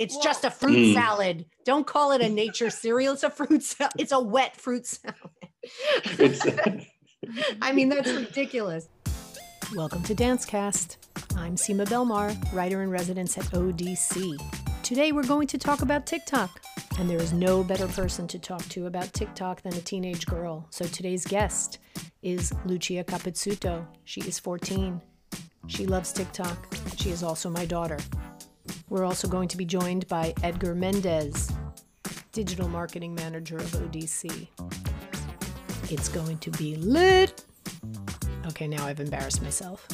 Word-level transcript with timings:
It's 0.00 0.16
just 0.16 0.44
a 0.46 0.50
fruit 0.50 0.78
Mm. 0.78 0.94
salad. 0.94 1.44
Don't 1.66 1.86
call 1.86 2.12
it 2.12 2.22
a 2.22 2.28
nature 2.30 2.70
cereal. 2.70 3.12
It's 3.12 3.22
a 3.22 3.28
fruit 3.28 3.62
salad. 3.62 3.92
It's 3.98 4.12
a 4.12 4.18
wet 4.18 4.56
fruit 4.56 4.86
salad. 4.86 5.18
I 7.60 7.72
mean, 7.72 7.90
that's 7.90 8.10
ridiculous. 8.10 8.88
Welcome 9.76 10.02
to 10.04 10.14
Dancecast. 10.14 10.96
I'm 11.36 11.56
Sima 11.56 11.86
Belmar, 11.86 12.34
writer 12.54 12.82
in 12.82 12.88
residence 12.88 13.36
at 13.36 13.44
ODC. 13.52 14.38
Today 14.82 15.12
we're 15.12 15.22
going 15.22 15.46
to 15.48 15.58
talk 15.58 15.82
about 15.82 16.06
TikTok. 16.06 16.62
And 16.98 17.08
there 17.10 17.20
is 17.20 17.34
no 17.34 17.62
better 17.62 17.86
person 17.86 18.26
to 18.28 18.38
talk 18.38 18.66
to 18.70 18.86
about 18.86 19.12
TikTok 19.12 19.60
than 19.60 19.74
a 19.74 19.82
teenage 19.82 20.24
girl. 20.24 20.66
So 20.70 20.86
today's 20.86 21.26
guest 21.26 21.78
is 22.22 22.54
Lucia 22.64 23.04
Capizzuto. 23.04 23.86
She 24.04 24.22
is 24.22 24.38
14. 24.38 24.98
She 25.66 25.84
loves 25.84 26.10
TikTok. 26.14 26.74
She 26.96 27.10
is 27.10 27.22
also 27.22 27.50
my 27.50 27.66
daughter. 27.66 27.98
We're 28.90 29.04
also 29.04 29.28
going 29.28 29.46
to 29.48 29.56
be 29.56 29.64
joined 29.64 30.08
by 30.08 30.34
Edgar 30.42 30.74
Mendez, 30.74 31.48
digital 32.32 32.68
marketing 32.68 33.14
manager 33.14 33.56
of 33.56 33.66
ODC. 33.66 34.48
It's 35.88 36.08
going 36.08 36.38
to 36.38 36.50
be 36.50 36.74
lit. 36.74 37.44
Okay, 38.48 38.66
now 38.66 38.84
I've 38.84 38.98
embarrassed 38.98 39.42
myself. 39.42 39.86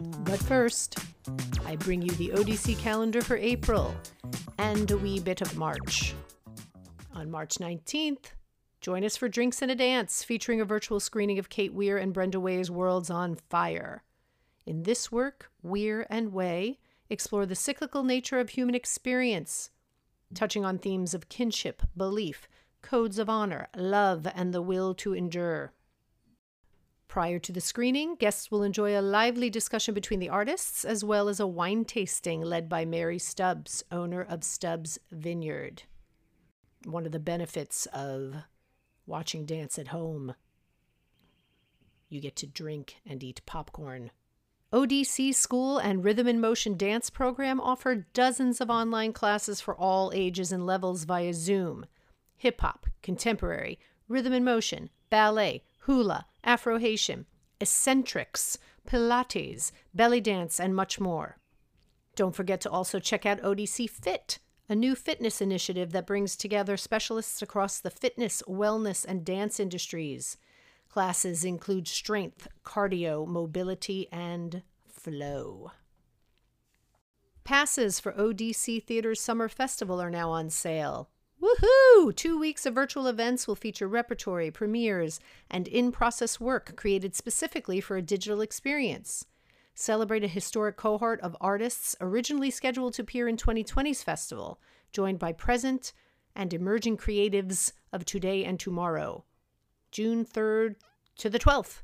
But 0.00 0.38
first, 0.40 0.98
I 1.64 1.76
bring 1.76 2.02
you 2.02 2.10
the 2.12 2.28
ODC 2.28 2.78
calendar 2.78 3.22
for 3.22 3.38
April 3.38 3.94
and 4.58 4.90
a 4.90 4.98
wee 4.98 5.18
bit 5.18 5.40
of 5.40 5.56
March. 5.56 6.14
On 7.14 7.30
March 7.30 7.54
19th, 7.54 8.32
join 8.82 9.02
us 9.02 9.16
for 9.16 9.30
Drinks 9.30 9.62
and 9.62 9.70
a 9.70 9.74
Dance, 9.74 10.22
featuring 10.22 10.60
a 10.60 10.66
virtual 10.66 11.00
screening 11.00 11.38
of 11.38 11.48
Kate 11.48 11.72
Weir 11.72 11.96
and 11.96 12.12
Brenda 12.12 12.38
Way's 12.38 12.70
Worlds 12.70 13.08
on 13.08 13.36
Fire. 13.48 14.02
In 14.70 14.84
this 14.84 15.10
work, 15.10 15.50
Weir 15.64 16.06
and 16.08 16.32
Way 16.32 16.78
explore 17.08 17.44
the 17.44 17.56
cyclical 17.56 18.04
nature 18.04 18.38
of 18.38 18.50
human 18.50 18.76
experience, 18.76 19.70
touching 20.32 20.64
on 20.64 20.78
themes 20.78 21.12
of 21.12 21.28
kinship, 21.28 21.82
belief, 21.96 22.46
codes 22.80 23.18
of 23.18 23.28
honor, 23.28 23.66
love, 23.74 24.28
and 24.32 24.54
the 24.54 24.62
will 24.62 24.94
to 24.94 25.12
endure. 25.12 25.72
Prior 27.08 27.40
to 27.40 27.50
the 27.50 27.60
screening, 27.60 28.14
guests 28.14 28.52
will 28.52 28.62
enjoy 28.62 28.96
a 28.96 29.02
lively 29.02 29.50
discussion 29.50 29.92
between 29.92 30.20
the 30.20 30.28
artists, 30.28 30.84
as 30.84 31.02
well 31.02 31.28
as 31.28 31.40
a 31.40 31.48
wine 31.48 31.84
tasting 31.84 32.40
led 32.40 32.68
by 32.68 32.84
Mary 32.84 33.18
Stubbs, 33.18 33.82
owner 33.90 34.22
of 34.22 34.44
Stubbs 34.44 35.00
Vineyard. 35.10 35.82
One 36.84 37.06
of 37.06 37.10
the 37.10 37.18
benefits 37.18 37.86
of 37.86 38.36
watching 39.04 39.46
dance 39.46 39.80
at 39.80 39.88
home, 39.88 40.36
you 42.08 42.20
get 42.20 42.36
to 42.36 42.46
drink 42.46 42.98
and 43.04 43.20
eat 43.24 43.44
popcorn. 43.46 44.12
ODC 44.72 45.34
School 45.34 45.78
and 45.78 46.04
Rhythm 46.04 46.28
and 46.28 46.40
Motion 46.40 46.76
Dance 46.76 47.10
program 47.10 47.60
offer 47.60 48.06
dozens 48.14 48.60
of 48.60 48.70
online 48.70 49.12
classes 49.12 49.60
for 49.60 49.74
all 49.74 50.12
ages 50.14 50.52
and 50.52 50.64
levels 50.64 51.02
via 51.02 51.34
Zoom. 51.34 51.86
Hip 52.36 52.60
hop, 52.60 52.86
contemporary, 53.02 53.80
rhythm 54.06 54.32
and 54.32 54.44
motion, 54.44 54.88
ballet, 55.10 55.64
hula, 55.80 56.26
Afro 56.44 56.78
Haitian, 56.78 57.26
eccentrics, 57.60 58.58
Pilates, 58.86 59.72
belly 59.92 60.20
dance, 60.20 60.60
and 60.60 60.74
much 60.76 61.00
more. 61.00 61.38
Don't 62.14 62.36
forget 62.36 62.60
to 62.60 62.70
also 62.70 63.00
check 63.00 63.26
out 63.26 63.42
ODC 63.42 63.90
Fit, 63.90 64.38
a 64.68 64.76
new 64.76 64.94
fitness 64.94 65.40
initiative 65.40 65.90
that 65.90 66.06
brings 66.06 66.36
together 66.36 66.76
specialists 66.76 67.42
across 67.42 67.80
the 67.80 67.90
fitness, 67.90 68.40
wellness, 68.46 69.04
and 69.04 69.24
dance 69.24 69.58
industries. 69.58 70.36
Classes 70.90 71.44
include 71.44 71.86
strength, 71.86 72.48
cardio, 72.64 73.24
mobility, 73.24 74.08
and 74.10 74.64
flow. 74.88 75.70
Passes 77.44 78.00
for 78.00 78.12
ODC 78.12 78.82
Theater's 78.82 79.20
Summer 79.20 79.48
Festival 79.48 80.02
are 80.02 80.10
now 80.10 80.30
on 80.30 80.50
sale. 80.50 81.08
Woohoo! 81.40 82.14
Two 82.16 82.38
weeks 82.38 82.66
of 82.66 82.74
virtual 82.74 83.06
events 83.06 83.46
will 83.46 83.54
feature 83.54 83.86
repertory, 83.86 84.50
premieres, 84.50 85.20
and 85.48 85.68
in 85.68 85.92
process 85.92 86.40
work 86.40 86.74
created 86.74 87.14
specifically 87.14 87.80
for 87.80 87.96
a 87.96 88.02
digital 88.02 88.40
experience. 88.40 89.24
Celebrate 89.74 90.24
a 90.24 90.28
historic 90.28 90.76
cohort 90.76 91.20
of 91.20 91.36
artists 91.40 91.94
originally 92.00 92.50
scheduled 92.50 92.94
to 92.94 93.02
appear 93.02 93.28
in 93.28 93.36
2020's 93.36 94.02
festival, 94.02 94.60
joined 94.92 95.20
by 95.20 95.32
present 95.32 95.92
and 96.34 96.52
emerging 96.52 96.96
creatives 96.96 97.72
of 97.92 98.04
today 98.04 98.44
and 98.44 98.58
tomorrow. 98.58 99.24
June 99.90 100.24
3rd 100.24 100.76
to 101.16 101.30
the 101.30 101.38
12th. 101.38 101.82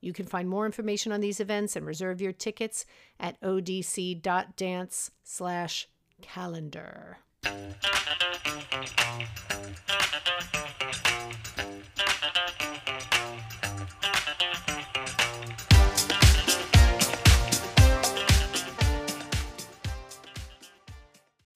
You 0.00 0.12
can 0.12 0.26
find 0.26 0.48
more 0.48 0.66
information 0.66 1.12
on 1.12 1.20
these 1.20 1.40
events 1.40 1.76
and 1.76 1.86
reserve 1.86 2.20
your 2.20 2.32
tickets 2.32 2.84
at 3.18 3.40
odc.dance 3.40 5.10
slash 5.22 5.88
calendar. 6.20 7.18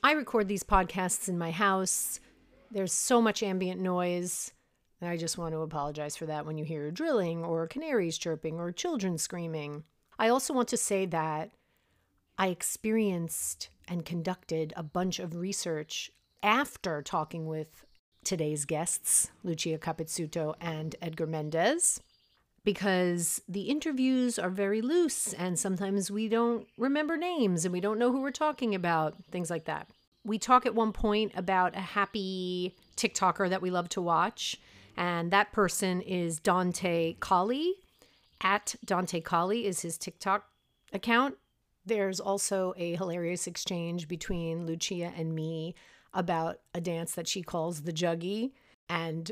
I 0.03 0.13
record 0.13 0.49
these 0.49 0.63
podcasts 0.63 1.29
in 1.29 1.37
my 1.37 1.51
house. 1.51 2.19
There's 2.71 2.95
so 2.95 3.21
much 3.21 3.43
ambient 3.43 3.81
noise. 3.81 4.53
I 5.01 5.17
just 5.17 5.39
want 5.39 5.53
to 5.53 5.61
apologize 5.61 6.17
for 6.17 6.27
that 6.27 6.45
when 6.45 6.59
you 6.59 6.65
hear 6.65 6.91
drilling 6.91 7.45
or 7.45 7.67
canaries 7.69 8.19
chirping 8.19 8.59
or 8.59 8.73
children 8.73 9.17
screaming. 9.17 9.85
I 10.19 10.29
also 10.29 10.53
want 10.53 10.69
to 10.69 10.77
say 10.77 11.07
that 11.07 11.53
I 12.37 12.49
experienced 12.49 13.69
and 13.87 14.05
conducted 14.05 14.73
a 14.77 14.83
bunch 14.83 15.19
of 15.21 15.37
research 15.37 16.11
after 16.43 17.03
talking 17.03 17.47
with 17.47 17.85
today's 18.25 18.65
guests, 18.65 19.31
Lucia 19.45 19.79
Capizzuto 19.79 20.55
and 20.61 20.97
Edgar 21.01 21.27
Mendez, 21.27 22.01
because 22.65 23.41
the 23.49 23.63
interviews 23.63 24.39
are 24.39 24.51
very 24.51 24.83
loose 24.83 25.33
and 25.33 25.59
sometimes 25.59 26.11
we 26.11 26.29
don't 26.29 26.67
remember 26.77 27.17
names 27.17 27.65
and 27.65 27.73
we 27.73 27.81
don't 27.81 27.99
know 27.99 28.13
who 28.13 28.21
we're 28.21 28.31
talking 28.31 28.75
about, 28.75 29.15
things 29.31 29.49
like 29.49 29.65
that. 29.65 29.89
We 30.25 30.39
talk 30.39 30.67
at 30.67 30.75
one 30.75 30.93
point 30.93 31.33
about 31.35 31.77
a 31.77 31.81
happy 31.81 32.75
TikToker 32.97 33.49
that 33.49 33.63
we 33.63 33.71
love 33.71 33.89
to 33.91 34.03
watch, 34.03 34.61
and 34.99 35.31
that 35.31 35.53
person 35.53 36.03
is 36.03 36.41
Dante 36.41 37.15
Collie. 37.21 37.75
At 38.41 38.75
Dante 38.85 39.21
Collie 39.21 39.65
is 39.65 39.81
his 39.81 39.97
TikTok 39.97 40.49
account. 40.93 41.37
There's 41.87 42.19
also 42.19 42.75
a 42.77 42.97
hilarious 42.97 43.47
exchange 43.47 44.09
between 44.09 44.67
Lucia 44.67 45.13
and 45.17 45.37
me 45.37 45.77
about 46.13 46.59
a 46.75 46.81
dance 46.81 47.13
that 47.15 47.29
she 47.29 47.43
calls 47.43 47.83
the 47.83 47.93
juggy. 47.93 48.51
And 48.89 49.31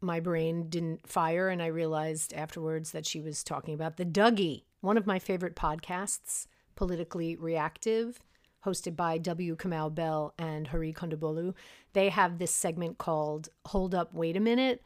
my 0.00 0.20
brain 0.20 0.68
didn't 0.68 1.08
fire. 1.08 1.48
And 1.48 1.60
I 1.60 1.66
realized 1.66 2.32
afterwards 2.32 2.92
that 2.92 3.04
she 3.04 3.20
was 3.20 3.42
talking 3.42 3.74
about 3.74 3.96
the 3.96 4.06
Dougie, 4.06 4.62
one 4.82 4.96
of 4.96 5.06
my 5.06 5.18
favorite 5.18 5.56
podcasts, 5.56 6.46
Politically 6.76 7.34
Reactive, 7.34 8.20
hosted 8.64 8.94
by 8.94 9.18
W. 9.18 9.56
Kamau 9.56 9.92
Bell 9.92 10.32
and 10.38 10.68
Hari 10.68 10.92
Kondabolu. 10.92 11.54
They 11.92 12.08
have 12.10 12.38
this 12.38 12.52
segment 12.52 12.98
called 12.98 13.48
Hold 13.66 13.96
Up, 13.96 14.14
Wait 14.14 14.36
a 14.36 14.40
Minute, 14.40 14.84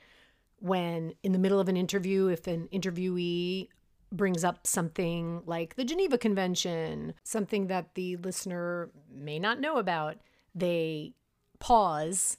when 0.62 1.12
in 1.25 1.33
the 1.33 1.39
middle 1.41 1.59
of 1.59 1.69
an 1.69 1.77
interview, 1.77 2.28
if 2.28 2.47
an 2.47 2.69
interviewee 2.73 3.67
brings 4.12 4.45
up 4.45 4.65
something 4.65 5.43
like 5.45 5.75
the 5.75 5.84
Geneva 5.84 6.17
Convention, 6.17 7.15
something 7.25 7.67
that 7.67 7.95
the 7.95 8.17
listener 8.19 8.91
may 9.12 9.41
not 9.41 9.59
know 9.59 9.78
about, 9.78 10.19
they 10.55 11.15
pause 11.59 12.39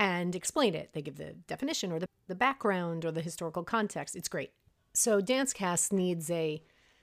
and 0.00 0.34
explain 0.34 0.74
it. 0.74 0.90
They 0.94 1.02
give 1.02 1.16
the 1.16 1.34
definition 1.46 1.92
or 1.92 2.00
the, 2.00 2.06
the 2.26 2.34
background 2.34 3.04
or 3.04 3.12
the 3.12 3.20
historical 3.20 3.62
context. 3.62 4.16
It's 4.16 4.28
great. 4.28 4.50
So 4.92 5.20
Dancecast 5.20 5.92
needs 5.92 6.28
a 6.28 6.60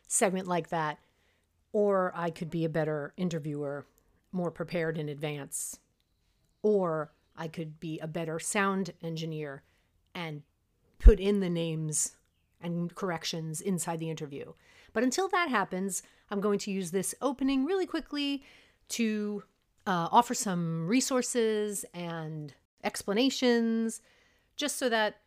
segment 0.10 0.48
like 0.48 0.68
that, 0.68 1.00
or 1.72 2.12
I 2.14 2.30
could 2.30 2.50
be 2.50 2.66
a 2.66 2.70
better 2.70 3.14
interviewer, 3.16 3.86
more 4.34 4.52
prepared 4.52 4.98
in 4.98 5.08
advance, 5.08 5.80
or 6.62 7.14
I 7.38 7.48
could 7.48 7.80
be 7.80 8.00
a 8.00 8.08
better 8.08 8.38
sound 8.38 8.92
engineer 9.02 9.64
and 10.20 10.44
put 11.00 11.20
in 11.20 11.40
the 11.40 11.50
names 11.50 12.18
and 12.62 12.94
corrections 12.94 13.62
inside 13.62 14.00
the 14.00 14.10
interview. 14.10 14.52
But 14.92 15.04
until 15.04 15.30
that 15.30 15.50
happens, 15.50 16.04
I'm 16.30 16.42
going 16.42 16.60
to 16.60 16.72
use 16.72 16.92
this 16.92 17.16
opening 17.22 17.64
really 17.64 17.86
quickly 17.86 18.44
to 18.90 19.44
uh, 19.88 20.10
offer 20.12 20.34
some 20.34 20.88
resources 20.88 21.86
and 21.94 22.54
explanations 22.84 24.02
just 24.58 24.78
so 24.78 24.90
that 24.90 25.22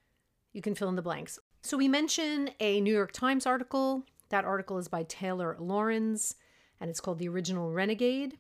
you 0.53 0.61
can 0.61 0.75
fill 0.75 0.91
in 0.91 0.97
the 0.97 1.03
blanks. 1.03 1.39
So, 1.63 1.77
we 1.77 1.89
mention 1.89 2.51
a 2.61 2.81
New 2.81 2.93
York 2.93 3.13
Times 3.13 3.47
article. 3.47 4.05
That 4.29 4.45
article 4.45 4.79
is 4.79 4.89
by 4.89 5.05
Taylor 5.05 5.57
Lorenz 5.59 6.35
and 6.81 6.91
it's 6.91 7.01
called 7.01 7.19
The 7.19 7.29
Original 7.29 7.71
Renegade. 7.71 8.37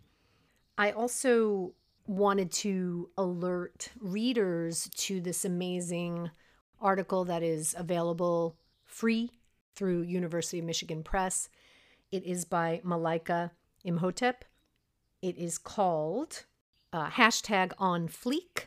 I 0.77 0.91
also 0.91 1.75
wanted 2.07 2.51
to 2.51 3.09
alert 3.17 3.91
readers 4.01 4.91
to 4.97 5.21
this 5.21 5.45
amazing 5.45 6.31
article 6.83 7.25
that 7.25 7.43
is 7.43 7.75
available 7.79 8.57
free 8.85 9.31
through 9.75 10.03
University 10.03 10.59
of 10.59 10.65
Michigan 10.65 11.03
Press. 11.03 11.49
It 12.11 12.25
is 12.25 12.45
by 12.45 12.83
Malaika 12.85 13.51
Imhotep, 13.85 14.45
It 15.23 15.37
is 15.39 15.57
called 15.59 16.45
uh, 16.93 17.09
hashtag 17.09 17.73
on 17.79 18.09
fleek, 18.09 18.67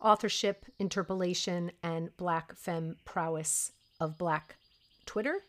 authorship, 0.00 0.66
interpolation, 0.78 1.72
and 1.82 2.16
black 2.16 2.56
femme 2.56 2.96
prowess 3.04 3.72
of 4.00 4.16
black 4.16 4.56
Twitter, 5.06 5.44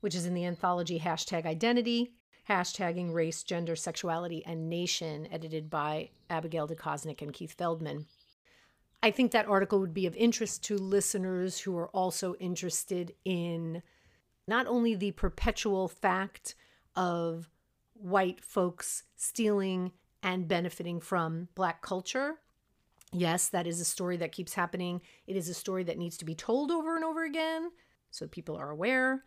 which 0.00 0.14
is 0.14 0.26
in 0.26 0.34
the 0.34 0.44
anthology 0.44 1.00
hashtag 1.00 1.46
identity, 1.46 2.12
hashtagging 2.48 3.14
race, 3.14 3.42
gender, 3.42 3.74
sexuality, 3.74 4.44
and 4.44 4.68
nation, 4.68 5.26
edited 5.32 5.70
by 5.70 6.10
Abigail 6.28 6.68
DeKosnik 6.68 7.22
and 7.22 7.32
Keith 7.32 7.54
Feldman. 7.54 8.06
I 9.04 9.10
think 9.10 9.32
that 9.32 9.46
article 9.46 9.80
would 9.80 9.92
be 9.92 10.06
of 10.06 10.16
interest 10.16 10.64
to 10.64 10.78
listeners 10.78 11.60
who 11.60 11.76
are 11.76 11.88
also 11.88 12.36
interested 12.36 13.12
in 13.26 13.82
not 14.48 14.66
only 14.66 14.94
the 14.94 15.10
perpetual 15.10 15.88
fact 15.88 16.54
of 16.96 17.50
white 17.92 18.42
folks 18.42 19.02
stealing 19.14 19.92
and 20.22 20.48
benefiting 20.48 21.02
from 21.02 21.48
black 21.54 21.82
culture. 21.82 22.36
Yes, 23.12 23.48
that 23.48 23.66
is 23.66 23.78
a 23.78 23.84
story 23.84 24.16
that 24.16 24.32
keeps 24.32 24.54
happening. 24.54 25.02
It 25.26 25.36
is 25.36 25.50
a 25.50 25.54
story 25.54 25.84
that 25.84 25.98
needs 25.98 26.16
to 26.16 26.24
be 26.24 26.34
told 26.34 26.70
over 26.70 26.96
and 26.96 27.04
over 27.04 27.24
again 27.24 27.72
so 28.10 28.26
people 28.26 28.56
are 28.56 28.70
aware. 28.70 29.22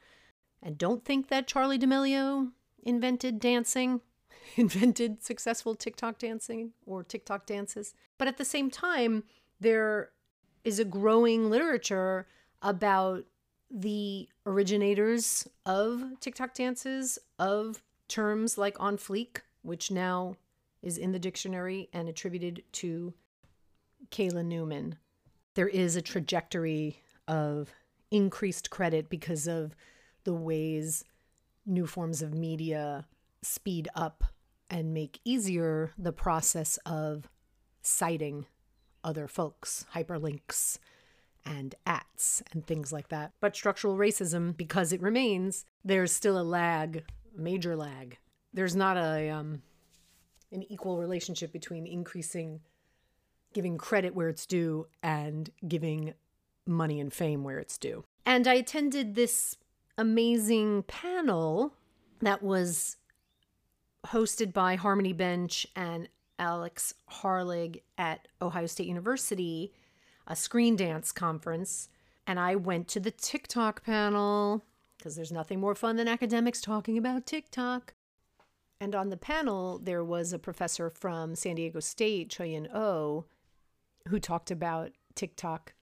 And 0.64 0.80
don't 0.80 1.06
think 1.06 1.28
that 1.28 1.48
Charli 1.48 1.78
D'Amelio 1.78 2.50
invented 2.82 3.40
dancing, 3.40 4.02
invented 4.56 5.24
successful 5.24 5.76
TikTok 5.76 6.18
dancing 6.18 6.72
or 6.88 7.04
TikTok 7.04 7.46
dances. 7.46 7.94
But 8.18 8.28
at 8.28 8.38
the 8.38 8.44
same 8.44 8.72
time, 8.72 9.24
there 9.60 10.12
is 10.64 10.80
a 10.80 10.86
growing 10.86 11.50
literature 11.50 12.28
about 12.62 13.26
the 13.70 14.28
originators 14.46 15.48
of 15.66 16.04
TikTok 16.20 16.54
dances, 16.54 17.20
of 17.38 17.82
terms 18.08 18.58
like 18.58 18.80
on 18.80 18.98
fleek, 18.98 19.42
which 19.62 19.92
now 19.92 20.36
is 20.82 20.98
in 20.98 21.12
the 21.12 21.20
dictionary 21.20 21.90
and 21.92 22.08
attributed 22.08 22.64
to 22.72 23.14
Kayla 24.12 24.46
Newman. 24.46 24.98
There 25.56 25.68
is 25.68 25.96
a 25.96 26.02
trajectory 26.02 27.02
of 27.28 27.74
increased 28.12 28.70
credit 28.70 29.10
because 29.10 29.48
of 29.48 29.76
the 30.24 30.34
ways 30.34 31.04
new 31.66 31.86
forms 31.86 32.22
of 32.22 32.34
media 32.34 33.06
speed 33.42 33.90
up 33.96 34.24
and 34.70 34.94
make 34.94 35.20
easier 35.26 35.92
the 35.98 36.14
process 36.14 36.78
of 36.86 37.28
citing 37.82 38.46
other 39.08 39.28
folks, 39.28 39.86
hyperlinks 39.96 40.80
and 41.46 41.74
ats 41.86 42.44
and 42.52 42.68
things 42.68 42.92
like 42.92 43.08
that. 43.08 43.32
But 43.40 43.56
structural 43.56 43.96
racism, 43.96 44.56
because 44.56 44.92
it 44.92 45.02
remains, 45.02 45.66
there's 45.84 46.12
still 46.12 46.38
a 46.38 46.44
lag, 46.44 47.06
major 47.34 47.78
lag. 47.78 48.18
There's 48.54 48.76
not 48.76 48.98
a 48.98 49.30
um, 49.30 49.62
an 50.52 50.64
equal 50.64 50.98
relationship 50.98 51.54
between 51.54 51.88
increasing 51.88 52.60
giving 53.54 53.78
credit 53.78 54.14
where 54.14 54.28
it's 54.28 54.46
due 54.46 54.88
and 55.02 55.50
giving 55.66 56.14
money 56.66 57.00
and 57.00 57.14
fame 57.14 57.46
where 57.46 57.60
it's 57.60 57.78
due. 57.78 58.04
And 58.26 58.46
I 58.46 58.56
attended 58.56 59.16
this 59.16 59.56
amazing 59.98 60.84
panel 60.84 61.74
that 62.22 62.44
was 62.44 62.98
hosted 64.08 64.52
by 64.52 64.76
Harmony 64.76 65.14
Bench 65.14 65.66
and 65.76 66.10
Alex 66.40 66.94
Harlig 67.12 67.82
at 67.98 68.28
Ohio 68.42 68.66
State 68.66 68.88
University, 68.88 69.74
a 70.26 70.36
screen 70.36 70.76
dance 70.76 71.12
conference. 71.12 71.90
And 72.26 72.40
I 72.40 72.56
went 72.56 72.88
to 72.90 73.00
the 73.00 73.12
TikTok 73.12 73.84
panel 73.84 74.64
because 74.98 75.16
there's 75.16 75.32
nothing 75.32 75.60
more 75.60 75.76
fun 75.76 75.96
than 75.96 76.08
academics 76.08 76.62
talking 76.62 76.98
about 76.98 77.26
TikTok. 77.26 77.94
And 78.80 78.94
on 78.94 79.10
the 79.10 79.18
panel, 79.18 79.80
there 79.80 80.04
was 80.04 80.34
a 80.34 80.40
professor 80.40 80.90
from 80.90 81.36
San 81.36 81.56
Diego 81.56 81.80
State, 81.80 82.30
Chuyun 82.30 82.68
Oh, 82.74 83.26
who 84.08 84.20
talked 84.20 84.52
about 84.52 84.92
TikTok 85.16 85.74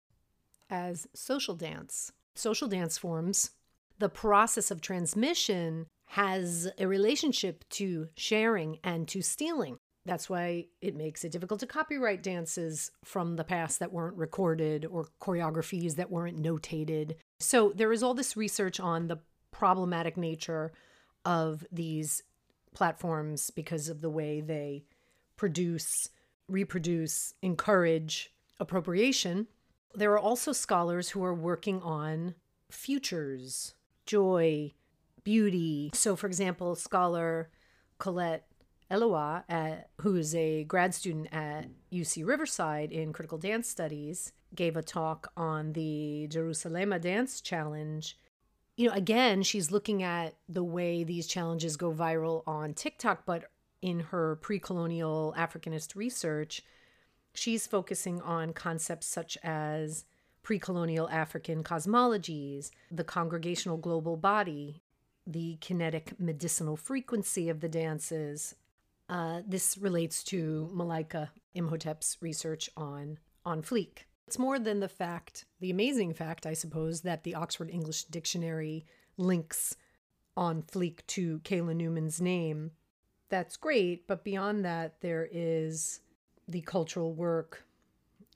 as 0.70 1.06
social 1.14 1.54
dance. 1.54 2.12
Social 2.34 2.68
dance 2.68 2.98
forms, 2.98 3.50
the 3.98 4.08
process 4.08 4.70
of 4.70 4.80
transmission 4.80 5.86
has 6.08 6.68
a 6.78 6.86
relationship 6.86 7.64
to 7.70 8.08
sharing 8.16 8.78
and 8.84 9.08
to 9.08 9.22
stealing. 9.22 9.78
That's 10.06 10.28
why 10.28 10.66
it 10.82 10.94
makes 10.94 11.24
it 11.24 11.32
difficult 11.32 11.60
to 11.60 11.66
copyright 11.66 12.22
dances 12.22 12.90
from 13.04 13.36
the 13.36 13.44
past 13.44 13.78
that 13.80 13.92
weren't 13.92 14.16
recorded 14.16 14.84
or 14.84 15.08
choreographies 15.20 15.96
that 15.96 16.10
weren't 16.10 16.42
notated. 16.42 17.14
So 17.40 17.72
there 17.74 17.92
is 17.92 18.02
all 18.02 18.12
this 18.12 18.36
research 18.36 18.78
on 18.78 19.08
the 19.08 19.18
problematic 19.50 20.16
nature 20.16 20.72
of 21.24 21.64
these 21.72 22.22
platforms 22.74 23.50
because 23.50 23.88
of 23.88 24.02
the 24.02 24.10
way 24.10 24.40
they 24.42 24.84
produce, 25.36 26.10
reproduce, 26.48 27.32
encourage 27.40 28.32
appropriation. 28.60 29.46
There 29.94 30.12
are 30.12 30.18
also 30.18 30.52
scholars 30.52 31.10
who 31.10 31.24
are 31.24 31.34
working 31.34 31.80
on 31.80 32.34
futures, 32.70 33.74
joy, 34.04 34.72
beauty. 35.22 35.90
So, 35.94 36.14
for 36.14 36.26
example, 36.26 36.74
scholar 36.74 37.48
Colette 37.98 38.46
Eloy, 38.90 39.42
at, 39.48 39.88
who 40.00 40.16
is 40.16 40.34
a 40.34 40.64
grad 40.64 40.94
student 40.94 41.28
at 41.32 41.66
UC 41.92 42.25
Riverside 42.26 42.92
in 42.92 43.12
critical 43.12 43.38
dance 43.38 43.69
studies, 43.69 44.32
gave 44.54 44.76
a 44.76 44.82
talk 44.82 45.32
on 45.36 45.72
the 45.72 46.26
Jerusalema 46.31 46.98
Dance 46.98 47.40
Challenge. 47.40 48.19
You 48.76 48.88
know, 48.88 48.94
again, 48.94 49.42
she's 49.42 49.70
looking 49.70 50.02
at 50.02 50.34
the 50.48 50.64
way 50.64 51.04
these 51.04 51.26
challenges 51.26 51.76
go 51.76 51.92
viral 51.92 52.42
on 52.46 52.75
TikTok, 52.75 53.25
but 53.25 53.50
in 53.82 54.00
her 54.00 54.36
pre 54.36 54.58
colonial 54.58 55.34
Africanist 55.36 55.94
research, 55.94 56.62
she's 57.34 57.66
focusing 57.66 58.20
on 58.22 58.52
concepts 58.52 59.06
such 59.06 59.36
as 59.42 60.04
pre 60.42 60.58
colonial 60.58 61.08
African 61.08 61.64
cosmologies, 61.64 62.70
the 62.90 63.04
congregational 63.04 63.76
global 63.76 64.16
body, 64.16 64.82
the 65.26 65.56
kinetic 65.60 66.19
medicinal 66.20 66.76
frequency 66.76 67.48
of 67.48 67.60
the 67.60 67.69
dances. 67.69 68.54
Uh, 69.14 69.43
this 69.46 69.78
relates 69.78 70.25
to 70.25 70.69
Malaika 70.75 71.28
Imhotep's 71.55 72.19
research 72.20 72.69
on 72.76 73.16
on 73.44 73.62
fleek. 73.62 74.06
It's 74.26 74.40
more 74.40 74.58
than 74.58 74.81
the 74.81 74.88
fact, 74.88 75.44
the 75.61 75.70
amazing 75.70 76.14
fact, 76.14 76.46
I 76.46 76.55
suppose, 76.55 77.02
that 77.02 77.22
the 77.22 77.37
Oxford 77.37 77.70
English 77.70 78.05
Dictionary 78.05 78.84
links 79.16 79.76
on 80.37 80.62
fleek 80.62 81.06
to 81.08 81.38
Kayla 81.44 81.76
Newman's 81.76 82.20
name. 82.20 82.72
That's 83.28 83.56
great, 83.56 84.08
but 84.08 84.25
beyond 84.25 84.64
that, 84.64 85.00
there 85.00 85.28
is 85.31 86.00
the 86.48 86.62
cultural 86.62 87.15
work 87.15 87.62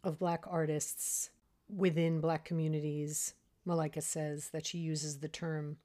of 0.05 0.21
Black 0.21 0.45
artists 0.47 1.31
within 1.69 2.21
Black 2.21 2.45
communities. 2.45 3.35
Malaika 3.67 4.01
says 4.01 4.51
that 4.51 4.65
she 4.65 4.79
uses 4.79 5.19
the 5.19 5.29
term 5.29 5.79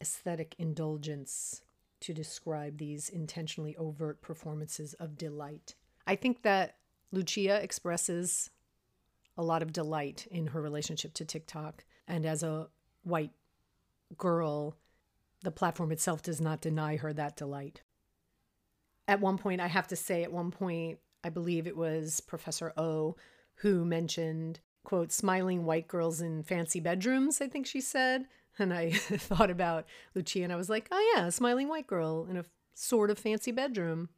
aesthetic 0.00 0.54
indulgence 0.56 1.62
to 2.00 2.14
describe 2.14 2.78
these 2.78 3.08
intentionally 3.08 3.76
overt 3.76 4.22
performances 4.22 4.94
of 4.94 5.18
delight. 5.18 5.74
I 6.06 6.16
think 6.16 6.42
that 6.42 6.76
Lucia 7.12 7.62
expresses 7.62 8.50
a 9.36 9.42
lot 9.42 9.62
of 9.62 9.72
delight 9.72 10.26
in 10.30 10.48
her 10.48 10.60
relationship 10.60 11.14
to 11.14 11.24
TikTok. 11.24 11.84
And 12.06 12.26
as 12.26 12.42
a 12.42 12.68
white 13.02 13.32
girl, 14.18 14.76
the 15.42 15.50
platform 15.50 15.92
itself 15.92 16.22
does 16.22 16.40
not 16.40 16.60
deny 16.60 16.96
her 16.96 17.12
that 17.12 17.36
delight. 17.36 17.82
At 19.08 19.20
one 19.20 19.38
point, 19.38 19.60
I 19.60 19.66
have 19.66 19.88
to 19.88 19.96
say, 19.96 20.22
at 20.22 20.32
one 20.32 20.50
point, 20.50 20.98
I 21.24 21.30
believe 21.30 21.66
it 21.66 21.76
was 21.76 22.20
Professor 22.20 22.72
O 22.76 23.16
who 23.56 23.84
mentioned, 23.84 24.60
quote, 24.84 25.12
smiling 25.12 25.64
white 25.64 25.86
girls 25.86 26.20
in 26.20 26.42
fancy 26.42 26.80
bedrooms, 26.80 27.40
I 27.40 27.48
think 27.48 27.66
she 27.66 27.80
said. 27.80 28.26
And 28.60 28.72
I 28.72 28.90
thought 28.92 29.50
about 29.50 29.86
Lucia 30.14 30.42
and 30.42 30.52
I 30.52 30.56
was 30.56 30.68
like, 30.68 30.88
oh, 30.90 31.12
yeah, 31.14 31.26
a 31.26 31.32
smiling 31.32 31.68
white 31.68 31.86
girl 31.86 32.26
in 32.28 32.36
a 32.36 32.44
sort 32.74 33.10
of 33.10 33.18
fancy 33.18 33.52
bedroom 33.52 34.08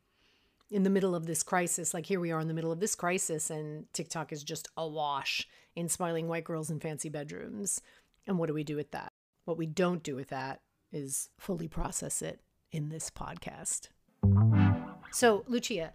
in 0.71 0.83
the 0.83 0.91
middle 0.91 1.15
of 1.15 1.27
this 1.27 1.43
crisis. 1.43 1.93
Like 1.93 2.07
here 2.07 2.19
we 2.19 2.33
are 2.33 2.41
in 2.41 2.49
the 2.49 2.55
middle 2.55 2.73
of 2.73 2.81
this 2.81 2.95
crisis, 2.95 3.51
and 3.51 3.93
TikTok 3.93 4.33
is 4.33 4.43
just 4.43 4.69
awash 4.77 5.47
in 5.77 5.89
smiling 5.89 6.29
white 6.29 6.45
girls 6.45 6.71
in 6.71 6.81
fancy 6.81 7.09
bedrooms. 7.09 7.81
And 8.27 8.39
what 8.39 8.47
do 8.47 8.55
we 8.55 8.65
do 8.65 8.77
with 8.77 8.91
that? 8.93 9.13
What 9.45 9.59
we 9.59 9.67
don't 9.67 10.03
do 10.03 10.17
with 10.17 10.29
that 10.29 10.61
is 10.93 11.29
fully 11.39 11.69
process 11.69 12.23
it 12.23 12.41
in 12.71 12.89
this 12.89 13.11
podcast. 13.11 13.89
So, 15.11 15.45
Lucia, 15.47 15.93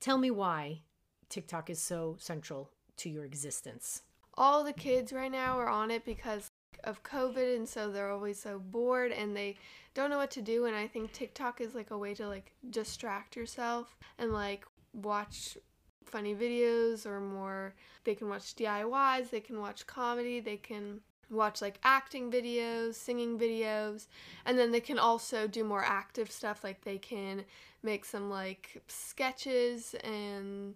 tell 0.00 0.18
me 0.18 0.30
why 0.30 0.82
TikTok 1.28 1.68
is 1.68 1.80
so 1.80 2.16
central 2.18 2.70
to 2.98 3.10
your 3.10 3.24
existence. 3.24 4.02
All 4.36 4.64
the 4.64 4.72
kids 4.72 5.12
right 5.12 5.30
now 5.30 5.58
are 5.58 5.68
on 5.68 5.90
it 5.90 6.04
because 6.04 6.50
of 6.84 7.02
COVID, 7.02 7.56
and 7.56 7.68
so 7.68 7.90
they're 7.90 8.10
always 8.10 8.40
so 8.40 8.58
bored 8.58 9.12
and 9.12 9.36
they 9.36 9.56
don't 9.94 10.10
know 10.10 10.18
what 10.18 10.30
to 10.32 10.42
do. 10.42 10.66
And 10.66 10.76
I 10.76 10.86
think 10.86 11.12
TikTok 11.12 11.60
is 11.60 11.74
like 11.74 11.90
a 11.90 11.98
way 11.98 12.14
to 12.14 12.28
like 12.28 12.52
distract 12.70 13.36
yourself 13.36 13.96
and 14.18 14.32
like 14.32 14.64
watch 14.92 15.56
funny 16.04 16.34
videos 16.34 17.06
or 17.06 17.20
more. 17.20 17.74
They 18.04 18.14
can 18.14 18.28
watch 18.28 18.54
DIYs, 18.54 19.30
they 19.30 19.40
can 19.40 19.60
watch 19.60 19.86
comedy, 19.86 20.40
they 20.40 20.56
can 20.56 21.00
watch 21.30 21.62
like 21.62 21.78
acting 21.82 22.30
videos, 22.30 22.94
singing 22.94 23.38
videos, 23.38 24.06
and 24.44 24.58
then 24.58 24.70
they 24.70 24.80
can 24.80 24.98
also 24.98 25.46
do 25.46 25.64
more 25.64 25.84
active 25.84 26.30
stuff 26.30 26.62
like 26.62 26.84
they 26.84 26.98
can 26.98 27.44
make 27.82 28.04
some 28.04 28.30
like 28.30 28.82
sketches 28.88 29.94
and 30.04 30.74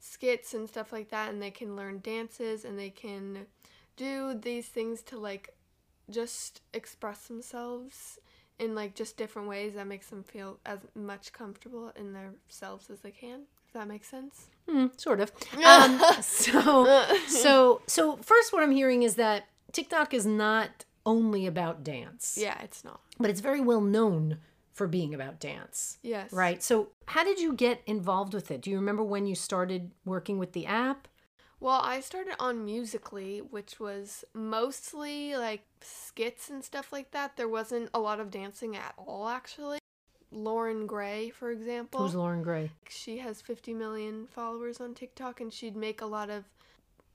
skits 0.00 0.54
and 0.54 0.68
stuff 0.68 0.92
like 0.92 1.10
that 1.10 1.30
and 1.30 1.40
they 1.40 1.50
can 1.50 1.76
learn 1.76 2.00
dances 2.02 2.64
and 2.64 2.78
they 2.78 2.90
can 2.90 3.46
do 4.00 4.34
these 4.34 4.66
things 4.66 5.02
to 5.02 5.18
like 5.18 5.54
just 6.10 6.62
express 6.72 7.26
themselves 7.26 8.18
in 8.58 8.74
like 8.74 8.94
just 8.94 9.16
different 9.18 9.46
ways 9.46 9.74
that 9.74 9.86
makes 9.86 10.08
them 10.08 10.22
feel 10.22 10.58
as 10.64 10.78
much 10.94 11.32
comfortable 11.34 11.92
in 11.96 12.14
themselves 12.14 12.88
as 12.88 13.00
they 13.00 13.10
can 13.10 13.42
if 13.66 13.72
that 13.74 13.86
makes 13.86 14.08
sense 14.08 14.46
Mm, 14.68 14.98
sort 15.00 15.20
of. 15.20 15.32
Um, 15.64 16.00
so, 16.22 17.04
so, 17.26 17.82
so 17.88 18.16
first, 18.18 18.52
what 18.52 18.62
I'm 18.62 18.70
hearing 18.70 19.02
is 19.02 19.16
that 19.16 19.46
TikTok 19.72 20.14
is 20.14 20.24
not 20.24 20.84
only 21.04 21.46
about 21.46 21.82
dance, 21.82 22.38
yeah 22.40 22.60
it's 22.62 22.84
not 22.84 23.00
but 23.18 23.30
it's 23.30 23.40
very 23.40 23.60
well 23.60 23.80
known 23.80 24.38
for 24.72 24.86
being 24.86 25.12
about 25.12 25.40
dance, 25.40 25.98
yes 26.02 26.32
right? 26.32 26.62
So, 26.62 26.90
how 27.06 27.24
did 27.24 27.40
you 27.40 27.52
get 27.52 27.82
involved 27.86 28.32
with 28.32 28.50
it? 28.50 28.62
Do 28.62 28.70
you 28.70 28.76
remember 28.76 29.02
when 29.02 29.26
you 29.26 29.34
started 29.34 29.90
working 30.04 30.38
with 30.38 30.52
the 30.52 30.66
app? 30.66 31.08
Well, 31.60 31.82
I 31.84 32.00
started 32.00 32.36
on 32.40 32.64
Musical.ly, 32.64 33.42
which 33.50 33.78
was 33.78 34.24
mostly 34.32 35.36
like 35.36 35.62
skits 35.82 36.48
and 36.48 36.64
stuff 36.64 36.90
like 36.90 37.10
that. 37.10 37.36
There 37.36 37.48
wasn't 37.48 37.90
a 37.92 38.00
lot 38.00 38.18
of 38.18 38.30
dancing 38.30 38.76
at 38.76 38.94
all, 38.96 39.28
actually. 39.28 39.78
Loren 40.32 40.86
Gray, 40.86 41.28
for 41.28 41.50
example, 41.50 42.00
Who's 42.00 42.14
Loren 42.14 42.42
Gray? 42.42 42.70
she 42.88 43.18
has 43.18 43.42
50 43.42 43.74
million 43.74 44.26
followers 44.28 44.80
on 44.80 44.94
TikTok, 44.94 45.40
and 45.40 45.52
she'd 45.52 45.76
make 45.76 46.00
a 46.00 46.06
lot 46.06 46.30
of 46.30 46.44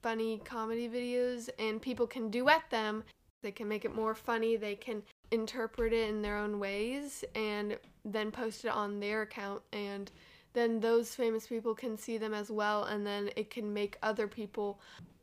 funny 0.04 0.42
comedy 0.46 0.88
videos, 0.88 1.50
and 1.58 1.82
people 1.82 2.06
can 2.06 2.30
duet 2.30 2.70
them. 2.70 3.04
They 3.42 3.52
can 3.52 3.68
make 3.68 3.86
it 3.86 3.96
more 3.96 4.14
funny, 4.14 4.58
they 4.58 4.75
can 4.75 5.02
interpret 5.32 5.94
it 5.94 6.10
in 6.10 6.22
their 6.22 6.38
own 6.38 6.60
ways, 6.60 7.24
and 7.34 7.80
then 8.04 8.32
post 8.32 8.66
it 8.66 8.72
on 8.72 9.00
their 9.00 9.24
account. 9.24 9.62
And 9.72 10.12
then 10.56 10.80
those 10.80 11.14
famous 11.14 11.46
people 11.46 11.76
can 11.76 11.98
see 11.98 12.18
them 12.18 12.34
as 12.34 12.50
well, 12.50 12.86
and 12.86 13.06
then 13.06 13.30
it 13.36 13.52
can 13.52 13.72
make 13.74 13.98
other 14.02 14.28
people 14.28 14.80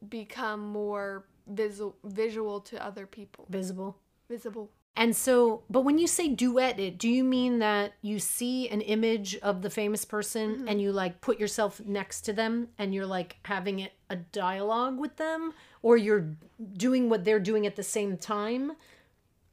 become 0.09 0.61
more 0.61 1.25
visual, 1.49 1.97
visual 2.05 2.61
to 2.61 2.85
other 2.85 3.07
people. 3.07 3.47
Visible. 3.49 3.97
Visible. 4.29 4.71
And 4.95 5.17
so, 5.17 5.62
but 5.71 5.81
when 5.81 5.99
you 5.99 6.07
say 6.07 6.29
duet 6.29 6.79
it, 6.79 6.99
do 6.99 7.09
you 7.09 7.25
mean 7.25 7.61
that 7.61 7.95
you 8.03 8.19
see 8.19 8.69
an 8.69 8.83
image 8.83 9.37
of 9.37 9.62
the 9.62 9.71
famous 9.71 10.05
person 10.05 10.57
mm-hmm. 10.57 10.69
and 10.69 10.83
you 10.83 10.93
like 10.93 11.23
put 11.23 11.41
yourself 11.41 11.81
next 11.81 12.21
to 12.23 12.35
them 12.35 12.69
and 12.77 12.95
you're 12.95 13.07
like 13.07 13.37
having 13.47 13.79
it 13.79 13.93
a 14.11 14.17
dialogue 14.17 14.99
with 14.99 15.17
them 15.17 15.55
or 15.81 15.97
you're 15.97 16.37
doing 16.75 17.09
what 17.09 17.25
they're 17.25 17.41
doing 17.41 17.67
at 17.67 17.77
the 17.77 17.83
same 17.83 18.19
time? 18.19 18.73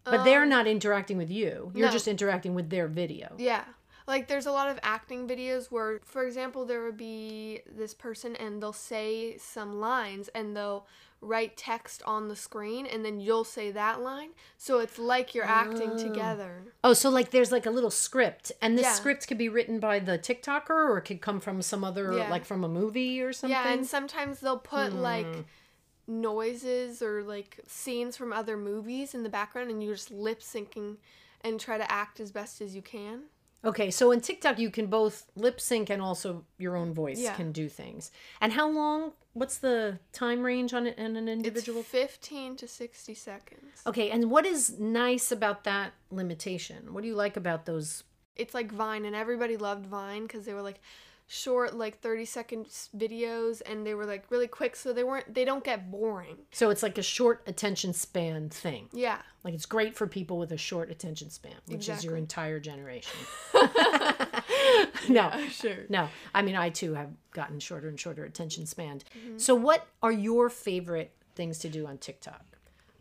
But 0.03 0.23
they're 0.23 0.43
um, 0.43 0.49
not 0.49 0.67
interacting 0.67 1.17
with 1.17 1.29
you. 1.29 1.71
You're 1.75 1.87
no. 1.87 1.91
just 1.93 2.07
interacting 2.07 2.55
with 2.55 2.69
their 2.69 2.87
video. 2.87 3.35
Yeah. 3.37 3.63
Like 4.09 4.27
there's 4.27 4.47
a 4.47 4.51
lot 4.51 4.69
of 4.69 4.79
acting 4.81 5.27
videos 5.27 5.67
where 5.67 5.99
for 6.03 6.25
example 6.25 6.65
there 6.65 6.83
would 6.83 6.97
be 6.97 7.61
this 7.71 7.93
person 7.93 8.35
and 8.37 8.59
they'll 8.59 8.73
say 8.73 9.37
some 9.37 9.79
lines 9.79 10.29
and 10.29 10.57
they'll 10.57 10.87
write 11.21 11.55
text 11.55 12.01
on 12.07 12.27
the 12.27 12.35
screen 12.35 12.87
and 12.87 13.05
then 13.05 13.19
you'll 13.19 13.43
say 13.43 13.69
that 13.69 14.01
line. 14.01 14.29
So 14.57 14.79
it's 14.79 14.97
like 14.97 15.35
you're 15.35 15.45
acting 15.45 15.91
oh. 15.91 15.97
together. 15.97 16.63
Oh, 16.83 16.93
so 16.93 17.11
like 17.11 17.29
there's 17.29 17.51
like 17.51 17.67
a 17.67 17.69
little 17.69 17.91
script 17.91 18.51
and 18.63 18.75
this 18.75 18.85
Yeah. 18.85 18.93
script 18.93 19.27
could 19.27 19.37
be 19.37 19.47
written 19.47 19.79
by 19.79 19.99
the 19.99 20.17
TikToker 20.17 20.71
or 20.71 20.97
it 20.97 21.03
could 21.03 21.21
come 21.21 21.39
from 21.39 21.61
some 21.61 21.83
other 21.83 22.11
Yeah. 22.11 22.31
like 22.31 22.45
from 22.45 22.63
a 22.63 22.69
movie 22.69 23.21
or 23.21 23.31
something. 23.31 23.51
Yeah, 23.51 23.71
and 23.71 23.85
sometimes 23.85 24.39
they'll 24.39 24.57
put 24.57 24.91
hmm. 24.91 25.01
like 25.01 25.45
noises 26.07 27.03
or 27.03 27.21
like 27.21 27.59
scenes 27.67 28.17
from 28.17 28.33
other 28.33 28.57
movies 28.57 29.13
in 29.13 29.21
the 29.21 29.29
background 29.29 29.69
and 29.69 29.83
you're 29.83 29.93
just 29.93 30.09
lip 30.09 30.41
syncing 30.41 30.97
and 31.41 31.59
try 31.59 31.77
to 31.77 31.91
act 31.91 32.19
as 32.19 32.31
best 32.31 32.59
as 32.59 32.75
you 32.75 32.81
can. 32.81 33.25
Okay, 33.63 33.91
so 33.91 34.11
in 34.11 34.21
TikTok 34.21 34.57
you 34.57 34.69
can 34.69 34.87
both 34.87 35.25
lip 35.35 35.59
sync 35.59 35.89
and 35.89 36.01
also 36.01 36.45
your 36.57 36.77
own 36.77 36.93
voice 36.93 37.19
Yeah. 37.19 37.35
can 37.35 37.51
do 37.51 37.67
things. 37.67 38.11
And 38.39 38.53
how 38.53 38.69
long? 38.69 39.13
What's 39.33 39.57
the 39.57 39.99
time 40.11 40.43
range 40.43 40.73
on 40.73 40.87
it 40.87 40.97
in 40.97 41.15
an 41.15 41.27
individual? 41.29 41.81
It's 41.81 41.89
15 41.89 42.55
to 42.57 42.67
60 42.67 43.13
seconds. 43.13 43.81
okay, 43.85 44.09
and 44.09 44.31
what 44.31 44.45
is 44.45 44.79
nice 44.79 45.31
about 45.31 45.63
that 45.65 45.93
limitation? 46.09 46.93
What 46.93 47.01
do 47.01 47.07
you 47.07 47.15
like 47.15 47.37
about 47.37 47.65
those? 47.65 48.03
it's 48.35 48.53
like 48.53 48.71
Vine, 48.71 49.03
and 49.03 49.15
everybody 49.15 49.57
loved 49.57 49.85
Vine 49.85 50.23
because 50.23 50.45
they 50.45 50.53
were 50.53 50.61
like 50.61 50.79
short, 51.29 51.75
like 51.75 51.99
thirty 52.01 52.25
seconds 52.25 52.89
videos, 52.97 53.61
and 53.65 53.85
they 53.85 53.93
were 53.93 54.05
like 54.05 54.25
really 54.29 54.47
quick, 54.47 54.75
so 54.75 54.91
they 54.91 55.03
weren't 55.03 55.33
they 55.33 55.45
don't 55.45 55.63
get 55.63 55.89
boring. 55.89 56.37
So 56.51 56.71
it's 56.71 56.83
like 56.83 56.97
a 56.97 57.03
short 57.03 57.41
attention 57.47 57.93
span 57.93 58.49
thing. 58.49 58.89
Yeah, 58.91 59.19
Like 59.43 59.53
it's 59.53 59.67
great 59.67 59.95
for 59.95 60.07
people 60.07 60.37
with 60.37 60.51
a 60.51 60.57
short 60.57 60.89
attention 60.91 61.29
span, 61.29 61.53
which 61.67 61.87
is 61.87 62.03
your 62.03 62.17
entire 62.17 62.59
generation. 62.59 63.17
no, 65.09 65.31
sure. 65.49 65.85
no. 65.87 66.09
I 66.33 66.41
mean, 66.41 66.55
I 66.55 66.69
too 66.69 66.95
have 66.95 67.11
gotten 67.31 67.59
shorter 67.59 67.87
and 67.87 67.99
shorter 67.99 68.25
attention 68.25 68.65
span. 68.65 68.99
Mm-hmm. 68.99 69.37
So, 69.37 69.55
what 69.55 69.87
are 70.01 70.11
your 70.11 70.49
favorite 70.49 71.13
things 71.35 71.59
to 71.59 71.69
do 71.69 71.85
on 71.85 71.99
TikTok? 71.99 72.43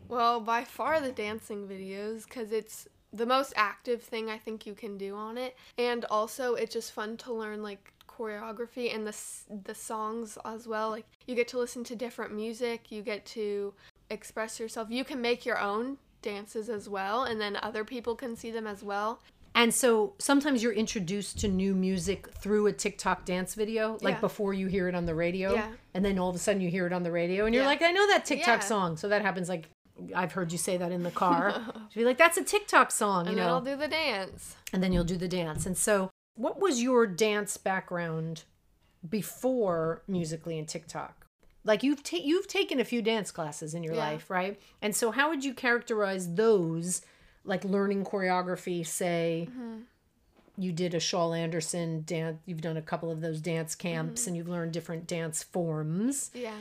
Well, 0.07 0.39
by 0.39 0.63
far 0.63 1.01
the 1.01 1.11
dancing 1.11 1.67
videos 1.67 2.23
because 2.23 2.51
it's 2.51 2.87
the 3.11 3.25
most 3.25 3.53
active 3.55 4.03
thing 4.03 4.29
I 4.29 4.37
think 4.37 4.67
you 4.67 4.75
can 4.75 4.97
do 4.97 5.15
on 5.15 5.37
it, 5.37 5.55
and 5.77 6.05
also 6.05 6.53
it's 6.53 6.73
just 6.73 6.91
fun 6.91 7.17
to 7.17 7.33
learn 7.33 7.63
like 7.63 7.93
choreography 8.19 8.93
and 8.93 9.07
the 9.07 9.15
the 9.63 9.75
songs 9.75 10.37
as 10.45 10.67
well. 10.67 10.89
Like 10.89 11.05
you 11.25 11.35
get 11.35 11.47
to 11.49 11.57
listen 11.57 11.83
to 11.85 11.95
different 11.95 12.33
music, 12.35 12.91
you 12.91 13.01
get 13.01 13.25
to 13.27 13.73
express 14.09 14.59
yourself. 14.59 14.89
You 14.91 15.03
can 15.05 15.21
make 15.21 15.45
your 15.45 15.59
own 15.59 15.97
dances 16.21 16.69
as 16.69 16.89
well, 16.89 17.23
and 17.23 17.39
then 17.39 17.57
other 17.61 17.83
people 17.85 18.15
can 18.15 18.35
see 18.35 18.51
them 18.51 18.67
as 18.67 18.83
well. 18.83 19.19
And 19.55 19.73
so 19.73 20.13
sometimes 20.19 20.61
you're 20.61 20.73
introduced 20.73 21.39
to 21.39 21.47
new 21.47 21.73
music 21.73 22.27
through 22.35 22.67
a 22.67 22.71
TikTok 22.73 23.25
dance 23.25 23.55
video, 23.55 23.97
like 24.01 24.15
Yeah. 24.15 24.19
before 24.21 24.53
you 24.53 24.67
hear 24.67 24.87
it 24.87 24.95
on 24.95 25.05
the 25.05 25.15
radio. 25.15 25.53
Yeah. 25.53 25.69
And 25.93 26.05
then 26.05 26.19
all 26.19 26.29
of 26.29 26.35
a 26.35 26.39
sudden 26.39 26.61
you 26.61 26.69
hear 26.69 26.85
it 26.85 26.93
on 26.93 27.03
the 27.03 27.11
radio 27.11 27.45
and 27.45 27.53
you're 27.55 27.63
Yeah. 27.63 27.69
like, 27.69 27.81
I 27.81 27.91
know 27.91 28.07
that 28.07 28.25
TikTok 28.25 28.61
song. 28.61 28.95
So 28.95 29.09
that 29.09 29.21
happens 29.23 29.49
like 29.49 29.65
I've 30.15 30.31
heard 30.33 30.51
you 30.53 30.57
say 30.57 30.77
that 30.77 30.91
in 30.91 31.03
the 31.03 31.11
car. 31.23 31.51
You'll 31.91 32.03
be 32.03 32.05
like, 32.05 32.17
that's 32.17 32.37
a 32.37 32.43
TikTok 32.43 32.91
song, 32.91 33.25
you 33.25 33.31
And 33.31 33.39
then 33.39 33.47
know. 33.47 33.53
I'll 33.55 33.61
do 33.61 33.75
the 33.75 33.87
dance. 33.87 34.55
and 34.71 34.81
then 34.83 34.93
you'll 34.93 35.03
do 35.03 35.17
the 35.17 35.27
dance. 35.27 35.65
And 35.65 35.77
so 35.77 36.09
what 36.39 36.59
was 36.61 36.81
your 36.81 37.05
dance 37.05 37.57
background 37.57 38.43
before 39.07 40.01
Musical.ly 40.07 40.57
and 40.57 40.67
TikTok? 40.67 41.25
Like 41.65 41.83
you've 41.83 42.03
ta- 42.03 42.17
you've 42.23 42.47
taken 42.47 42.79
a 42.79 42.85
few 42.85 43.01
dance 43.01 43.31
classes 43.31 43.73
in 43.73 43.83
your 43.83 43.93
Yeah. 43.95 43.99
life, 44.09 44.29
right? 44.29 44.59
And 44.81 44.95
so 44.95 45.11
how 45.11 45.29
would 45.29 45.43
you 45.43 45.53
characterize 45.53 46.35
those 46.35 47.01
like 47.43 47.63
learning 47.63 48.05
choreography, 48.05 48.85
say 48.85 49.47
Mm-hmm. 49.51 49.79
you 50.57 50.71
did 50.71 50.93
a 50.93 50.99
Shaw 50.99 51.33
Anderson 51.33 52.03
dance, 52.05 52.37
you've 52.45 52.61
done 52.61 52.77
a 52.77 52.81
couple 52.81 53.11
of 53.11 53.21
those 53.21 53.39
dance 53.41 53.75
camps 53.75 54.21
Mm-hmm. 54.21 54.27
and 54.29 54.37
you've 54.37 54.49
learned 54.49 54.71
different 54.73 55.07
dance 55.07 55.43
forms. 55.43 56.31
Yeah. 56.33 56.53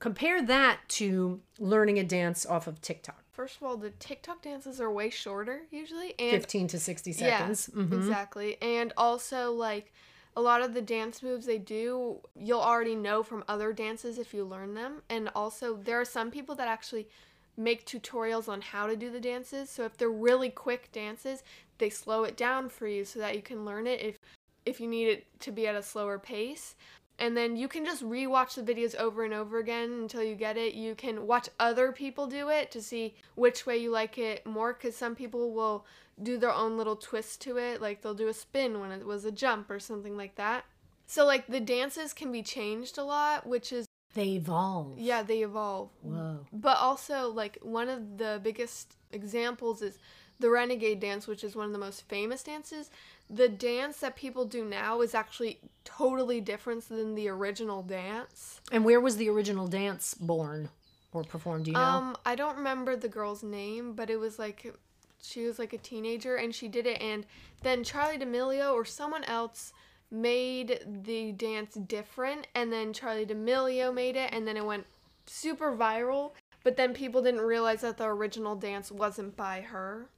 Compare 0.00 0.42
that 0.42 0.80
to 0.88 1.40
learning 1.58 1.98
a 1.98 2.04
dance 2.04 2.44
off 2.44 2.66
of 2.66 2.80
TikTok. 2.80 3.23
First 3.34 3.56
of 3.56 3.64
all, 3.64 3.76
the 3.76 3.90
TikTok 3.90 4.42
dances 4.42 4.80
are 4.80 4.90
way 4.90 5.10
shorter 5.10 5.62
usually, 5.70 6.14
and 6.20 6.40
15 6.40 6.68
to 6.68 6.78
60 6.78 7.12
seconds. 7.12 7.68
Yeah, 7.72 7.82
Mhm. 7.82 7.92
exactly. 7.92 8.56
And 8.62 8.92
also, 8.96 9.52
like, 9.52 9.92
a 10.36 10.40
lot 10.40 10.62
of 10.62 10.72
the 10.72 10.82
dance 10.82 11.22
moves 11.22 11.44
they 11.44 11.58
do, 11.58 12.20
you'll 12.36 12.60
already 12.60 12.94
know 12.94 13.22
from 13.24 13.44
other 13.48 13.72
dances 13.72 14.18
if 14.18 14.32
you 14.32 14.44
learn 14.44 14.74
them. 14.74 15.02
And 15.08 15.28
also, 15.34 15.74
there 15.76 16.00
are 16.00 16.04
some 16.04 16.30
people 16.30 16.54
that 16.54 16.68
actually 16.68 17.08
make 17.56 17.84
tutorials 17.86 18.48
on 18.48 18.60
how 18.60 18.86
to 18.86 18.96
do 18.96 19.10
the 19.10 19.20
dances. 19.20 19.68
So 19.68 19.84
if 19.84 19.96
they're 19.96 20.08
really 20.10 20.50
quick 20.50 20.90
dances, 20.92 21.42
they 21.78 21.90
slow 21.90 22.24
it 22.24 22.36
down 22.36 22.68
for 22.68 22.86
you 22.86 23.04
so 23.04 23.18
that 23.18 23.34
you 23.36 23.42
can 23.42 23.64
learn 23.64 23.86
it 23.86 24.00
if 24.00 24.18
if 24.66 24.80
you 24.80 24.86
need 24.88 25.08
it 25.08 25.26
to 25.40 25.52
be 25.52 25.66
at 25.66 25.74
a 25.74 25.82
slower 25.82 26.18
pace. 26.18 26.74
And 27.18 27.36
then 27.36 27.56
you 27.56 27.68
can 27.68 27.84
just 27.84 28.02
rewatch 28.02 28.54
the 28.54 28.62
videos 28.74 28.94
over 28.96 29.24
and 29.24 29.32
over 29.32 29.58
again 29.58 29.90
until 29.92 30.22
you 30.22 30.34
get 30.34 30.56
it. 30.56 30.74
You 30.74 30.94
can 30.96 31.26
watch 31.26 31.48
other 31.60 31.92
people 31.92 32.26
do 32.26 32.48
it 32.48 32.70
to 32.72 32.82
see 32.82 33.14
which 33.36 33.66
way 33.66 33.76
you 33.76 33.90
like 33.90 34.18
it 34.18 34.44
more 34.44 34.72
because 34.72 34.96
some 34.96 35.14
people 35.14 35.52
will 35.52 35.86
do 36.20 36.38
their 36.38 36.52
own 36.52 36.76
little 36.76 36.96
twist 36.96 37.40
to 37.42 37.56
it. 37.56 37.80
Like 37.80 38.02
they'll 38.02 38.14
do 38.14 38.28
a 38.28 38.34
spin 38.34 38.80
when 38.80 38.90
it 38.90 39.06
was 39.06 39.24
a 39.24 39.30
jump 39.32 39.70
or 39.70 39.78
something 39.78 40.16
like 40.16 40.34
that. 40.36 40.64
So, 41.06 41.26
like, 41.26 41.46
the 41.48 41.60
dances 41.60 42.14
can 42.14 42.32
be 42.32 42.42
changed 42.42 42.96
a 42.96 43.04
lot, 43.04 43.46
which 43.46 43.74
is, 43.74 43.84
They 44.14 44.30
evolve. 44.36 44.98
yeah, 44.98 45.22
they 45.22 45.42
evolve. 45.42 45.90
Whoa. 46.00 46.46
But 46.50 46.78
also, 46.78 47.28
like, 47.28 47.58
one 47.60 47.90
of 47.90 48.16
the 48.16 48.40
biggest 48.42 48.96
examples 49.12 49.82
is 49.82 49.98
the 50.40 50.48
Renegade 50.48 51.00
dance, 51.00 51.26
which 51.26 51.44
is 51.44 51.54
one 51.54 51.66
of 51.66 51.72
the 51.72 51.78
most 51.78 52.08
famous 52.08 52.42
dances. 52.42 52.90
The 53.30 53.48
dance 53.48 53.98
that 53.98 54.16
people 54.16 54.44
do 54.44 54.64
now 54.64 55.00
is 55.00 55.14
actually 55.14 55.60
totally 55.84 56.40
different 56.40 56.88
than 56.88 57.14
the 57.14 57.28
original 57.28 57.82
dance. 57.82 58.60
And 58.70 58.84
where 58.84 59.00
was 59.00 59.16
the 59.16 59.28
original 59.28 59.66
dance 59.66 60.14
born 60.14 60.68
or 61.12 61.24
performed? 61.24 61.64
Do 61.64 61.70
you 61.70 61.76
know? 61.76 61.82
Um, 61.82 62.16
I 62.26 62.34
don't 62.34 62.56
remember 62.56 62.96
the 62.96 63.08
girl's 63.08 63.42
name, 63.42 63.94
but 63.94 64.10
it 64.10 64.20
was 64.20 64.38
like 64.38 64.74
she 65.22 65.46
was 65.46 65.58
like 65.58 65.72
a 65.72 65.78
teenager 65.78 66.36
and 66.36 66.54
she 66.54 66.68
did 66.68 66.86
it 66.86 67.00
and 67.00 67.24
then 67.62 67.82
Charli 67.82 68.18
D'Amelio 68.18 68.72
or 68.74 68.84
someone 68.84 69.24
else 69.24 69.72
made 70.10 70.80
the 70.86 71.32
dance 71.32 71.74
different 71.74 72.46
and 72.54 72.72
then 72.72 72.92
Charli 72.92 73.26
D'Amelio 73.26 73.92
made 73.92 74.16
it 74.16 74.30
and 74.32 74.46
then 74.46 74.56
it 74.56 74.64
went 74.64 74.84
super 75.26 75.74
viral. 75.74 76.32
but 76.62 76.76
then 76.76 76.92
people 76.94 77.22
didn't 77.22 77.40
realize 77.40 77.80
that 77.80 77.96
the 77.96 78.04
original 78.04 78.54
dance 78.54 78.92
wasn't 78.92 79.36
by 79.36 79.62
her. 79.62 80.08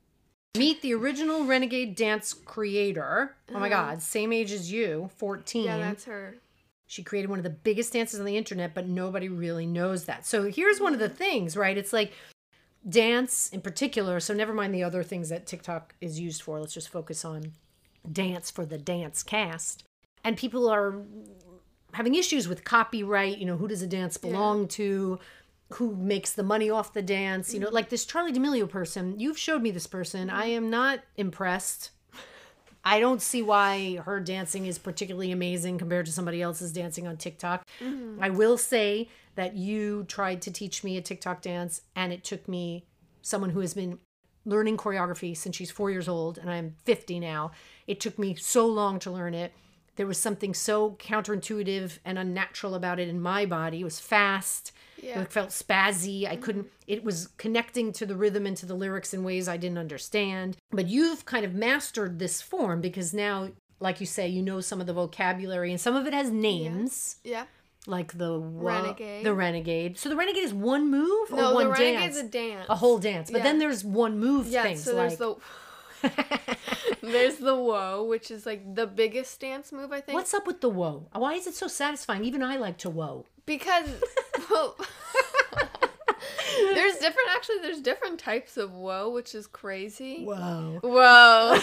Meet 0.59 0.83
the 0.83 0.95
original 0.95 1.45
Renegade 1.45 1.95
dance 1.95 2.33
creator. 2.33 3.37
Oh 3.55 3.59
my 3.59 3.69
God, 3.69 4.03
same 4.03 4.33
age 4.33 4.53
as 4.53 4.73
you, 4.73 5.11
14. 5.17 5.69
Uh-huh. 5.69 5.79
Yeah, 5.79 5.85
that's 5.89 6.05
her. 6.05 6.37
She 6.87 7.03
created 7.03 7.29
one 7.29 7.39
of 7.39 7.43
the 7.43 7.51
biggest 7.51 7.93
dances 7.93 8.21
on 8.21 8.27
the 8.27 8.37
internet, 8.37 8.73
but 8.73 8.87
nobody 8.87 9.29
really 9.29 9.67
knows 9.67 10.05
that. 10.05 10.25
So 10.25 10.45
here's 10.45 10.81
one 10.81 10.93
of 10.93 11.01
the 11.01 11.09
things, 11.09 11.57
right? 11.57 11.77
It's 11.77 11.93
like 11.93 12.13
dance 12.89 13.49
in 13.49 13.61
particular. 13.61 14.21
So 14.21 14.33
never 14.35 14.55
mind 14.55 14.73
the 14.73 14.85
other 14.85 15.03
things 15.03 15.29
that 15.29 15.47
TikTok 15.47 15.95
is 16.01 16.21
used 16.21 16.43
for. 16.43 16.61
Let's 16.61 16.75
just 16.75 16.89
focus 16.89 17.25
on 17.25 17.53
dance 18.11 18.53
for 18.53 18.65
the 18.65 18.79
dance 18.79 19.25
cast. 19.25 19.83
And 20.23 20.37
people 20.37 20.69
are 20.69 21.03
having 21.93 22.15
issues 22.15 22.47
with 22.47 22.63
copyright. 22.65 23.39
You 23.39 23.47
know, 23.47 23.57
who 23.57 23.67
does 23.67 23.83
a 23.83 23.87
dance 23.89 24.17
belong 24.17 24.69
to? 24.69 25.19
Who 25.75 25.97
makes 25.97 26.33
the 26.33 26.43
money 26.43 26.71
off 26.71 26.93
the 26.93 27.03
dance? 27.03 27.53
You 27.53 27.61
know, 27.61 27.69
like 27.71 27.89
this 27.89 28.07
Charli 28.07 28.33
D'Amelio 28.33 28.69
person. 28.69 29.19
You've 29.19 29.39
showed 29.39 29.63
me 29.63 29.71
this 29.71 29.87
person. 29.87 30.31
I 30.31 30.47
am 30.47 30.71
not 30.71 31.01
impressed. 31.17 31.91
I 32.85 33.01
don't 33.01 33.21
see 33.21 33.43
why 33.43 33.97
her 34.05 34.21
dancing 34.21 34.67
is 34.67 34.79
particularly 34.79 35.33
amazing 35.33 35.79
compared 35.79 36.07
to 36.07 36.13
somebody 36.13 36.41
else's 36.41 36.73
dancing 36.73 37.09
on 37.09 37.17
TikTok. 37.17 37.67
Mm-hmm. 37.81 38.23
I 38.23 38.31
will 38.31 38.57
say 38.57 39.09
that 39.35 39.57
you 39.57 40.05
tried 40.05 40.41
to 40.43 40.53
teach 40.53 40.85
me 40.85 40.97
a 40.97 41.03
TikTok 41.03 41.43
dance, 41.43 41.83
and 41.97 42.13
it 42.13 42.23
took 42.23 42.47
me 42.47 42.87
someone 43.23 43.51
who 43.51 43.59
has 43.59 43.75
been 43.75 43.99
learning 44.45 44.77
choreography 44.77 45.37
since 45.37 45.57
she's 45.57 45.71
four 45.71 45.91
years 45.91 46.09
old, 46.09 46.39
and 46.39 46.49
I'm 46.49 46.77
50 46.85 47.19
now. 47.19 47.51
It 47.89 47.99
took 47.99 48.21
me 48.21 48.37
so 48.37 48.69
long 48.69 49.01
to 49.01 49.11
learn 49.11 49.35
it. 49.35 49.53
There 49.97 50.07
was 50.07 50.19
something 50.19 50.55
so 50.55 50.93
counterintuitive 50.93 51.99
and 52.05 52.19
unnatural 52.19 52.75
about 52.75 53.01
it 53.01 53.09
in 53.09 53.21
my 53.21 53.47
body. 53.47 53.81
It 53.81 53.85
was 53.85 53.99
fast. 53.99 54.73
Yeah. 55.03 55.21
It 55.21 55.33
felt 55.33 55.51
spazzy. 55.51 56.27
I 56.27 56.33
mm-hmm. 56.35 56.43
couldn't, 56.43 56.67
it 56.87 57.05
was 57.05 57.29
connecting 57.39 57.93
to 57.93 58.07
the 58.07 58.17
rhythm 58.17 58.47
and 58.47 58.57
to 58.59 58.67
the 58.67 58.75
lyrics 58.75 59.13
in 59.13 59.25
ways 59.25 59.49
I 59.49 59.57
didn't 59.57 59.79
understand. 59.79 60.57
But 60.71 60.87
you've 60.87 61.25
kind 61.25 61.45
of 61.45 61.55
mastered 61.55 62.19
this 62.19 62.41
form 62.41 62.81
because 62.81 63.13
now, 63.13 63.51
like 63.81 64.01
you 64.01 64.07
say, 64.07 64.29
you 64.29 64.43
know 64.43 64.61
some 64.61 64.81
of 64.81 64.87
the 64.87 64.93
vocabulary 64.93 65.71
and 65.71 65.81
some 65.81 65.97
of 65.97 66.07
it 66.07 66.15
has 66.15 66.31
names, 66.31 67.17
Yeah. 67.25 67.45
like 67.87 68.17
the 68.17 68.39
wa- 68.39 68.73
Renegade. 68.73 69.25
The 69.25 69.35
renegade. 69.35 69.99
So 69.99 70.09
the 70.09 70.17
renegade 70.17 70.45
is 70.45 70.55
one 70.55 70.91
move 70.91 71.33
or 71.33 71.37
No, 71.37 71.55
one 71.55 71.67
the 71.67 71.73
renegade's 71.73 72.17
dance? 72.17 72.29
a 72.29 72.31
dance. 72.31 72.67
a 72.69 72.77
whole 72.77 72.99
dance. 72.99 73.31
But 73.31 73.39
Yeah. 73.39 73.45
then 73.45 73.59
there's 73.59 73.85
one 73.85 74.19
move 74.19 74.47
Yeah, 74.49 74.63
things 74.63 74.83
so 74.83 74.95
there's 74.95 75.13
like 75.13 75.19
the 75.19 75.37
there's 77.03 77.37
the 77.37 77.55
whoa, 77.55 78.05
which 78.05 78.31
is 78.31 78.47
like 78.47 78.75
the 78.75 78.87
biggest 78.87 79.41
dance 79.41 79.73
move 79.73 79.93
I 79.93 80.01
think. 80.01 80.17
What's 80.17 80.35
up 80.35 80.47
with 80.47 80.61
the 80.61 80.69
whoa? 80.69 81.09
Why 81.13 81.35
is 81.35 81.47
it 81.47 81.55
so 81.55 81.69
satisfying? 81.69 82.25
Even 82.25 82.43
I 82.43 82.57
like 82.57 82.79
to 82.79 82.91
whoa. 82.91 83.27
Because 83.45 83.89
well, 84.51 84.77
there's 86.75 86.95
different 86.95 87.29
actually 87.35 87.59
there's 87.63 87.81
different 87.81 88.19
types 88.19 88.57
of 88.57 88.73
whoa, 88.73 89.11
which 89.11 89.35
is 89.35 89.47
crazy. 89.47 90.25
Whoa. 90.25 90.81
Whoa. 90.83 91.59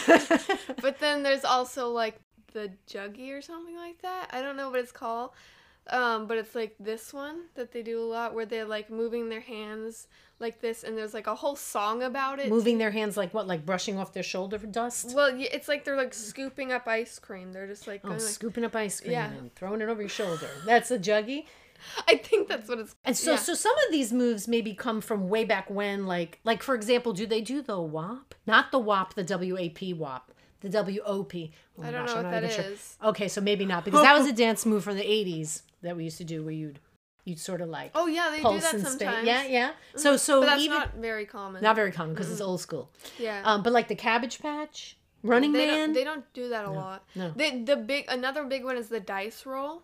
but 0.82 1.00
then 1.00 1.24
there's 1.24 1.46
also 1.46 1.90
like 1.90 2.20
the 2.54 2.72
juggy 2.90 3.32
or 3.32 3.42
something 3.42 3.76
like 3.76 4.02
that. 4.02 4.30
I 4.32 4.42
don't 4.42 4.58
know 4.58 4.70
what 4.70 4.80
it's 4.80 4.92
called. 4.92 5.32
Um, 5.88 6.28
but 6.28 6.38
it's 6.38 6.56
like 6.56 6.76
this 6.80 7.14
one 7.14 7.42
that 7.56 7.74
they 7.74 7.84
do 7.84 8.02
a 8.02 8.06
lot 8.06 8.34
where 8.34 8.46
they're 8.46 8.66
like 8.66 8.90
moving 8.90 9.28
their 9.28 9.42
hands 9.42 10.08
like 10.44 10.62
this 10.62 10.84
and 10.84 10.96
there's 10.96 11.16
like 11.16 11.26
a 11.26 11.34
whole 11.34 11.56
song 11.56 12.04
about 12.04 12.38
it. 12.38 12.50
Moving 12.50 12.78
their 12.78 12.92
hands 12.92 13.18
like 13.18 13.34
what? 13.34 13.48
Like 13.48 13.66
brushing 13.66 13.98
off 13.98 14.14
their 14.14 14.22
shoulder 14.22 14.60
dust? 14.60 15.14
Well, 15.16 15.32
it's 15.36 15.68
like 15.68 15.84
they're 15.86 15.98
like 15.98 16.14
scooping 16.14 16.72
up 16.72 16.88
ice 16.88 17.18
cream. 17.18 17.52
They're 17.54 17.66
just 17.66 17.88
like, 17.88 18.02
Oh, 18.04 18.10
like 18.10 18.20
scooping 18.20 18.64
up 18.64 18.76
ice 18.76 19.00
cream 19.02 19.14
Yeah. 19.14 19.32
and 19.32 19.56
throwing 19.56 19.82
it 19.82 19.90
over 19.90 20.02
your 20.02 20.10
shoulder. 20.10 20.48
That's 20.68 20.92
a 20.92 21.00
juggy. 21.00 21.46
I 22.08 22.16
think 22.18 22.48
that's 22.48 22.70
what 22.70 22.80
it's 22.80 22.96
And 23.04 23.18
so, 23.18 23.32
yeah. 23.32 23.38
so 23.38 23.56
some 23.56 23.74
of 23.88 23.92
these 23.92 24.14
moves 24.14 24.48
maybe 24.48 24.74
come 24.74 25.02
from 25.02 25.28
way 25.28 25.44
back 25.44 25.70
when, 25.70 26.06
like, 26.06 26.40
like 26.44 26.62
for 26.62 26.76
example, 26.76 27.12
do 27.14 27.26
they 27.26 27.42
do 27.42 27.62
the 27.62 27.82
WAP? 27.82 28.36
Not 28.46 28.72
the 28.72 28.80
WAP, 28.80 29.16
the 29.16 29.24
W 29.24 29.58
A 29.58 29.70
P 29.70 29.94
WAP, 29.94 30.32
the 30.62 30.70
W 30.70 31.02
O 31.06 31.24
P. 31.24 31.52
Oh 31.78 31.84
I 31.84 31.92
don't 31.92 32.06
gosh, 32.06 32.14
know 32.14 32.20
I'm 32.22 32.26
what 32.26 32.32
that 32.32 32.44
even 32.44 32.56
sure. 32.78 33.10
Okay, 33.10 33.28
so 33.28 33.42
maybe 33.42 33.66
not 33.66 33.84
because 33.84 34.02
that 34.04 34.18
was 34.18 34.28
a 34.28 34.34
dance 34.44 34.66
move 34.66 34.84
from 34.84 34.96
the 34.96 35.04
'80s 35.04 35.64
that 35.82 35.98
we 35.98 36.04
used 36.06 36.18
to 36.20 36.24
do, 36.24 36.44
where 36.44 36.54
you'd 36.54 36.80
you'd 37.26 37.40
sort 37.40 37.62
of 37.62 37.70
like 37.70 37.92
Oh 37.96 38.08
yeah, 38.08 38.30
they 38.32 38.38
do 38.42 38.60
that 38.60 38.80
sometimes. 38.82 39.26
Yeah, 39.28 39.46
yeah. 39.46 39.72
So, 39.96 40.18
so 40.18 40.42
But 40.42 40.48
that's 40.48 40.62
even 40.62 40.78
not 40.80 40.96
very 40.96 41.26
common. 41.26 41.62
not 41.64 41.76
very 41.76 41.92
common 41.92 42.14
because 42.14 42.32
it's 42.32 42.42
old 42.42 42.60
school. 42.62 42.90
yeah. 43.20 43.42
Um, 43.46 43.64
but 43.64 43.72
like 43.74 43.88
the 43.88 43.96
Cabbage 43.96 44.40
Patch, 44.40 44.98
Running 45.24 45.54
they 45.54 45.68
Man. 45.68 45.78
don't 45.80 45.94
they 45.94 46.04
don't 46.04 46.34
do 46.34 46.50
that 46.50 46.66
a 46.66 46.72
lot. 46.72 47.06
no. 47.16 47.32
They, 47.36 47.62
the 47.62 47.78
big 47.78 48.06
another 48.10 48.44
big 48.44 48.64
one 48.64 48.76
is 48.78 48.90
the 48.90 49.00
dice 49.00 49.46
roll. 49.46 49.84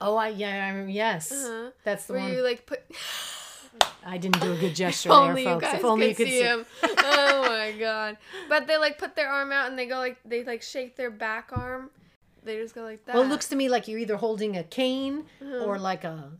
oh, 0.00 0.16
I 0.16 0.28
yeah, 0.28 0.64
I 0.64 0.68
remember, 0.70 0.90
yes, 0.90 1.30
Uh-huh. 1.32 1.70
that's 1.84 2.06
the 2.06 2.14
one. 2.14 2.22
where 2.22 2.28
one. 2.30 2.38
you 2.38 2.44
like 2.44 2.64
put 2.66 2.80
I 4.04 4.18
didn't 4.18 4.40
do 4.40 4.52
a 4.52 4.56
good 4.56 4.74
gesture 4.74 5.12
only 5.12 5.44
there, 5.44 5.54
you 5.54 5.60
folks. 5.60 5.74
if 5.74 5.84
only 5.84 6.08
you 6.08 6.14
could 6.14 6.26
see, 6.26 6.40
him. 6.42 6.64
oh 6.82 7.44
my 7.48 7.72
god. 7.78 8.16
But 8.48 8.66
they 8.66 8.78
like 8.78 8.98
put 8.98 9.14
their 9.14 9.28
arm 9.28 9.52
out 9.52 9.68
and 9.68 9.78
they 9.78 9.86
go 9.86 9.98
like 9.98 10.16
they 10.24 10.42
like 10.44 10.62
shake 10.62 10.96
their 10.96 11.10
back 11.10 11.50
arm. 11.52 11.90
They 12.42 12.56
just 12.56 12.74
go 12.74 12.82
like 12.82 13.04
that. 13.04 13.14
Well, 13.14 13.24
it 13.24 13.28
looks 13.28 13.48
to 13.50 13.56
me 13.56 13.68
like 13.68 13.86
you're 13.86 13.98
either 13.98 14.16
holding 14.16 14.56
a 14.56 14.64
cane 14.64 15.26
or 15.42 15.78
like 15.78 16.04
a 16.04 16.30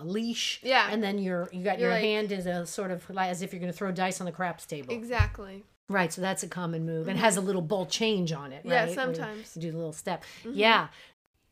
a 0.00 0.04
leash. 0.04 0.60
Yeah. 0.62 0.88
And 0.90 1.02
then 1.02 1.18
you're 1.18 1.48
you 1.52 1.62
got 1.64 1.78
You're 1.78 1.88
your 1.90 1.96
like- 1.98 2.04
hand 2.04 2.32
is 2.32 2.46
a 2.46 2.66
sort 2.66 2.90
of 2.90 3.08
like 3.10 3.30
as 3.30 3.42
if 3.42 3.52
you're 3.52 3.60
going 3.60 3.72
to 3.72 3.76
throw 3.76 3.92
dice 3.92 4.20
on 4.20 4.24
the 4.26 4.32
craps 4.32 4.66
table. 4.66 4.92
exactly. 4.94 5.64
Right. 5.88 6.12
So 6.12 6.20
that's 6.22 6.42
a 6.42 6.48
common 6.48 6.86
move 6.86 7.08
and 7.08 7.18
has 7.18 7.36
a 7.36 7.40
little 7.40 7.60
ball 7.62 7.86
change 7.86 8.32
on 8.32 8.52
it. 8.52 8.60
Mm-hmm. 8.60 8.68
Yeah, 8.70 8.80
right? 8.80 8.88
You 8.88 8.94
sometimes. 8.94 9.48
Mm-hmm. 9.50 9.60
do 9.60 9.70
the 9.72 9.76
little 9.76 9.92
step. 9.92 10.24
Yeah. 10.50 10.88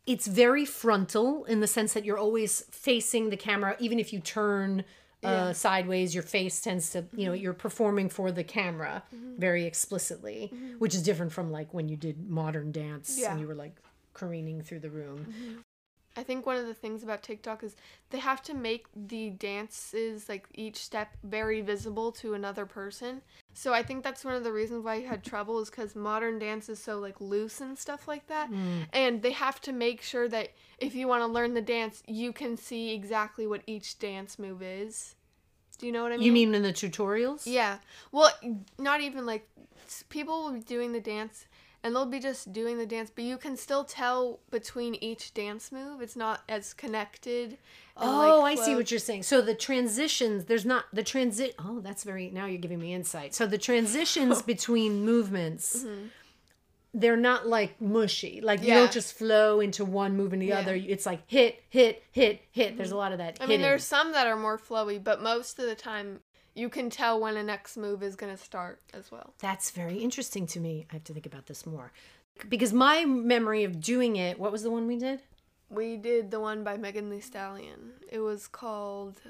It's 0.06 0.26
very 0.26 0.64
frontal 0.64 1.44
in 1.44 1.60
the 1.60 1.66
sense 1.66 1.92
that 1.92 2.04
you're 2.06 2.18
always 2.18 2.62
facing 2.70 3.28
the 3.30 3.36
camera, 3.36 3.76
even 3.80 3.98
if 3.98 4.12
you 4.12 4.20
turn. 4.20 4.84
Uh, 5.22 5.28
Yeah. 5.28 5.30
Mm-hmm. 5.42 5.52
sideways, 5.52 6.14
your 6.14 6.22
face 6.22 6.62
tends 6.62 6.88
to, 6.92 7.04
you 7.14 7.26
know, 7.26 7.34
you're 7.34 7.52
performing 7.52 8.08
for 8.08 8.32
the 8.32 8.42
camera 8.42 9.02
very 9.36 9.66
explicitly, 9.66 10.50
which 10.78 10.94
is 10.94 11.02
different 11.02 11.30
from 11.32 11.52
like 11.52 11.74
when 11.74 11.90
you 11.90 11.96
did 11.96 12.30
modern 12.30 12.72
dance 12.72 13.18
Yeah. 13.18 13.24
Mm-hmm. 13.26 13.32
and 13.32 13.40
you 13.42 13.46
were 13.46 13.54
like 13.54 13.76
careening 14.14 14.62
through 14.62 14.80
the 14.80 14.88
room. 14.88 15.26
I 16.16 16.22
think 16.24 16.44
one 16.44 16.56
of 16.56 16.66
the 16.66 16.74
things 16.74 17.02
about 17.02 17.22
TikTok 17.22 17.62
is 17.62 17.76
they 18.10 18.18
have 18.18 18.42
to 18.42 18.54
make 18.54 18.86
the 18.94 19.30
dances 19.30 20.28
like 20.28 20.46
each 20.54 20.76
step 20.76 21.16
very 21.22 21.60
visible 21.60 22.10
to 22.12 22.34
another 22.34 22.66
person. 22.66 23.22
So 23.54 23.72
I 23.72 23.82
think 23.82 24.02
that's 24.02 24.24
one 24.24 24.34
of 24.34 24.42
the 24.42 24.52
reasons 24.52 24.84
why 24.84 24.94
I 24.94 25.00
had 25.00 25.22
trouble 25.22 25.60
is 25.60 25.70
because 25.70 25.94
modern 25.94 26.38
dance 26.38 26.68
is 26.68 26.80
so 26.80 26.98
like 26.98 27.20
loose 27.20 27.60
and 27.60 27.78
stuff 27.78 28.08
like 28.08 28.26
that, 28.26 28.50
Mm. 28.50 28.86
and 28.92 29.22
they 29.22 29.32
have 29.32 29.60
to 29.62 29.72
make 29.72 30.02
sure 30.02 30.28
that 30.28 30.50
if 30.78 30.94
you 30.94 31.06
want 31.06 31.22
to 31.22 31.26
learn 31.26 31.54
the 31.54 31.62
dance, 31.62 32.02
you 32.06 32.32
can 32.32 32.56
see 32.56 32.92
exactly 32.92 33.46
what 33.46 33.62
each 33.66 33.98
dance 33.98 34.38
move 34.38 34.62
is. 34.62 35.14
Do 35.78 35.86
you 35.86 35.92
know 35.92 36.02
what 36.02 36.12
I 36.12 36.16
mean? 36.16 36.26
You 36.26 36.32
mean 36.32 36.54
in 36.54 36.62
the 36.62 36.72
tutorials? 36.72 37.42
Yeah. 37.46 37.78
Well, 38.12 38.30
not 38.78 39.00
even 39.00 39.24
like 39.26 39.48
people 40.08 40.44
will 40.44 40.52
be 40.52 40.60
doing 40.60 40.92
the 40.92 41.00
dance 41.00 41.46
and 41.82 41.94
they'll 41.94 42.06
be 42.06 42.20
just 42.20 42.52
doing 42.52 42.76
the 42.78 42.86
dance, 42.86 43.10
but 43.14 43.24
you 43.24 43.36
can 43.38 43.56
still 43.56 43.84
tell 43.84 44.40
between 44.50 44.94
each 44.96 45.32
dance 45.34 45.72
move. 45.72 46.00
It's 46.02 46.16
not 46.16 46.42
as 46.48 46.74
connected. 46.74 47.56
Oh, 47.96 48.40
like, 48.42 48.58
I 48.58 48.62
see 48.64 48.74
what 48.74 48.90
you're 48.90 49.00
saying. 49.00 49.22
So 49.24 49.40
the 49.40 49.54
transitions, 49.54 50.44
there's 50.44 50.64
not 50.66 50.84
the 50.92 51.02
transit. 51.02 51.54
Oh, 51.58 51.80
that's 51.80 52.04
very. 52.04 52.30
Now 52.30 52.46
you're 52.46 52.60
giving 52.60 52.78
me 52.80 52.92
insight. 52.94 53.34
So 53.34 53.46
the 53.46 53.58
transitions 53.58 54.42
between 54.54 55.04
movements, 55.04 55.84
they're 56.92 57.16
not 57.16 57.46
like 57.46 57.80
mushy. 57.80 58.40
Like 58.42 58.60
you 58.60 58.68
Mm-hmm. 58.68 58.74
Don't 58.76 58.92
just 58.92 59.14
flow 59.16 59.60
into 59.60 59.84
one 59.84 60.16
move 60.16 60.32
and 60.32 60.42
the 60.42 60.46
Yeah. 60.46 60.58
other. 60.60 60.74
It's 60.74 61.06
like 61.06 61.22
hit, 61.28 61.62
hit, 61.70 62.02
hit, 62.10 62.42
hit. 62.52 62.76
There's 62.76 62.90
a 62.92 62.96
lot 62.96 63.12
of 63.12 63.18
that. 63.18 63.38
I 63.40 63.46
mean, 63.46 63.60
there's 63.62 63.84
some 63.84 64.12
that 64.12 64.26
are 64.26 64.36
more 64.36 64.58
flowy, 64.58 65.02
but 65.02 65.22
most 65.22 65.58
of 65.58 65.66
the 65.66 65.74
time 65.76 66.20
you 66.54 66.68
can 66.68 66.90
tell 66.90 67.20
when 67.20 67.36
a 67.36 67.42
next 67.42 67.76
move 67.76 68.02
is 68.02 68.16
going 68.16 68.34
to 68.34 68.42
start 68.42 68.80
as 68.92 69.10
well. 69.10 69.34
That's 69.38 69.70
very 69.70 69.98
interesting 69.98 70.46
to 70.48 70.60
me. 70.60 70.86
I 70.90 70.94
have 70.94 71.04
to 71.04 71.12
think 71.12 71.26
about 71.26 71.46
this 71.46 71.66
more. 71.66 71.92
Because 72.48 72.72
my 72.72 73.04
memory 73.04 73.64
of 73.64 73.80
doing 73.80 74.16
it, 74.16 74.38
what 74.38 74.52
was 74.52 74.62
the 74.62 74.70
one 74.70 74.86
we 74.86 74.96
did? 74.96 75.20
We 75.68 75.96
did 75.96 76.30
the 76.30 76.40
one 76.40 76.64
by 76.64 76.76
Megan 76.76 77.10
Thee 77.10 77.20
Stallion. 77.20 77.92
It 78.10 78.20
was 78.20 78.48
called. 78.48 79.20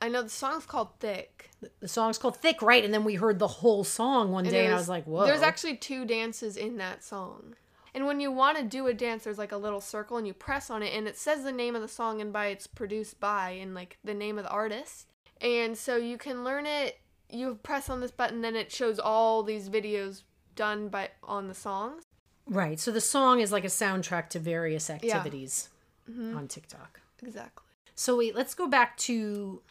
I 0.00 0.08
know 0.08 0.22
the 0.22 0.30
song's 0.30 0.64
called 0.64 0.98
Thick. 0.98 1.50
The 1.80 1.88
song's 1.88 2.18
called 2.18 2.38
Thick, 2.38 2.62
right? 2.62 2.84
And 2.84 2.92
then 2.92 3.04
we 3.04 3.14
heard 3.14 3.38
the 3.38 3.46
whole 3.46 3.84
song 3.84 4.32
one 4.32 4.46
And 4.46 4.52
day, 4.52 4.64
and 4.64 4.74
I 4.74 4.76
was 4.78 4.88
like, 4.88 5.04
whoa. 5.04 5.26
There's 5.26 5.42
actually 5.42 5.76
two 5.76 6.06
dances 6.06 6.56
in 6.56 6.78
that 6.78 7.04
song. 7.04 7.54
And 7.94 8.06
when 8.06 8.20
you 8.20 8.30
want 8.30 8.56
to 8.56 8.64
do 8.64 8.86
a 8.86 8.94
dance, 8.94 9.24
there's 9.24 9.38
like 9.38 9.52
a 9.52 9.56
little 9.56 9.80
circle 9.80 10.16
and 10.16 10.26
you 10.26 10.32
press 10.32 10.70
on 10.70 10.82
it 10.82 10.94
and 10.94 11.08
it 11.08 11.18
says 11.18 11.42
the 11.42 11.52
name 11.52 11.74
of 11.74 11.82
the 11.82 11.88
song 11.88 12.20
and 12.20 12.32
by 12.32 12.46
it's 12.46 12.66
produced 12.66 13.18
by 13.18 13.50
and 13.50 13.74
like 13.74 13.98
the 14.04 14.14
name 14.14 14.38
of 14.38 14.44
the 14.44 14.50
artist. 14.50 15.06
And 15.40 15.76
so 15.76 15.96
you 15.96 16.18
can 16.18 16.44
learn 16.44 16.66
it, 16.66 16.98
you 17.28 17.58
press 17.62 17.88
on 17.88 18.00
this 18.00 18.10
button, 18.10 18.42
then 18.42 18.56
it 18.56 18.70
shows 18.70 18.98
all 18.98 19.42
these 19.42 19.68
videos 19.68 20.22
done 20.54 20.88
by 20.88 21.10
on 21.22 21.48
the 21.48 21.54
songs. 21.54 22.04
Right. 22.46 22.78
So 22.78 22.90
the 22.90 23.00
song 23.00 23.40
is 23.40 23.52
like 23.52 23.64
a 23.64 23.68
soundtrack 23.68 24.28
to 24.30 24.38
various 24.38 24.90
activities 24.90 25.68
mm-hmm. 26.10 26.36
on 26.36 26.48
TikTok. 26.48 27.00
Exactly. 27.22 27.64
So 27.94 28.16
wait, 28.16 28.34
let's 28.34 28.54
go 28.54 28.66
back 28.66 28.96
to 28.98 29.62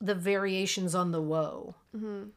the 0.00 0.14
variations 0.14 0.94
on 0.94 1.10
the 1.10 1.20
woe. 1.20 1.74
Mm-hmm. 1.94 2.30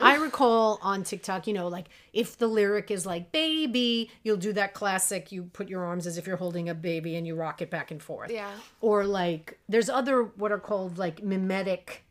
I 0.00 0.14
recall 0.16 0.78
on 0.82 1.02
TikTok, 1.02 1.46
you 1.46 1.52
know, 1.52 1.68
like 1.68 1.86
if 2.12 2.38
the 2.38 2.46
lyric 2.46 2.90
is 2.90 3.04
like 3.04 3.32
baby, 3.32 4.10
you'll 4.22 4.36
do 4.36 4.52
that 4.52 4.72
classic, 4.74 5.32
you 5.32 5.44
put 5.52 5.68
your 5.68 5.84
arms 5.84 6.06
as 6.06 6.18
if 6.18 6.26
you're 6.26 6.36
holding 6.36 6.68
a 6.68 6.74
baby 6.74 7.16
and 7.16 7.26
you 7.26 7.34
rock 7.34 7.60
it 7.62 7.70
back 7.70 7.90
and 7.90 8.00
forth. 8.02 8.30
Yeah. 8.30 8.50
Or 8.80 9.04
like 9.04 9.58
there's 9.68 9.88
other 9.88 10.22
what 10.22 10.52
are 10.52 10.58
called 10.60 10.98
like 10.98 11.22
mimetic 11.22 12.04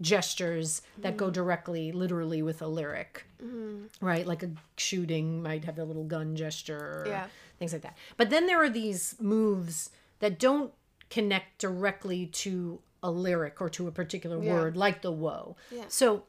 gestures 0.00 0.82
that 0.98 1.16
go 1.16 1.30
directly, 1.30 1.92
literally 1.92 2.42
with 2.42 2.60
a 2.62 2.66
lyric, 2.66 3.24
Mhm. 3.42 3.88
right? 4.00 4.26
Like 4.26 4.42
a 4.42 4.50
shooting 4.76 5.42
might 5.42 5.64
have 5.64 5.78
a 5.78 5.84
little 5.84 6.04
gun 6.04 6.34
gesture, 6.36 7.02
or 7.02 7.06
Yeah. 7.06 7.28
things 7.58 7.72
like 7.72 7.82
that. 7.82 7.96
But 8.16 8.30
then 8.30 8.46
there 8.46 8.60
are 8.62 8.68
these 8.70 9.14
moves 9.20 9.90
that 10.18 10.38
don't 10.38 10.72
connect 11.10 11.58
directly 11.58 12.26
to 12.26 12.80
a 13.02 13.10
lyric 13.10 13.60
or 13.60 13.68
to 13.70 13.86
a 13.86 13.92
particular 13.92 14.42
Yeah. 14.42 14.54
word, 14.54 14.76
like 14.76 15.02
the 15.02 15.12
whoa. 15.12 15.56
Yeah. 15.70 15.84
So, 15.88 16.24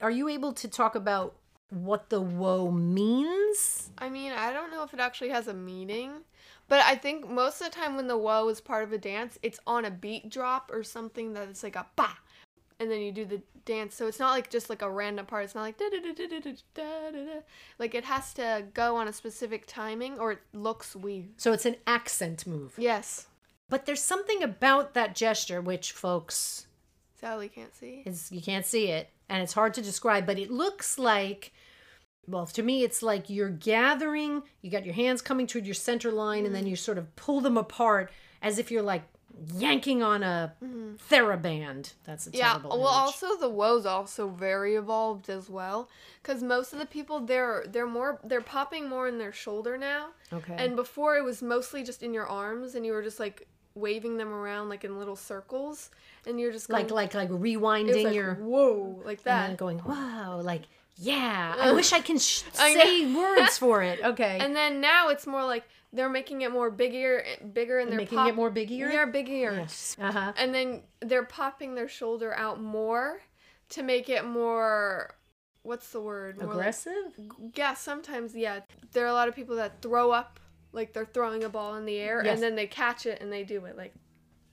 are 0.00 0.10
you 0.10 0.28
able 0.28 0.52
to 0.54 0.68
talk 0.68 0.94
about 0.94 1.34
what 1.70 2.08
the 2.08 2.20
whoa 2.20 2.70
means? 2.70 3.90
I 3.98 4.08
mean, 4.08 4.32
I 4.32 4.52
don't 4.52 4.70
know 4.70 4.82
if 4.82 4.94
it 4.94 5.00
actually 5.00 5.30
has 5.30 5.48
a 5.48 5.54
meaning, 5.54 6.12
but 6.68 6.80
I 6.80 6.94
think 6.94 7.28
most 7.28 7.60
of 7.60 7.70
the 7.70 7.76
time 7.76 7.96
when 7.96 8.06
the 8.06 8.16
whoa 8.16 8.48
is 8.48 8.60
part 8.60 8.84
of 8.84 8.92
a 8.92 8.98
dance, 8.98 9.38
it's 9.42 9.60
on 9.66 9.84
a 9.84 9.90
beat 9.90 10.30
drop 10.30 10.70
or 10.72 10.82
something 10.82 11.34
that 11.34 11.48
it's 11.48 11.62
like 11.62 11.76
a 11.76 11.86
ba, 11.96 12.08
and 12.80 12.90
then 12.90 13.00
you 13.00 13.12
do 13.12 13.24
the 13.24 13.42
dance. 13.64 13.94
So 13.94 14.06
it's 14.06 14.18
not 14.18 14.30
like 14.30 14.48
just 14.50 14.70
like 14.70 14.80
a 14.82 14.90
random 14.90 15.26
part. 15.26 15.44
It's 15.44 15.54
not 15.54 15.62
like 15.62 15.76
da 15.76 15.90
da 15.90 16.00
da 16.00 16.12
da 16.14 16.26
da 16.26 16.40
da 16.40 16.52
da 16.74 17.10
da 17.10 17.24
da. 17.24 17.40
Like 17.78 17.94
it 17.94 18.04
has 18.04 18.32
to 18.34 18.64
go 18.72 18.96
on 18.96 19.08
a 19.08 19.12
specific 19.12 19.66
timing 19.66 20.18
or 20.18 20.32
it 20.32 20.38
looks 20.54 20.96
weird. 20.96 21.26
So, 21.36 21.52
it's 21.52 21.66
an 21.66 21.76
accent 21.86 22.46
move. 22.46 22.74
Yes, 22.78 23.26
But 23.68 23.84
there's 23.84 24.02
something 24.02 24.42
about 24.42 24.94
that 24.94 25.14
gesture, 25.14 25.60
which 25.60 25.92
folks 25.92 26.66
Sally 27.20 27.48
can't 27.48 27.74
see. 27.74 28.02
is 28.06 28.30
you 28.30 28.40
can't 28.40 28.64
see 28.66 28.88
it 28.88 29.10
and 29.28 29.42
it's 29.42 29.52
hard 29.54 29.74
to 29.74 29.82
describe 29.82 30.24
but 30.26 30.38
it 30.38 30.50
looks 30.50 30.98
like 30.98 31.52
well 32.26 32.46
to 32.46 32.62
me 32.62 32.84
it's 32.84 33.02
like 33.02 33.28
you're 33.28 33.48
gathering 33.50 34.42
you 34.62 34.70
got 34.70 34.84
your 34.84 34.94
hands 34.94 35.20
coming 35.22 35.46
toward 35.46 35.66
your 35.66 35.74
center 35.74 36.10
line 36.12 36.46
and 36.46 36.54
then 36.54 36.66
you 36.66 36.76
sort 36.76 36.98
of 36.98 37.14
pull 37.16 37.40
them 37.40 37.56
apart 37.56 38.10
as 38.42 38.58
if 38.58 38.70
you're 38.70 38.82
like 38.82 39.02
yanking 39.54 40.02
on 40.02 40.22
a 40.24 40.52
theraband 41.10 41.92
that's 42.04 42.26
a 42.26 42.30
Yeah, 42.32 42.58
well, 42.58 42.72
image. 42.76 42.86
also 42.86 43.36
the 43.36 43.48
woes 43.48 43.86
also 43.86 44.28
very 44.28 44.74
evolved 44.74 45.28
as 45.30 45.48
well, 45.48 45.88
because 46.22 46.42
most 46.42 46.72
of 46.72 46.78
the 46.80 46.86
people 46.86 47.20
they're 47.20 47.64
they're 47.68 47.86
more 47.86 48.18
they're 48.24 48.40
popping 48.40 48.88
more 48.88 49.06
in 49.06 49.18
their 49.18 49.32
shoulder 49.32 49.78
now, 49.78 50.08
okay 50.32 50.54
and 50.58 50.74
before 50.76 51.16
it 51.16 51.22
was 51.24 51.40
mostly 51.42 51.84
just 51.84 52.02
in 52.02 52.12
your 52.14 52.26
arms, 52.26 52.74
and 52.74 52.84
you 52.84 52.92
were 52.92 53.02
just 53.02 53.20
like 53.20 53.46
waving 53.78 54.16
them 54.16 54.32
around 54.32 54.68
like 54.68 54.84
in 54.84 54.98
little 54.98 55.16
circles, 55.16 55.90
and 56.26 56.38
you're 56.40 56.52
just 56.52 56.68
going, 56.68 56.82
like 56.88 56.90
like 56.90 57.14
like 57.14 57.30
rewinding 57.30 58.04
like, 58.04 58.14
your 58.14 58.34
whoa 58.34 59.00
like 59.04 59.22
that, 59.24 59.48
and 59.50 59.58
going 59.58 59.80
wow 59.84 60.40
like 60.42 60.62
yeah 60.96 61.54
i 61.60 61.70
wish 61.78 61.92
i 61.92 62.00
can 62.00 62.18
sh- 62.18 62.42
I 62.58 62.74
say 62.74 63.14
words 63.16 63.56
for 63.58 63.82
it 63.82 64.00
okay 64.04 64.38
and 64.40 64.54
then 64.56 64.80
now 64.80 65.08
it's 65.08 65.26
more 65.26 65.44
like 65.44 65.64
they're 65.92 66.08
making 66.10 66.42
it 66.42 66.50
more 66.52 66.70
bigger, 66.70 67.24
bigger, 67.54 67.78
and 67.78 67.88
they're 67.90 67.96
making 67.96 68.18
pop- 68.18 68.28
it 68.28 68.34
more 68.34 68.50
biggier 68.50 68.92
Yeah, 68.92 69.06
bigger. 69.06 69.52
yes 69.54 69.96
uh-huh 70.00 70.32
and 70.36 70.54
then 70.54 70.82
they're 71.00 71.24
popping 71.24 71.74
their 71.74 71.88
shoulder 71.88 72.34
out 72.34 72.60
more 72.60 73.20
to 73.70 73.82
make 73.82 74.08
it 74.08 74.24
more. 74.24 75.14
What's 75.62 75.90
the 75.90 76.00
word? 76.00 76.36
More 76.38 76.46
like- 76.46 76.54
aggressive 76.54 77.12
Yeah, 77.54 77.74
sometimes, 77.74 78.34
yeah. 78.34 78.60
There 78.92 79.04
are 79.04 79.08
a 79.08 79.12
lot 79.12 79.28
of 79.28 79.36
people 79.36 79.56
that 79.56 79.82
throw 79.82 80.10
up, 80.10 80.40
like 80.72 80.92
they're 80.92 81.06
throwing 81.06 81.44
a 81.44 81.48
ball 81.48 81.76
in 81.76 81.84
the 81.86 81.96
air, 81.98 82.22
Yes. 82.24 82.34
and 82.34 82.42
then 82.42 82.54
they 82.54 82.66
catch 82.66 83.06
it 83.06 83.20
and 83.20 83.32
they 83.32 83.44
do 83.44 83.64
it. 83.64 83.76
Like, 83.76 83.94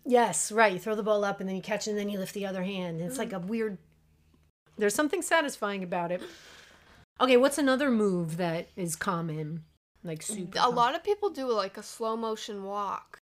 Yes, 0.06 0.51
right. 0.51 0.71
You 0.71 0.80
throw 0.80 0.95
the 0.95 1.04
ball 1.04 1.25
up 1.25 1.39
and 1.39 1.49
then 1.49 1.56
you 1.56 1.62
catch 1.62 1.88
it 1.88 1.91
and 1.91 1.99
then 1.99 2.10
you 2.10 2.19
lift 2.19 2.34
the 2.34 2.45
other 2.45 2.63
hand. 2.63 3.01
It's 3.01 3.17
like 3.17 3.34
a 3.34 3.38
mm-hmm. 3.38 3.47
weird. 3.47 3.78
There's 4.78 4.93
something 4.93 5.21
satisfying 5.21 5.84
about 5.84 6.12
it. 6.12 6.21
Okay, 7.19 7.38
what's 7.38 7.58
another 7.58 7.89
move 7.89 8.38
that 8.38 8.67
is 8.75 8.95
common? 8.95 9.63
Like 10.04 10.21
super. 10.21 10.60
a 10.60 10.62
common? 10.62 10.75
lot 10.75 10.95
of 10.95 11.04
people 11.04 11.30
do 11.32 11.51
like 11.51 11.78
a 11.78 11.84
slow 11.84 12.15
motion 12.15 12.63
walk. 12.63 13.19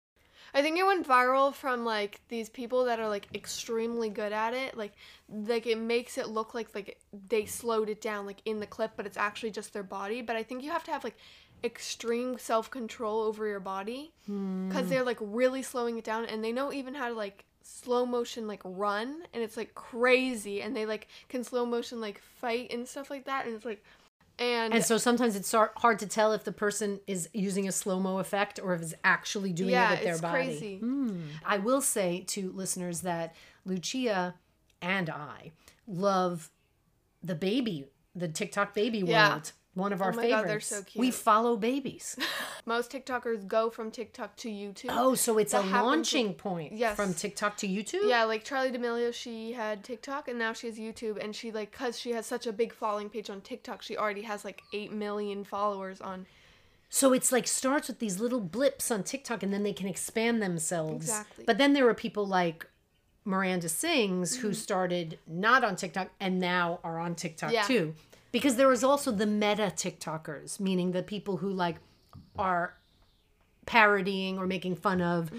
I 0.52 0.62
think 0.62 0.78
it 0.78 0.86
went 0.86 1.06
viral 1.06 1.54
from 1.54 1.84
like 1.84 2.20
these 2.28 2.48
people 2.48 2.84
that 2.86 2.98
are 2.98 3.08
like 3.08 3.28
extremely 3.34 4.08
good 4.08 4.32
at 4.32 4.54
it. 4.54 4.76
Like, 4.76 4.92
like 5.28 5.66
it 5.66 5.78
makes 5.78 6.18
it 6.18 6.28
look 6.28 6.54
like 6.54 6.74
like 6.74 6.98
they 7.28 7.44
slowed 7.44 7.88
it 7.88 8.00
down 8.00 8.26
like 8.26 8.42
in 8.44 8.58
the 8.58 8.66
clip, 8.66 8.92
but 8.96 9.06
it's 9.06 9.16
actually 9.16 9.50
just 9.50 9.72
their 9.72 9.82
body. 9.82 10.22
But 10.22 10.36
I 10.36 10.42
think 10.42 10.62
you 10.62 10.70
have 10.70 10.84
to 10.84 10.90
have 10.92 11.04
like 11.04 11.16
extreme 11.64 12.38
self 12.38 12.70
control 12.70 13.20
over 13.22 13.46
your 13.46 13.60
body 13.60 14.12
because 14.68 14.88
they're 14.88 15.02
like 15.04 15.18
really 15.20 15.62
slowing 15.62 15.98
it 15.98 16.04
down, 16.04 16.24
and 16.26 16.42
they 16.44 16.52
know 16.52 16.72
even 16.72 16.94
how 16.94 17.08
to 17.08 17.14
like 17.14 17.44
slow 17.62 18.04
motion 18.06 18.46
like 18.46 18.60
run, 18.64 19.22
and 19.34 19.42
it's 19.42 19.56
like 19.56 19.74
crazy, 19.74 20.62
and 20.62 20.74
they 20.76 20.86
like 20.86 21.08
can 21.28 21.44
slow 21.44 21.64
motion 21.66 22.00
like 22.00 22.20
fight 22.20 22.72
and 22.72 22.86
stuff 22.88 23.10
like 23.10 23.24
that, 23.26 23.46
and 23.46 23.54
it's 23.54 23.64
like. 23.64 23.84
And, 24.38 24.72
And 24.72 24.82
so 24.82 24.96
sometimes 24.96 25.36
it's 25.36 25.52
hard 25.52 25.98
to 25.98 26.06
tell 26.06 26.32
if 26.32 26.44
the 26.44 26.52
person 26.52 27.00
is 27.06 27.28
using 27.34 27.68
a 27.68 27.72
slow 27.72 28.00
mo 28.00 28.20
effect 28.20 28.58
or 28.62 28.72
if 28.72 28.80
it's 28.80 28.94
actually 29.04 29.52
doing 29.52 29.72
Yeah, 29.72 29.88
it 29.88 29.96
with 29.96 30.04
their 30.04 30.12
it's 30.14 30.22
body. 30.22 30.34
crazy. 30.46 30.76
Hmm. 30.78 31.20
I 31.44 31.58
will 31.58 31.82
say 31.82 32.24
to 32.28 32.50
listeners 32.52 33.02
that 33.02 33.34
Lucia 33.66 34.34
and 34.80 35.10
I 35.10 35.52
love 35.86 36.50
the 37.22 37.34
baby, 37.34 37.88
the 38.14 38.28
TikTok 38.28 38.72
baby 38.72 39.00
Yeah. 39.00 39.32
world. 39.34 39.52
One 39.74 39.92
of 39.92 40.02
Oh 40.02 40.06
our 40.06 40.12
my 40.12 40.22
favorites. 40.22 40.42
God, 40.42 40.48
they're 40.48 40.60
so 40.60 40.82
cute. 40.82 41.00
We 41.00 41.10
follow 41.12 41.56
babies. 41.56 42.16
most 42.66 42.90
TikTokers 42.90 43.46
go 43.46 43.70
from 43.70 43.92
TikTok 43.92 44.36
to 44.38 44.48
YouTube. 44.48 44.88
Oh, 44.90 45.14
so 45.14 45.38
it's 45.38 45.52
That 45.52 45.64
a 45.64 45.68
launching 45.68 46.28
with- 46.28 46.38
point 46.38 46.72
Yes. 46.72 46.96
from 46.96 47.14
TikTok 47.14 47.56
to 47.58 47.68
YouTube? 47.68 48.08
Yeah, 48.08 48.24
like 48.24 48.44
Charli 48.44 48.72
D'Amelio, 48.72 49.14
she 49.14 49.52
had 49.52 49.84
TikTok 49.84 50.26
and 50.26 50.38
now 50.38 50.52
she 50.52 50.66
has 50.66 50.76
YouTube, 50.78 51.22
and 51.22 51.34
she 51.36 51.52
like 51.52 51.70
cause 51.70 51.98
she 51.98 52.10
has 52.12 52.26
such 52.26 52.46
a 52.48 52.52
big 52.52 52.72
following 52.72 53.08
page 53.08 53.30
on 53.30 53.40
TikTok, 53.40 53.82
she 53.82 53.96
already 53.96 54.22
has 54.22 54.44
like 54.44 54.62
eight 54.72 54.90
million 54.92 55.44
followers 55.44 56.00
on. 56.00 56.26
So 56.88 57.12
it's 57.12 57.30
like 57.30 57.46
starts 57.46 57.86
with 57.86 58.00
these 58.00 58.18
little 58.18 58.40
blips 58.40 58.90
on 58.90 59.04
TikTok 59.04 59.44
and 59.44 59.52
then 59.52 59.62
they 59.62 59.72
can 59.72 59.86
expand 59.86 60.42
themselves. 60.42 61.06
Exactly. 61.06 61.44
But 61.44 61.58
then 61.58 61.72
there 61.72 61.88
are 61.88 61.94
people 61.94 62.26
like 62.26 62.66
Miranda 63.24 63.68
Sings 63.68 64.36
who 64.38 64.48
mm-hmm. 64.48 64.54
started 64.54 65.18
not 65.28 65.62
on 65.62 65.76
TikTok 65.76 66.08
and 66.18 66.40
now 66.40 66.80
are 66.82 66.98
on 66.98 67.14
TikTok 67.14 67.52
Yeah. 67.52 67.62
too. 67.62 67.94
Because 68.32 68.56
there 68.56 68.68
was 68.68 68.84
also 68.84 69.10
the 69.10 69.26
meta 69.26 69.72
TikTokers, 69.74 70.60
meaning 70.60 70.92
the 70.92 71.02
people 71.02 71.38
who 71.38 71.50
like 71.50 71.76
are 72.38 72.74
parodying 73.66 74.38
or 74.38 74.46
making 74.46 74.76
fun 74.76 75.00
of 75.00 75.30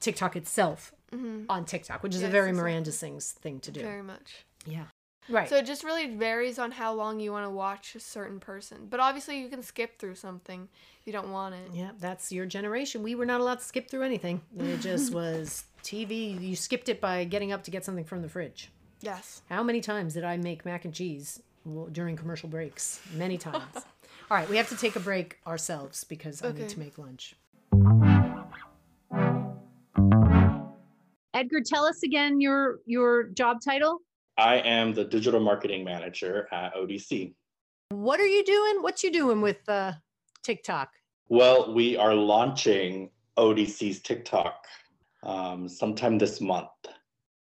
TikTok 0.00 0.36
itself 0.36 0.92
mm-hmm. 1.12 1.44
on 1.48 1.64
TikTok, 1.64 2.02
which 2.02 2.14
is 2.14 2.22
a 2.22 2.28
very 2.28 2.50
exactly. 2.50 2.70
Miranda 2.72 2.92
Sings 2.92 3.32
thing 3.32 3.60
to 3.60 3.70
do. 3.70 3.80
Very 3.80 4.02
much. 4.02 4.44
Yeah. 4.66 4.84
Right. 5.28 5.48
So 5.48 5.56
it 5.56 5.66
just 5.66 5.84
really 5.84 6.16
varies 6.16 6.58
on 6.58 6.72
how 6.72 6.92
long 6.92 7.20
you 7.20 7.30
want 7.30 7.46
to 7.46 7.50
watch 7.50 7.94
a 7.94 8.00
certain 8.00 8.40
person. 8.40 8.88
But 8.90 8.98
obviously, 8.98 9.40
you 9.40 9.48
can 9.48 9.62
skip 9.62 9.98
through 9.98 10.16
something 10.16 10.68
if 11.00 11.06
you 11.06 11.12
don't 11.12 11.30
want 11.30 11.54
it. 11.54 11.70
Yeah, 11.72 11.90
that's 12.00 12.32
your 12.32 12.44
generation. 12.44 13.04
We 13.04 13.14
were 13.14 13.26
not 13.26 13.40
allowed 13.40 13.60
to 13.60 13.64
skip 13.64 13.88
through 13.88 14.02
anything. 14.02 14.40
It 14.58 14.80
just 14.80 15.14
was 15.14 15.64
TV. 15.84 16.40
You 16.40 16.56
skipped 16.56 16.88
it 16.88 17.00
by 17.00 17.24
getting 17.24 17.52
up 17.52 17.62
to 17.64 17.70
get 17.70 17.84
something 17.84 18.04
from 18.04 18.22
the 18.22 18.28
fridge. 18.28 18.72
Yes. 19.00 19.42
How 19.48 19.62
many 19.62 19.80
times 19.80 20.14
did 20.14 20.24
I 20.24 20.36
make 20.36 20.64
mac 20.64 20.84
and 20.84 20.94
cheese 20.94 21.40
w- 21.40 21.51
during 21.92 22.16
commercial 22.16 22.48
breaks? 22.48 23.00
Many 23.14 23.38
times. 23.38 23.74
All 24.30 24.36
right, 24.36 24.48
we 24.48 24.56
have 24.56 24.68
to 24.70 24.76
take 24.76 24.96
a 24.96 25.00
break 25.00 25.38
ourselves 25.46 26.04
because 26.04 26.42
I 26.42 26.52
need 26.52 26.68
to 26.70 26.78
make 26.78 26.96
lunch. 26.98 27.34
Edgar, 31.34 31.60
tell 31.66 31.84
us 31.84 32.02
again 32.02 32.40
your 32.40 32.78
your 32.86 33.24
job 33.24 33.58
title. 33.64 33.98
I 34.38 34.56
am 34.56 34.94
the 34.94 35.04
digital 35.04 35.40
marketing 35.40 35.84
manager 35.84 36.48
at 36.52 36.74
ODC. 36.74 37.34
What 37.90 38.20
are 38.20 38.26
you 38.26 38.44
doing? 38.44 38.82
What 38.82 39.02
you 39.02 39.10
doing 39.12 39.40
with 39.40 39.68
uh, 39.68 39.92
TikTok? 40.42 40.90
Well, 41.28 41.74
we 41.74 41.96
are 41.96 42.14
launching 42.14 43.10
ODC's 43.36 44.00
TikTok 44.00 44.66
um, 45.22 45.68
sometime 45.68 46.18
this 46.18 46.40
month. 46.40 46.68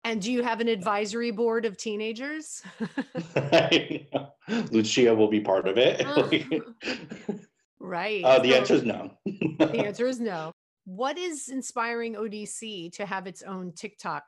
And 0.05 0.21
do 0.21 0.31
you 0.31 0.43
have 0.43 0.59
an 0.59 0.67
advisory 0.67 1.31
board 1.31 1.65
of 1.65 1.77
teenagers? 1.77 2.61
Lucia 4.71 5.15
will 5.15 5.29
be 5.29 5.39
part 5.39 5.67
of 5.67 5.77
it. 5.77 6.05
right. 7.79 8.23
uh, 8.23 8.39
the 8.39 8.51
So- 8.51 8.57
answer 8.57 8.73
is 8.75 8.83
no. 8.83 9.11
The 9.59 9.85
answer 9.85 10.07
is 10.07 10.19
no. 10.19 10.51
What 10.85 11.17
is 11.17 11.47
inspiring 11.47 12.15
ODC 12.15 12.91
to 12.93 13.05
have 13.05 13.25
its 13.27 13.41
own 13.41 13.71
TikTok 13.71 14.23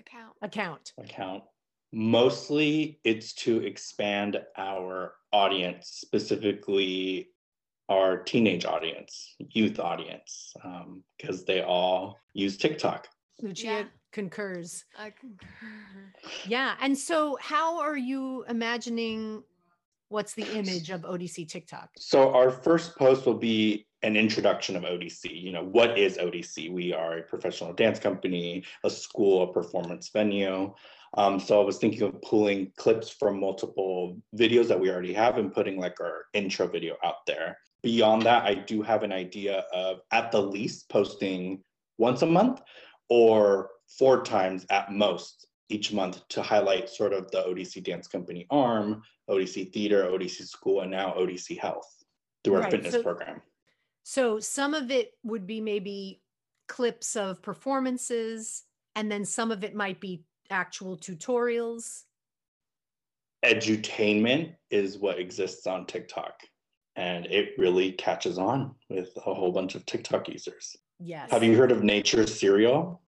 Account. 0.00 0.32
account? 0.40 0.92
account. 0.98 1.42
Mostly 1.92 2.98
it's 3.04 3.34
to 3.34 3.58
expand 3.60 4.40
our 4.56 5.12
audience, 5.32 5.88
specifically 6.02 7.28
our 7.90 8.16
teenage 8.22 8.64
audience, 8.64 9.34
youth 9.50 9.78
audience, 9.78 10.54
because 11.18 11.44
they 11.44 11.62
all 11.62 12.16
use 12.32 12.56
TikTok. 12.56 13.06
Lucia 13.42 13.64
Yeah. 13.66 13.84
Concurs. 14.12 14.84
I 14.98 15.10
concur. 15.10 15.46
Yeah. 16.46 16.74
And 16.80 16.96
so, 16.96 17.38
how 17.40 17.80
are 17.80 17.96
you 17.96 18.44
imagining 18.48 19.42
what's 20.08 20.34
the 20.34 20.46
image 20.56 20.90
of 20.90 21.02
ODC 21.02 21.48
TikTok? 21.48 21.90
So 21.98 22.34
our 22.34 22.50
first 22.50 22.96
post 22.96 23.26
will 23.26 23.34
be 23.34 23.86
an 24.02 24.16
introduction 24.16 24.76
of 24.76 24.84
ODC. 24.84 25.42
You 25.42 25.52
know, 25.52 25.64
what 25.64 25.98
is 25.98 26.16
ODC? 26.16 26.72
We 26.72 26.92
are 26.92 27.18
a 27.18 27.22
professional 27.22 27.72
dance 27.72 27.98
company, 27.98 28.64
a 28.84 28.90
school, 28.90 29.42
a 29.42 29.52
performance 29.52 30.08
venue. 30.08 30.72
Um, 31.16 31.40
so 31.40 31.60
I 31.60 31.64
was 31.64 31.78
thinking 31.78 32.02
of 32.02 32.20
pulling 32.22 32.72
clips 32.76 33.10
from 33.10 33.40
multiple 33.40 34.16
videos 34.36 34.68
that 34.68 34.78
we 34.78 34.90
already 34.90 35.14
have 35.14 35.38
and 35.38 35.52
putting 35.52 35.78
like 35.78 36.00
our 36.00 36.26
intro 36.34 36.68
video 36.68 36.96
out 37.02 37.26
there. 37.26 37.58
Beyond 37.82 38.22
that, 38.22 38.44
I 38.44 38.54
do 38.54 38.82
have 38.82 39.02
an 39.02 39.12
idea 39.12 39.64
of 39.72 40.00
at 40.12 40.30
the 40.32 40.40
least 40.40 40.88
posting 40.88 41.62
once 41.96 42.22
a 42.22 42.26
month 42.26 42.60
or 43.08 43.70
four 43.88 44.22
times 44.22 44.66
at 44.70 44.92
most 44.92 45.46
each 45.70 45.92
month 45.92 46.26
to 46.28 46.42
highlight 46.42 46.88
sort 46.88 47.12
of 47.12 47.30
the 47.30 47.42
ODC 47.42 47.82
Dance 47.84 48.06
Company 48.06 48.46
arm, 48.50 49.02
ODC 49.28 49.72
Theater, 49.72 50.04
ODC 50.10 50.46
School, 50.46 50.80
and 50.80 50.90
now 50.90 51.12
ODC 51.16 51.58
Health 51.58 51.86
through 52.44 52.54
our 52.56 52.60
Right, 52.62 52.70
fitness 52.70 52.94
so- 52.94 53.02
program. 53.02 53.42
So 54.02 54.40
some 54.40 54.72
of 54.72 54.90
it 54.90 55.12
would 55.22 55.46
be 55.46 55.60
maybe 55.60 56.22
clips 56.66 57.16
of 57.16 57.42
performances, 57.42 58.64
and 58.94 59.12
then 59.12 59.24
some 59.26 59.50
of 59.50 59.62
it 59.64 59.74
might 59.74 60.00
be 60.00 60.24
actual 60.48 60.96
tutorials. 60.96 62.04
Edutainment 63.44 64.54
is 64.70 64.98
what 64.98 65.18
exists 65.18 65.66
on 65.66 65.84
TikTok, 65.86 66.40
and 66.96 67.26
it 67.26 67.50
really 67.58 67.92
catches 67.92 68.38
on 68.38 68.74
with 68.88 69.10
a 69.16 69.34
whole 69.34 69.52
bunch 69.52 69.74
of 69.74 69.84
TikTok 69.84 70.28
users. 70.28 70.74
Yes. 70.98 71.30
Have 71.30 71.44
you 71.44 71.54
heard 71.56 71.70
of 71.70 71.82
Nature 71.84 72.26
Cereal? 72.26 73.02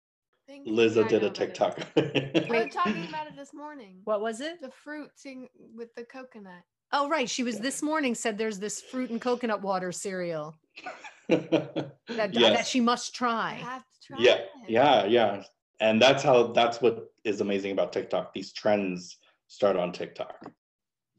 I 0.49 0.53
think- 0.53 0.67
Lizzo 0.67 1.07
did 1.07 1.23
a. 1.23 1.29
TikTok. 1.29 1.79
we 1.95 2.01
were 2.49 2.67
talking 2.69 3.05
about 3.09 3.27
it 3.27 3.35
this 3.35 3.53
morning. 3.53 4.01
What 4.05 4.21
was 4.21 4.41
it? 4.41 4.61
The 4.61 4.71
fruit 4.71 5.11
thing 5.17 5.47
with 5.75 5.93
the 5.95 6.03
coconut. 6.03 6.63
Oh, 6.91 7.07
right. 7.07 7.29
She 7.29 7.43
was 7.43 7.59
this 7.59 7.83
morning 7.83 8.15
said 8.15 8.37
there's 8.37 8.57
this 8.59 8.81
fruit 8.81 9.11
and 9.11 9.21
coconut 9.21 9.61
water 9.61 9.91
cereal 9.91 10.55
that, 11.29 11.93
that 12.07 12.65
she 12.65 12.79
must 12.81 13.13
I 13.15 13.17
try. 13.17 13.51
have 13.53 13.81
to 13.83 14.07
try 14.07 14.17
yeah 14.19 14.33
it. 14.33 14.49
yeah 14.67 15.05
yeah 15.05 15.43
and 15.79 16.01
that's 16.01 16.23
how 16.23 16.47
that's 16.47 16.81
what 16.81 17.11
is 17.23 17.41
amazing 17.41 17.71
about 17.73 17.93
tiktok 17.93 18.33
these 18.33 18.51
trends 18.53 19.17
start 19.47 19.75
on 19.75 19.91
tiktok 19.91 20.51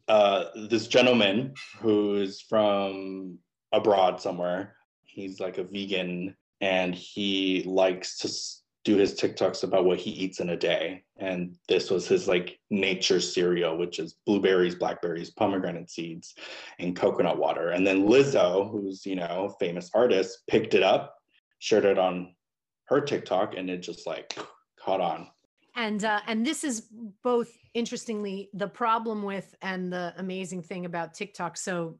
uh 0.09 0.47
this 0.69 0.89
gentleman 0.89 1.55
who's 1.79 2.41
from 2.41 3.39
abroad 3.71 4.21
somewhere 4.21 4.75
he's 5.05 5.39
like 5.39 5.59
a 5.59 5.63
vegan 5.65 6.35
and 6.61 6.93
he 6.95 7.63
likes 7.65 8.19
to 8.19 8.27
s- 8.29 8.60
do 8.85 8.97
his 8.97 9.15
tiktoks 9.15 9.63
about 9.63 9.85
what 9.85 9.99
he 9.99 10.11
eats 10.11 10.41
in 10.41 10.51
a 10.51 10.57
day 10.57 11.03
and 11.19 11.55
this 11.69 11.91
was 11.91 12.09
his 12.09 12.27
like 12.27 12.59
nature 12.71 13.21
cereal 13.21 13.77
which 13.77 13.99
is 13.99 14.17
blueberries 14.27 14.75
blackberries 14.75 15.31
pomegranate 15.31 15.91
seeds 15.91 16.35
and 16.79 16.97
coconut 16.97 17.39
water 17.39 17.71
and 17.71 17.87
then 17.87 18.07
lizzo 18.07 18.71
who's 18.71 19.05
you 19.05 19.17
know 19.17 19.55
famous 19.61 19.91
artist 19.95 20.43
picked 20.49 20.75
it 20.75 20.83
up 20.83 21.17
shared 21.61 21.85
it 21.85 21.99
on 21.99 22.35
her 22.91 23.01
TikTok 23.01 23.55
and 23.57 23.71
it 23.71 23.79
just 23.79 24.07
like 24.07 24.37
caught 24.79 25.01
on. 25.01 25.29
And 25.77 26.05
uh, 26.05 26.21
and 26.27 26.45
this 26.45 26.65
is 26.65 26.89
both 27.23 27.57
interestingly 27.75 28.51
the 28.53 28.67
problem 28.67 29.23
with 29.23 29.55
and 29.63 29.93
the 29.93 30.13
amazing 30.19 30.63
thing 30.63 30.85
about 30.85 31.15
TikTok. 31.15 31.57
So 31.57 31.99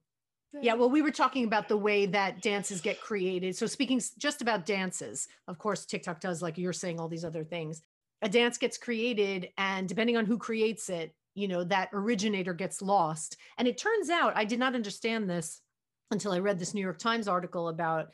yeah, 0.61 0.75
well, 0.75 0.91
we 0.91 1.03
were 1.03 1.13
talking 1.13 1.45
about 1.45 1.69
the 1.69 1.77
way 1.77 2.07
that 2.07 2.43
dances 2.43 2.81
get 2.81 3.01
created. 3.01 3.57
So 3.57 3.67
speaking 3.67 4.01
just 4.19 4.43
about 4.43 4.67
dances, 4.67 5.29
of 5.47 5.59
course, 5.59 5.87
TikTok 5.87 6.21
does 6.21 6.43
like 6.43 6.59
you're 6.59 6.73
saying 6.73 6.99
all 6.99 7.09
these 7.09 7.25
other 7.25 7.45
things. 7.45 7.83
A 8.23 8.29
dance 8.29 8.59
gets 8.59 8.77
created, 8.77 9.51
and 9.57 9.89
depending 9.89 10.17
on 10.17 10.27
who 10.27 10.37
creates 10.37 10.91
it, 10.91 11.15
you 11.35 11.47
know 11.47 11.63
that 11.65 11.91
originator 11.93 12.53
gets 12.53 12.83
lost. 12.83 13.37
And 13.59 13.69
it 13.69 13.79
turns 13.79 14.11
out 14.11 14.37
I 14.37 14.45
did 14.45 14.59
not 14.59 14.75
understand 14.75 15.31
this 15.31 15.61
until 16.11 16.33
I 16.33 16.41
read 16.41 16.59
this 16.59 16.75
New 16.75 16.81
York 16.81 16.99
Times 16.99 17.29
article 17.29 17.69
about 17.69 18.09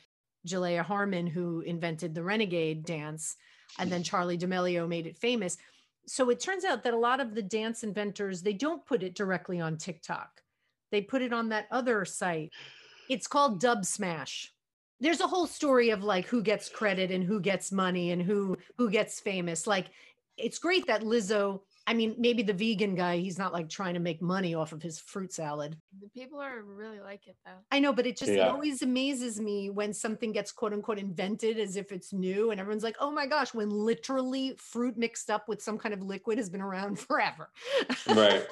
Jalaiah 0.47 0.85
Harmon, 0.85 1.25
who 1.27 1.61
invented 1.61 2.13
the 2.13 2.23
renegade 2.23 2.85
dance, 2.85 3.35
and 3.79 3.91
then 3.91 4.03
Charli 4.03 4.37
D'Amelio 4.37 4.87
made 4.87 5.07
it 5.07 5.17
famous. 5.17 5.57
So 6.05 6.29
it 6.29 6.39
turns 6.39 6.63
out 6.63 6.83
that 6.83 6.93
a 6.93 6.97
lot 6.97 7.19
of 7.19 7.33
the 7.35 7.41
dance 7.41 7.83
inventors 7.83 8.41
they 8.41 8.53
don't 8.53 8.85
put 8.85 9.03
it 9.03 9.15
directly 9.15 9.59
on 9.59 9.77
TikTok. 9.77 10.41
They 10.91 11.01
put 11.01 11.21
it 11.21 11.33
on 11.33 11.49
that 11.49 11.67
other 11.71 12.05
site. 12.05 12.51
It's 13.09 13.27
called 13.27 13.61
Dubsmash. 13.61 14.47
There's 14.99 15.21
a 15.21 15.27
whole 15.27 15.47
story 15.47 15.91
of 15.91 16.03
like 16.03 16.25
who 16.25 16.41
gets 16.41 16.69
credit 16.69 17.11
and 17.11 17.23
who 17.23 17.39
gets 17.39 17.71
money 17.71 18.11
and 18.11 18.21
who 18.21 18.57
who 18.77 18.89
gets 18.89 19.19
famous. 19.19 19.67
Like 19.67 19.87
it's 20.37 20.59
great 20.59 20.87
that 20.87 21.03
Lizzo, 21.03 21.61
I 21.89 21.93
mean, 21.93 22.15
maybe 22.17 22.43
the 22.43 22.53
vegan 22.53 22.95
guy, 22.95 23.17
he's 23.17 23.39
not 23.39 23.53
like 23.53 23.69
trying 23.69 23.93
to 23.93 24.01
make 24.01 24.21
money 24.21 24.53
off 24.53 24.73
of 24.73 24.81
his 24.81 24.99
fruit 24.99 25.31
salad. 25.31 25.77
The 26.01 26.09
people 26.09 26.37
are 26.41 26.61
really 26.61 26.99
like 26.99 27.27
it 27.27 27.37
though. 27.45 27.53
I 27.71 27.79
know, 27.79 27.93
but 27.93 28.05
it 28.05 28.17
just 28.17 28.29
it 28.29 28.41
always 28.41 28.81
amazes 28.81 29.39
me 29.39 29.69
when 29.69 29.93
something 29.93 30.33
gets 30.33 30.51
quote 30.51 30.73
unquote 30.73 30.99
invented 30.99 31.57
as 31.57 31.77
if 31.77 31.93
it's 31.93 32.11
new 32.11 32.51
and 32.51 32.59
everyone's 32.59 32.83
like, 32.83 32.97
oh 32.99 33.09
my 33.09 33.25
gosh, 33.25 33.53
when 33.53 33.69
literally 33.69 34.53
fruit 34.57 34.97
mixed 34.97 35.29
up 35.29 35.47
with 35.47 35.61
some 35.61 35.77
kind 35.77 35.93
of 35.93 36.01
liquid 36.01 36.37
has 36.37 36.49
been 36.49 36.61
around 36.61 36.99
forever. 36.99 37.49
Right. 38.07 38.45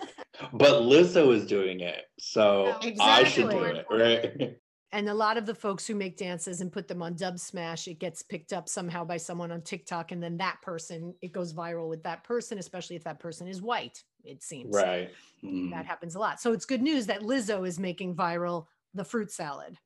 But 0.54 0.84
Lizzo 0.84 1.36
is 1.36 1.46
doing 1.46 1.82
it. 1.82 2.06
So 2.18 2.78
No, 2.82 2.94
I 3.04 3.26
should 3.26 3.50
do 3.50 3.64
it, 3.64 3.86
right? 3.92 4.58
and 4.92 5.10
a 5.10 5.14
lot 5.14 5.38
of 5.38 5.46
the 5.46 5.56
folks 5.56 5.86
who 5.86 5.96
make 5.96 6.18
dances 6.18 6.62
and 6.62 6.72
put 6.72 6.88
them 6.88 7.02
on 7.02 7.16
Dubsmash, 7.16 7.88
it 7.88 8.00
gets 8.00 8.22
picked 8.22 8.54
up 8.54 8.70
somehow 8.70 9.04
by 9.04 9.18
someone 9.18 9.52
on 9.52 9.62
TikTok, 9.62 10.12
and 10.12 10.22
then 10.22 10.38
that 10.38 10.62
person, 10.62 11.14
it 11.22 11.32
goes 11.32 11.54
viral 11.54 11.90
with 11.90 12.04
that 12.04 12.24
person, 12.24 12.60
especially 12.60 12.96
if 12.96 13.04
that 13.04 13.20
person 13.20 13.48
is 13.48 13.62
white. 13.62 14.04
It 14.24 14.42
seems 14.42 14.76
right. 14.76 15.12
Mm. 15.44 15.72
that 15.72 15.86
happens 15.86 16.16
a 16.16 16.20
lot. 16.20 16.40
So 16.40 16.54
it's 16.54 16.66
good 16.66 16.82
news 16.82 17.06
that 17.08 17.22
Lizzo 17.22 17.68
is 17.68 17.80
making 17.80 18.16
viral 18.16 18.68
the 18.94 19.04
fruit 19.04 19.32
salad. 19.32 19.78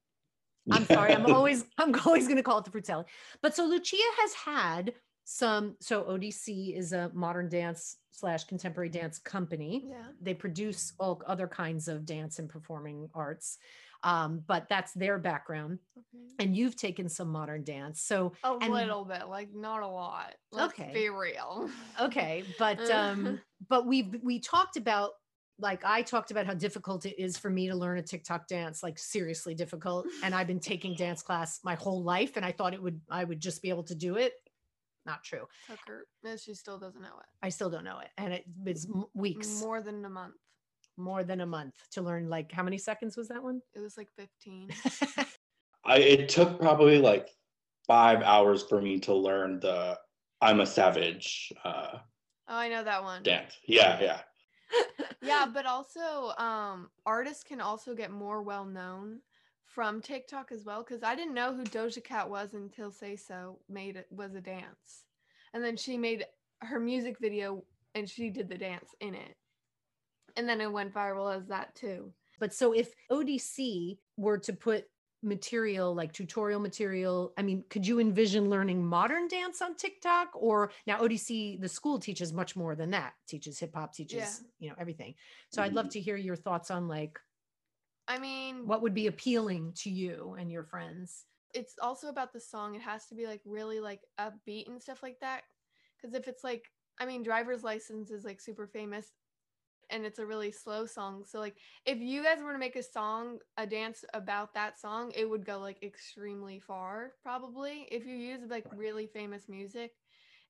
I'm 0.72 0.86
sorry, 0.86 1.14
I'm 1.14 1.34
always 1.34 1.66
I'm 1.78 1.96
always 2.06 2.26
going 2.26 2.38
to 2.38 2.44
call 2.44 2.60
it 2.60 2.66
the 2.66 2.72
fruit 2.72 2.86
salad. 2.86 3.08
But 3.42 3.56
so 3.56 3.66
Lucia 3.66 3.98
has 4.20 4.34
had 4.34 4.94
some. 5.24 5.76
So 5.80 6.04
ODC 6.04 6.78
is 6.78 6.94
a 6.94 7.12
modern 7.14 7.50
dance 7.50 7.98
slash 8.12 8.44
contemporary 8.44 8.90
dance 8.90 9.18
company. 9.18 9.86
Yeah. 9.90 10.04
They 10.22 10.34
produce 10.34 10.94
all 11.00 11.22
other 11.26 11.48
kinds 11.48 11.88
of 11.88 12.06
dance 12.06 12.40
and 12.40 12.50
performing 12.50 13.10
arts, 13.14 13.58
um, 14.04 14.44
but 14.48 14.68
that's 14.70 14.94
their 14.94 15.18
background. 15.18 15.80
Okay. 15.98 16.24
And 16.40 16.56
you've 16.56 16.76
taken 16.76 17.10
some 17.10 17.30
modern 17.30 17.64
dance. 17.64 18.02
So 18.02 18.34
A 18.44 18.54
And- 18.62 18.74
little 18.74 19.04
bit, 19.06 19.28
like 19.28 19.54
not 19.54 19.82
a 19.84 19.88
lot. 19.88 20.36
Let's 20.52 20.74
Okay. 20.74 20.92
be 20.94 21.10
real. 21.10 21.70
okay, 22.02 22.44
but 22.58 22.80
um, 22.92 23.40
but 23.70 23.86
we've 23.86 24.16
we 24.24 24.40
talked 24.40 24.78
about 24.78 25.12
like 25.62 25.84
I 25.84 26.02
talked 26.04 26.32
about 26.32 26.46
how 26.46 26.54
difficult 26.54 27.06
it 27.06 27.22
is 27.22 27.38
for 27.38 27.50
me 27.50 27.68
to 27.68 27.76
learn 27.76 27.98
a 27.98 28.02
TikTok 28.02 28.48
dance, 28.48 28.82
like 28.82 28.98
seriously 28.98 29.54
difficult. 29.54 30.08
And 30.24 30.34
I've 30.34 30.48
been 30.48 30.62
taking 30.62 30.96
dance 30.96 31.22
class 31.22 31.60
my 31.66 31.76
whole 31.76 32.02
life, 32.02 32.38
and 32.38 32.46
I 32.46 32.54
thought 32.54 32.74
it 32.74 32.82
would 32.82 33.02
I 33.10 33.26
would 33.26 33.42
just 33.42 33.62
be 33.62 33.70
able 33.70 33.84
to 33.84 33.96
do 33.96 34.16
it. 34.16 34.32
Not 35.06 35.24
true. 35.24 35.48
No, 36.24 36.38
she 36.38 36.54
still 36.54 36.78
doesn't 36.78 37.02
know 37.02 37.08
it. 37.20 37.26
I 37.42 37.50
still 37.50 37.70
don't 37.70 37.84
know 37.84 38.00
it, 38.00 38.10
and 38.18 38.32
it 38.34 38.46
was 38.64 38.88
weeks, 39.14 39.60
More 39.62 39.82
than 39.82 40.06
a 40.06 40.10
month. 40.10 40.36
Than 41.24 41.42
a 41.42 41.46
month 41.46 41.76
to 41.92 42.02
learn. 42.02 42.30
Like 42.30 42.52
how 42.52 42.64
many 42.64 42.78
seconds 42.78 43.18
was 43.18 43.28
that 43.30 43.44
one? 43.44 43.62
It 43.74 43.80
was 43.80 43.98
like 43.98 44.10
15. 44.16 44.70
I 45.86 45.98
it 45.98 46.30
took 46.30 46.60
probably 46.60 47.00
like 47.00 47.30
five 47.88 48.22
hours 48.22 48.64
for 48.64 48.82
me 48.82 49.00
to 49.00 49.14
learn 49.14 49.60
the 49.60 49.98
I'm 50.42 50.60
a 50.60 50.66
savage 50.66 51.52
uh 51.64 52.00
Oh, 52.52 52.56
I 52.56 52.68
know 52.68 52.84
that 52.84 53.04
one. 53.04 53.24
dance. 53.24 53.58
Yeah, 53.66 54.00
yeah. 54.02 54.22
yeah, 55.22 55.46
but 55.52 55.66
also 55.66 56.34
um 56.38 56.90
artists 57.06 57.44
can 57.44 57.62
also 57.62 57.96
get 57.96 58.12
more 58.12 58.42
well 58.42 58.66
known 58.66 59.20
from 59.66 60.02
TikTok 60.02 60.52
as 60.52 60.66
well 60.66 60.84
cuz 60.84 61.04
I 61.04 61.16
didn't 61.16 61.34
know 61.34 61.54
who 61.54 61.64
Doja 61.64 62.04
Cat 62.04 62.30
was 62.30 62.54
until 62.54 62.92
Say 62.92 63.16
So 63.16 63.60
made 63.70 63.96
it 63.96 64.08
was 64.12 64.36
a 64.36 64.42
dance. 64.42 65.06
And 65.54 65.64
then 65.64 65.78
she 65.78 65.98
made 65.98 66.26
her 66.62 66.80
music 66.80 67.18
video 67.20 67.64
and 67.96 68.10
she 68.10 68.30
did 68.30 68.50
the 68.50 68.58
dance 68.58 68.94
in 69.00 69.16
it. 69.16 69.36
And 70.40 70.48
then 70.48 70.62
it 70.62 70.72
went 70.72 70.94
viral 70.94 71.36
as 71.36 71.48
that 71.48 71.76
too. 71.76 72.14
But 72.40 72.54
so 72.54 72.72
if 72.72 72.94
ODC 73.12 73.98
were 74.16 74.38
to 74.38 74.54
put 74.54 74.86
material 75.22 75.94
like 75.94 76.14
tutorial 76.14 76.62
material, 76.62 77.34
I 77.38 77.42
mean, 77.42 77.66
could 77.70 77.86
you 77.86 78.00
envision 78.00 78.50
learning 78.50 78.86
modern 78.86 79.28
dance 79.28 79.62
on 79.62 79.76
TikTok? 79.76 80.30
Or 80.34 80.72
now 80.88 81.00
ODC, 81.00 81.60
the 81.60 81.68
school 81.68 82.00
teaches 82.00 82.32
much 82.32 82.56
more 82.56 82.74
than 82.74 82.92
that, 82.92 83.16
teaches 83.28 83.60
hip 83.60 83.76
hop, 83.76 83.94
teaches, 83.94 84.44
you 84.60 84.70
know, 84.70 84.76
everything. 84.80 85.16
So 85.52 85.62
I'd 85.62 85.74
love 85.74 85.88
mm-hmm. 85.88 85.92
to 85.92 86.00
hear 86.00 86.16
your 86.16 86.38
thoughts 86.38 86.72
on 86.72 86.88
like 86.88 87.20
I 88.08 88.18
mean, 88.18 88.66
what 88.66 88.82
would 88.82 88.94
be 88.94 89.08
appealing 89.08 89.74
to 89.80 89.90
you 89.90 90.38
and 90.40 90.50
your 90.50 90.64
friends. 90.64 91.26
it's 91.54 91.76
also 91.82 92.08
about 92.08 92.32
the 92.32 92.40
song. 92.40 92.76
It 92.76 92.82
has 92.82 93.08
to 93.08 93.16
be 93.16 93.28
like 93.28 93.42
really 93.44 93.82
like 93.82 94.04
upbeat 94.18 94.70
and 94.70 94.82
stuff 94.82 95.04
like 95.04 95.20
that. 95.20 95.42
Because 95.98 96.16
if 96.16 96.30
it's 96.30 96.46
like, 96.46 96.72
I 96.98 97.06
mean, 97.06 97.24
driver's 97.24 97.62
license 97.64 98.10
is 98.10 98.24
like 98.24 98.40
super 98.40 98.68
famous 98.68 99.12
and 99.90 100.06
it's 100.06 100.20
a 100.20 100.26
really 100.26 100.52
slow 100.52 100.86
song. 100.86 101.24
So, 101.26 101.40
like, 101.40 101.56
if 101.86 102.00
you 102.00 102.24
guys 102.24 102.42
were 102.42 102.54
to 102.54 102.60
make 102.60 102.76
a 102.76 102.84
song, 102.84 103.40
a 103.58 103.66
dance 103.66 104.06
about 104.14 104.54
that 104.54 104.80
song, 104.80 105.12
it 105.16 105.30
would 105.30 105.46
go 105.46 105.60
like 105.60 105.82
extremely 105.84 106.60
far, 106.60 107.14
probably. 107.24 107.88
If 107.92 108.06
you 108.06 108.16
use 108.16 108.42
like 108.50 108.66
really 108.76 109.08
famous 109.08 109.50
music, 109.50 109.94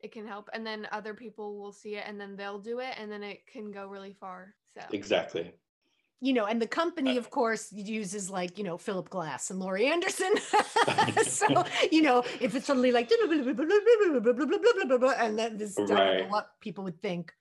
it 0.01 0.11
can 0.11 0.27
help. 0.27 0.49
And 0.53 0.65
then 0.65 0.87
other 0.91 1.13
people 1.13 1.57
will 1.57 1.71
see 1.71 1.95
it 1.95 2.03
and 2.07 2.19
then 2.19 2.35
they'll 2.35 2.59
do 2.59 2.79
it 2.79 2.95
and 2.97 3.11
then 3.11 3.23
it 3.23 3.45
can 3.47 3.71
go 3.71 3.87
really 3.87 4.13
far. 4.19 4.55
So, 4.73 4.81
Exactly. 4.91 5.53
You 6.21 6.33
know, 6.33 6.47
and 6.47 6.61
the 6.61 6.67
company, 6.67 7.15
uh, 7.15 7.19
of 7.19 7.29
course, 7.29 7.71
uses 7.71 8.29
like, 8.29 8.57
you 8.57 8.65
know, 8.65 8.77
Philip 8.77 9.09
Glass 9.09 9.51
and 9.51 9.59
Laurie 9.59 9.87
Anderson. 9.87 10.33
so, 11.23 11.63
you 11.93 12.01
know, 12.01 12.23
if 12.41 12.55
it's 12.55 12.65
suddenly 12.65 12.91
like, 12.91 13.09
and 13.09 13.31
then 15.39 15.57
this, 15.57 15.77
I 15.77 15.85
don't 15.85 15.89
know 15.89 15.95
Right. 15.95 16.29
what 16.29 16.49
people 16.59 16.83
would 16.83 17.01
think. 17.01 17.33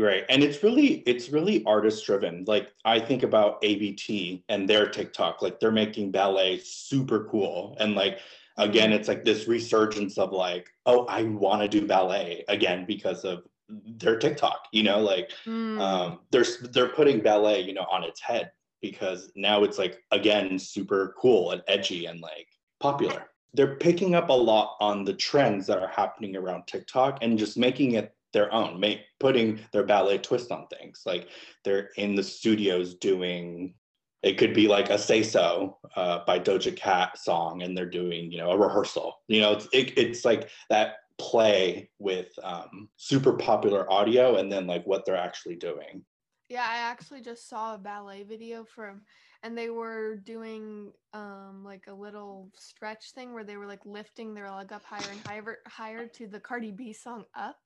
Right. 0.00 0.24
And 0.28 0.42
it's 0.42 0.62
really 0.62 1.02
it's 1.06 1.28
really 1.30 1.64
artist 1.64 2.06
driven. 2.06 2.44
Like 2.46 2.72
I 2.84 2.98
think 2.98 3.22
about 3.22 3.58
ABT 3.62 4.44
and 4.48 4.68
their 4.68 4.88
TikTok, 4.88 5.42
like 5.42 5.60
they're 5.60 5.70
making 5.70 6.10
ballet 6.10 6.58
super 6.58 7.24
cool. 7.30 7.76
And 7.80 7.94
like 7.94 8.18
again, 8.56 8.92
it's 8.92 9.08
like 9.08 9.24
this 9.24 9.46
resurgence 9.48 10.16
of 10.18 10.32
like, 10.32 10.70
oh, 10.86 11.04
I 11.06 11.22
want 11.24 11.62
to 11.62 11.68
do 11.68 11.86
ballet 11.86 12.44
again 12.48 12.84
because 12.86 13.24
of 13.24 13.42
their 13.68 14.18
TikTok, 14.18 14.66
you 14.72 14.82
know, 14.82 15.00
like 15.00 15.30
Mm. 15.46 15.80
um 15.80 16.20
they're 16.30 16.46
they're 16.72 16.88
putting 16.88 17.20
ballet, 17.20 17.60
you 17.60 17.74
know, 17.74 17.86
on 17.90 18.02
its 18.04 18.20
head 18.20 18.52
because 18.80 19.30
now 19.36 19.62
it's 19.64 19.78
like 19.78 20.02
again 20.10 20.58
super 20.58 21.14
cool 21.18 21.50
and 21.52 21.62
edgy 21.68 22.06
and 22.06 22.20
like 22.20 22.48
popular. 22.80 23.26
They're 23.52 23.76
picking 23.76 24.14
up 24.14 24.28
a 24.28 24.32
lot 24.32 24.76
on 24.80 25.04
the 25.04 25.14
trends 25.14 25.66
that 25.66 25.78
are 25.82 25.88
happening 25.88 26.36
around 26.36 26.66
TikTok 26.68 27.18
and 27.22 27.38
just 27.38 27.58
making 27.58 27.92
it 27.92 28.14
their 28.32 28.52
own, 28.52 28.78
make 28.78 29.00
putting 29.18 29.60
their 29.72 29.84
ballet 29.84 30.18
twist 30.18 30.50
on 30.50 30.66
things. 30.68 31.02
Like 31.06 31.28
they're 31.64 31.90
in 31.96 32.14
the 32.14 32.22
studios 32.22 32.94
doing 32.94 33.74
it 34.22 34.36
could 34.36 34.52
be 34.52 34.68
like 34.68 34.90
a 34.90 34.98
say 34.98 35.22
so 35.22 35.78
uh, 35.96 36.20
by 36.26 36.38
doja 36.38 36.74
cat 36.76 37.16
song 37.18 37.62
and 37.62 37.76
they're 37.76 37.88
doing 37.88 38.30
you 38.30 38.38
know 38.38 38.50
a 38.50 38.58
rehearsal 38.58 39.20
you 39.28 39.40
know 39.40 39.52
it's 39.52 39.66
it, 39.72 39.96
it's 39.96 40.24
like 40.24 40.50
that 40.68 40.96
play 41.18 41.88
with 41.98 42.28
um, 42.42 42.88
super 42.96 43.34
popular 43.34 43.90
audio 43.92 44.36
and 44.36 44.50
then 44.50 44.66
like 44.66 44.86
what 44.86 45.04
they're 45.04 45.16
actually 45.16 45.56
doing 45.56 46.02
Yeah, 46.48 46.66
I 46.66 46.76
actually 46.76 47.20
just 47.20 47.48
saw 47.48 47.74
a 47.74 47.78
ballet 47.78 48.22
video 48.22 48.64
from 48.64 49.02
and 49.42 49.56
they 49.56 49.70
were 49.70 50.16
doing 50.16 50.92
um 51.12 51.62
like 51.64 51.84
a 51.88 51.94
little 51.94 52.50
stretch 52.56 53.12
thing 53.12 53.32
where 53.32 53.44
they 53.44 53.56
were 53.56 53.66
like 53.66 53.84
lifting 53.84 54.34
their 54.34 54.50
leg 54.50 54.72
up 54.72 54.84
higher 54.84 55.10
and 55.10 55.20
higher 55.26 55.58
higher 55.66 56.06
to 56.06 56.26
the 56.26 56.40
Cardi 56.40 56.72
B 56.72 56.92
song 56.92 57.24
Up. 57.34 57.56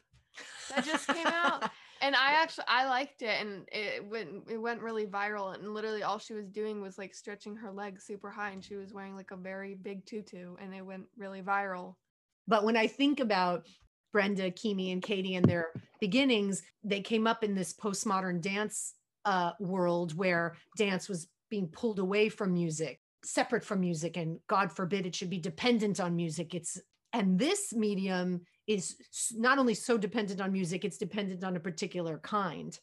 That 0.70 0.84
just 0.84 1.06
came 1.06 1.26
out 1.26 1.70
and 2.00 2.14
I 2.14 2.32
actually 2.32 2.64
I 2.68 2.86
liked 2.86 3.22
it 3.22 3.40
and 3.40 3.68
it 3.72 4.04
went 4.04 4.50
it 4.50 4.58
went 4.58 4.80
really 4.80 5.06
viral 5.06 5.54
and 5.54 5.74
literally 5.74 6.02
all 6.02 6.18
she 6.18 6.34
was 6.34 6.48
doing 6.48 6.80
was 6.80 6.98
like 6.98 7.14
stretching 7.14 7.56
her 7.56 7.72
legs 7.72 8.04
super 8.04 8.30
high 8.30 8.50
and 8.50 8.64
she 8.64 8.76
was 8.76 8.92
wearing 8.92 9.16
like 9.16 9.30
a 9.30 9.36
very 9.36 9.74
big 9.74 10.04
tutu 10.06 10.54
and 10.60 10.74
it 10.74 10.84
went 10.84 11.04
really 11.16 11.42
viral. 11.42 11.94
But 12.46 12.64
when 12.64 12.76
I 12.76 12.86
think 12.86 13.20
about 13.20 13.66
Brenda, 14.12 14.50
Kimi, 14.50 14.92
and 14.92 15.02
KT 15.02 15.34
and 15.34 15.44
their 15.44 15.72
beginnings, 16.00 16.62
they 16.84 17.00
came 17.00 17.26
up 17.26 17.42
in 17.42 17.54
this 17.54 17.72
postmodern 17.72 18.40
dance 18.40 18.94
uh, 19.24 19.52
world 19.58 20.16
where 20.16 20.54
dance 20.76 21.08
was 21.08 21.26
being 21.50 21.66
pulled 21.66 21.98
away 21.98 22.28
from 22.28 22.54
music, 22.54 23.00
separate 23.24 23.64
from 23.64 23.80
music, 23.80 24.16
and 24.16 24.38
God 24.46 24.70
forbid 24.70 25.04
it 25.04 25.16
should 25.16 25.30
be 25.30 25.40
dependent 25.40 25.98
on 26.00 26.14
music. 26.14 26.54
It's 26.54 26.80
and 27.12 27.38
this 27.38 27.72
medium 27.72 28.42
is 28.66 28.96
not 29.32 29.58
only 29.58 29.74
so 29.74 29.98
dependent 29.98 30.40
on 30.40 30.52
music, 30.52 30.84
it's 30.84 30.98
dependent 30.98 31.44
on 31.44 31.56
a 31.56 31.60
particular 31.60 32.18
kind, 32.18 32.78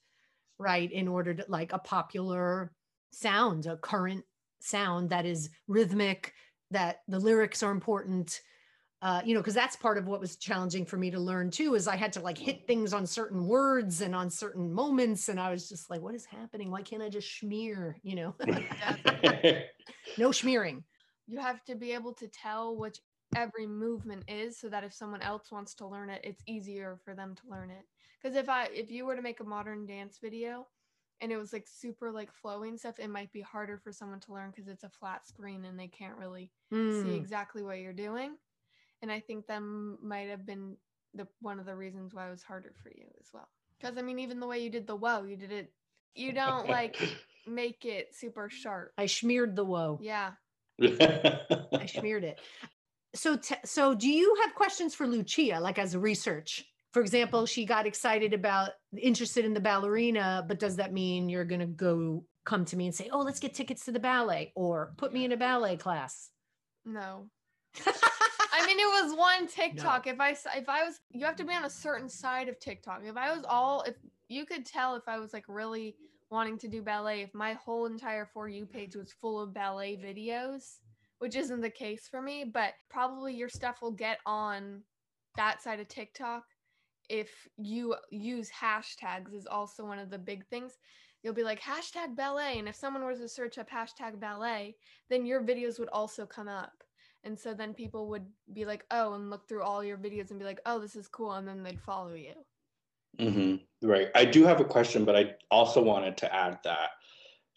right? 0.59 0.91
In 0.91 1.07
order 1.07 1.33
to 1.33 1.45
like 1.47 1.73
a 1.73 1.79
popular 1.79 2.71
sound, 3.11 3.65
a 3.65 3.77
current 3.77 4.23
sound 4.59 5.09
that 5.09 5.25
is 5.25 5.49
rhythmic, 5.67 6.33
that 6.69 7.01
the 7.07 7.19
lyrics 7.19 7.63
are 7.63 7.71
important 7.71 8.41
uh, 9.01 9.19
you 9.25 9.33
know, 9.33 9.39
because 9.39 9.55
that's 9.55 9.75
part 9.75 9.97
of 9.97 10.05
what 10.05 10.19
was 10.19 10.35
challenging 10.35 10.85
for 10.85 10.95
me 10.95 11.09
to 11.09 11.19
learn 11.19 11.49
too, 11.49 11.73
is 11.73 11.87
I 11.87 11.95
had 11.95 12.13
to 12.13 12.19
like 12.19 12.37
hit 12.37 12.67
things 12.67 12.93
on 12.93 13.07
certain 13.07 13.47
words 13.47 14.01
and 14.01 14.15
on 14.15 14.29
certain 14.29 14.71
moments. 14.71 15.27
And 15.27 15.39
I 15.39 15.49
was 15.49 15.67
just 15.67 15.89
like, 15.89 16.01
what 16.01 16.13
is 16.13 16.25
happening? 16.25 16.69
Why 16.69 16.83
can't 16.83 17.01
I 17.01 17.09
just 17.09 17.39
smear? 17.39 17.97
You 18.03 18.15
know, 18.15 18.35
no 20.19 20.31
smearing. 20.31 20.83
you 21.25 21.39
have 21.39 21.63
to 21.65 21.75
be 21.75 21.93
able 21.93 22.13
to 22.13 22.27
tell 22.27 22.77
which 22.77 22.99
every 23.35 23.65
movement 23.67 24.23
is 24.27 24.57
so 24.59 24.69
that 24.69 24.83
if 24.83 24.93
someone 24.93 25.21
else 25.21 25.51
wants 25.51 25.73
to 25.75 25.87
learn 25.87 26.09
it 26.09 26.21
it's 26.23 26.43
easier 26.47 26.97
for 27.03 27.13
them 27.13 27.33
to 27.35 27.47
learn 27.49 27.69
it 27.69 27.85
because 28.21 28.35
if 28.35 28.49
i 28.49 28.65
if 28.73 28.91
you 28.91 29.05
were 29.05 29.15
to 29.15 29.21
make 29.21 29.39
a 29.39 29.43
modern 29.43 29.85
dance 29.85 30.19
video 30.21 30.67
and 31.21 31.31
it 31.31 31.37
was 31.37 31.53
like 31.53 31.67
super 31.67 32.11
like 32.11 32.31
flowing 32.31 32.77
stuff 32.77 32.99
it 32.99 33.09
might 33.09 33.31
be 33.31 33.41
harder 33.41 33.77
for 33.77 33.91
someone 33.91 34.19
to 34.19 34.33
learn 34.33 34.51
because 34.51 34.67
it's 34.67 34.83
a 34.83 34.89
flat 34.89 35.25
screen 35.25 35.65
and 35.65 35.79
they 35.79 35.87
can't 35.87 36.17
really 36.17 36.51
see 37.03 37.09
Mm. 37.09 37.17
exactly 37.17 37.63
what 37.63 37.79
you're 37.79 37.93
doing 37.93 38.35
and 39.01 39.11
i 39.11 39.19
think 39.19 39.47
that 39.47 39.61
might 39.61 40.29
have 40.29 40.45
been 40.45 40.75
the 41.13 41.27
one 41.41 41.59
of 41.59 41.65
the 41.65 41.75
reasons 41.75 42.13
why 42.13 42.27
it 42.27 42.31
was 42.31 42.43
harder 42.43 42.73
for 42.81 42.89
you 42.89 43.05
as 43.19 43.27
well 43.33 43.47
because 43.79 43.97
i 43.97 44.01
mean 44.01 44.19
even 44.19 44.39
the 44.39 44.47
way 44.47 44.59
you 44.59 44.69
did 44.69 44.87
the 44.87 44.95
whoa 44.95 45.23
you 45.23 45.35
did 45.37 45.51
it 45.51 45.71
you 46.15 46.33
don't 46.33 46.67
like 46.67 46.97
make 47.47 47.85
it 47.85 48.13
super 48.13 48.49
sharp 48.49 48.93
I 48.97 49.05
smeared 49.05 49.55
the 49.55 49.63
whoa. 49.65 49.99
yeah 50.01 50.31
I 50.81 51.85
smeared 51.85 52.23
it. 52.23 52.39
So, 53.13 53.37
t- 53.37 53.55
so 53.65 53.93
do 53.93 54.09
you 54.09 54.35
have 54.41 54.55
questions 54.55 54.95
for 54.95 55.05
Lucia, 55.05 55.59
like 55.59 55.77
as 55.77 55.93
a 55.93 55.99
research? 55.99 56.65
For 56.93 57.01
example, 57.01 57.45
she 57.45 57.65
got 57.65 57.85
excited 57.85 58.33
about 58.33 58.71
interested 58.97 59.45
in 59.45 59.53
the 59.53 59.59
ballerina, 59.59 60.45
but 60.47 60.59
does 60.59 60.75
that 60.77 60.93
mean 60.93 61.29
you're 61.29 61.45
going 61.45 61.61
to 61.61 61.67
go 61.67 62.25
come 62.43 62.65
to 62.65 62.75
me 62.75 62.85
and 62.87 62.95
say, 62.95 63.09
"Oh, 63.11 63.19
let's 63.19 63.39
get 63.39 63.53
tickets 63.53 63.85
to 63.85 63.91
the 63.91 63.99
ballet," 63.99 64.51
or 64.55 64.93
put 64.97 65.13
me 65.13 65.25
in 65.25 65.31
a 65.31 65.37
ballet 65.37 65.77
class? 65.77 66.31
no 66.83 67.29
I 68.53 68.65
mean, 68.65 68.79
it 68.79 69.03
was 69.03 69.17
one 69.17 69.47
TikTok. 69.47 70.07
If 70.07 70.19
I 70.19 70.31
if 70.31 70.67
I 70.67 70.83
was, 70.83 70.99
you 71.09 71.25
have 71.25 71.37
to 71.37 71.45
be 71.45 71.53
on 71.53 71.65
a 71.65 71.69
certain 71.69 72.09
side 72.09 72.49
of 72.49 72.59
TikTok. 72.59 73.01
If 73.03 73.15
I 73.15 73.33
was 73.33 73.45
all, 73.47 73.81
if 73.83 73.95
you 74.27 74.45
could 74.45 74.65
tell 74.65 74.95
if 74.95 75.07
I 75.07 75.19
was 75.19 75.31
like 75.31 75.45
really 75.47 75.95
wanting 76.29 76.57
to 76.59 76.67
do 76.67 76.81
ballet, 76.81 77.21
if 77.21 77.33
my 77.33 77.53
whole 77.53 77.85
entire 77.85 78.25
for 78.25 78.49
you 78.49 78.65
page 78.65 78.95
was 78.95 79.13
full 79.21 79.39
of 79.39 79.53
ballet 79.53 79.95
videos, 79.95 80.79
which 81.21 81.35
isn't 81.35 81.61
the 81.61 81.69
case 81.69 82.07
for 82.09 82.19
me, 82.19 82.43
but 82.43 82.73
probably 82.89 83.35
your 83.35 83.47
stuff 83.47 83.77
will 83.79 83.91
get 83.91 84.17
on 84.25 84.81
that 85.37 85.61
side 85.61 85.79
of 85.79 85.87
TikTok 85.87 86.43
if 87.09 87.29
you 87.57 87.93
use 88.09 88.49
hashtags 88.49 89.31
is 89.31 89.45
also 89.45 89.85
one 89.85 89.99
of 89.99 90.09
the 90.09 90.17
big 90.17 90.43
things. 90.47 90.79
You'll 91.21 91.35
be 91.35 91.43
like 91.43 91.61
hashtag 91.61 92.15
ballet, 92.15 92.57
and 92.57 92.67
if 92.67 92.75
someone 92.75 93.03
were 93.03 93.13
to 93.13 93.29
search 93.29 93.59
up 93.59 93.69
hashtag 93.69 94.19
ballet, 94.19 94.75
then 95.11 95.27
your 95.27 95.43
videos 95.43 95.77
would 95.77 95.89
also 95.89 96.25
come 96.25 96.47
up. 96.47 96.73
And 97.23 97.37
so 97.37 97.53
then 97.53 97.75
people 97.75 98.09
would 98.09 98.25
be 98.51 98.65
like, 98.65 98.83
oh, 98.89 99.13
and 99.13 99.29
look 99.29 99.47
through 99.47 99.61
all 99.61 99.83
your 99.83 99.99
videos 99.99 100.31
and 100.31 100.39
be 100.39 100.45
like, 100.45 100.61
oh, 100.65 100.79
this 100.79 100.95
is 100.95 101.07
cool. 101.07 101.33
And 101.33 101.47
then 101.47 101.61
they'd 101.61 101.79
follow 101.79 102.15
you. 102.15 102.33
hmm 103.19 103.57
Right. 103.83 104.07
I 104.15 104.25
do 104.25 104.43
have 104.43 104.59
a 104.59 104.65
question, 104.65 105.05
but 105.05 105.15
I 105.15 105.35
also 105.51 105.83
wanted 105.83 106.17
to 106.17 106.33
add 106.33 106.57
that 106.63 106.89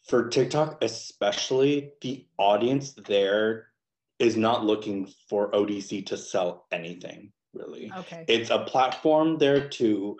for 0.07 0.29
TikTok, 0.29 0.83
especially, 0.83 1.93
the 2.03 2.27
audience 2.39 2.93
there 2.93 3.69
is 4.19 4.37
not 4.37 4.65
looking 4.65 5.11
for 5.29 5.51
ODC 5.51 6.07
to 6.07 6.17
sell 6.17 6.67
anything, 6.71 7.33
really. 7.55 7.91
Okay. 7.97 8.25
It's 8.29 8.51
a 8.51 8.61
platform 8.61 9.39
there 9.39 9.69
to 9.69 10.17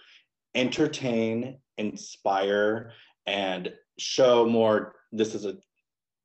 entertain, 0.55 1.59
inspire, 1.79 2.93
and 3.27 3.73
show 3.99 4.47
more. 4.47 4.95
This 5.13 5.35
is 5.35 5.45
a 5.45 5.57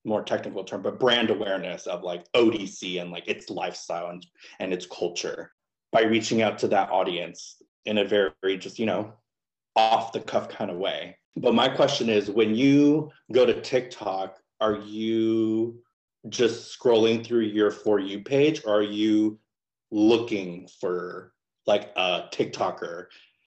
more 0.05 0.23
technical 0.23 0.63
term, 0.63 0.81
but 0.81 0.99
brand 0.99 1.29
awareness 1.29 1.85
of 1.85 2.03
like 2.03 2.31
ODC 2.33 3.01
and 3.01 3.11
like 3.11 3.27
its 3.27 3.49
lifestyle 3.49 4.09
and, 4.09 4.25
and 4.59 4.73
its 4.73 4.85
culture 4.85 5.51
by 5.91 6.03
reaching 6.03 6.41
out 6.41 6.57
to 6.59 6.67
that 6.69 6.89
audience 6.89 7.61
in 7.85 7.97
a 7.97 8.05
very 8.05 8.57
just, 8.57 8.79
you 8.79 8.85
know, 8.85 9.13
off 9.75 10.13
the 10.13 10.21
cuff 10.21 10.47
kind 10.47 10.71
of 10.71 10.77
way. 10.77 11.17
But 11.35 11.53
my 11.53 11.69
question 11.69 12.09
is 12.09 12.29
when 12.29 12.55
you 12.55 13.11
go 13.31 13.45
to 13.45 13.61
TikTok, 13.61 14.37
are 14.59 14.77
you 14.77 15.81
just 16.27 16.77
scrolling 16.77 17.25
through 17.25 17.41
your 17.41 17.71
For 17.71 17.99
You 17.99 18.23
page 18.23 18.63
or 18.65 18.79
are 18.79 18.83
you 18.83 19.39
looking 19.91 20.67
for 20.81 21.33
like 21.65 21.91
a 21.95 22.25
TikToker? 22.31 23.05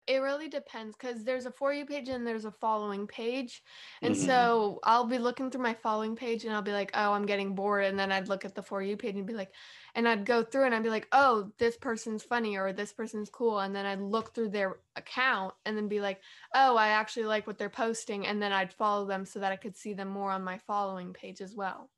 It 0.06 0.18
really 0.18 0.50
depends 0.50 0.98
because 0.98 1.24
there's 1.24 1.46
a 1.46 1.52
For 1.52 1.72
You 1.74 1.86
page 1.86 2.10
and 2.10 2.28
there's 2.28 2.44
a 2.44 2.52
following 2.52 3.08
page. 3.08 3.64
And 4.02 4.18
Mhm. 4.18 4.18
so 4.18 4.80
I'll 4.84 5.06
be 5.08 5.18
looking 5.18 5.50
through 5.50 5.62
my 5.62 5.74
following 5.74 6.18
page 6.18 6.44
and 6.44 6.54
I'll 6.54 6.62
be 6.62 6.74
like, 6.74 6.92
oh, 6.94 7.14
I'm 7.14 7.26
getting 7.26 7.56
bored. 7.56 7.86
And 7.86 7.98
then 7.98 8.12
I'd 8.12 8.28
look 8.28 8.44
at 8.44 8.54
the 8.54 8.64
For 8.64 8.82
You 8.82 8.98
page 8.98 9.16
and 9.16 9.26
be 9.26 9.34
like, 9.34 9.54
and 9.96 10.06
I'd 10.06 10.26
go 10.26 10.44
through 10.44 10.66
and 10.66 10.76
I'd 10.76 10.84
be 10.84 10.90
like, 10.90 11.08
oh, 11.14 11.54
this 11.58 11.78
person's 11.78 12.22
funny 12.22 12.58
or 12.58 12.74
this 12.74 12.92
person's 12.92 13.30
cool. 13.30 13.60
And 13.62 13.74
then 13.74 13.86
I'd 13.86 14.02
look 14.02 14.34
through 14.36 14.50
their 14.50 14.82
account 14.98 15.56
and 15.64 15.78
then 15.78 15.88
be 15.88 16.02
like, 16.02 16.22
oh, 16.54 16.76
I 16.76 16.90
actually 16.90 17.26
like 17.26 17.48
what 17.48 17.58
they're 17.58 17.70
posting. 17.70 18.28
And 18.28 18.42
then 18.42 18.52
I'd 18.52 18.74
follow 18.74 19.06
them 19.06 19.24
so 19.26 19.40
that 19.40 19.54
I 19.54 19.58
could 19.58 19.78
see 19.78 19.94
them 19.94 20.10
more 20.10 20.32
on 20.32 20.44
my 20.44 20.58
following 20.58 21.14
page 21.14 21.40
as 21.40 21.56
well. 21.56 21.92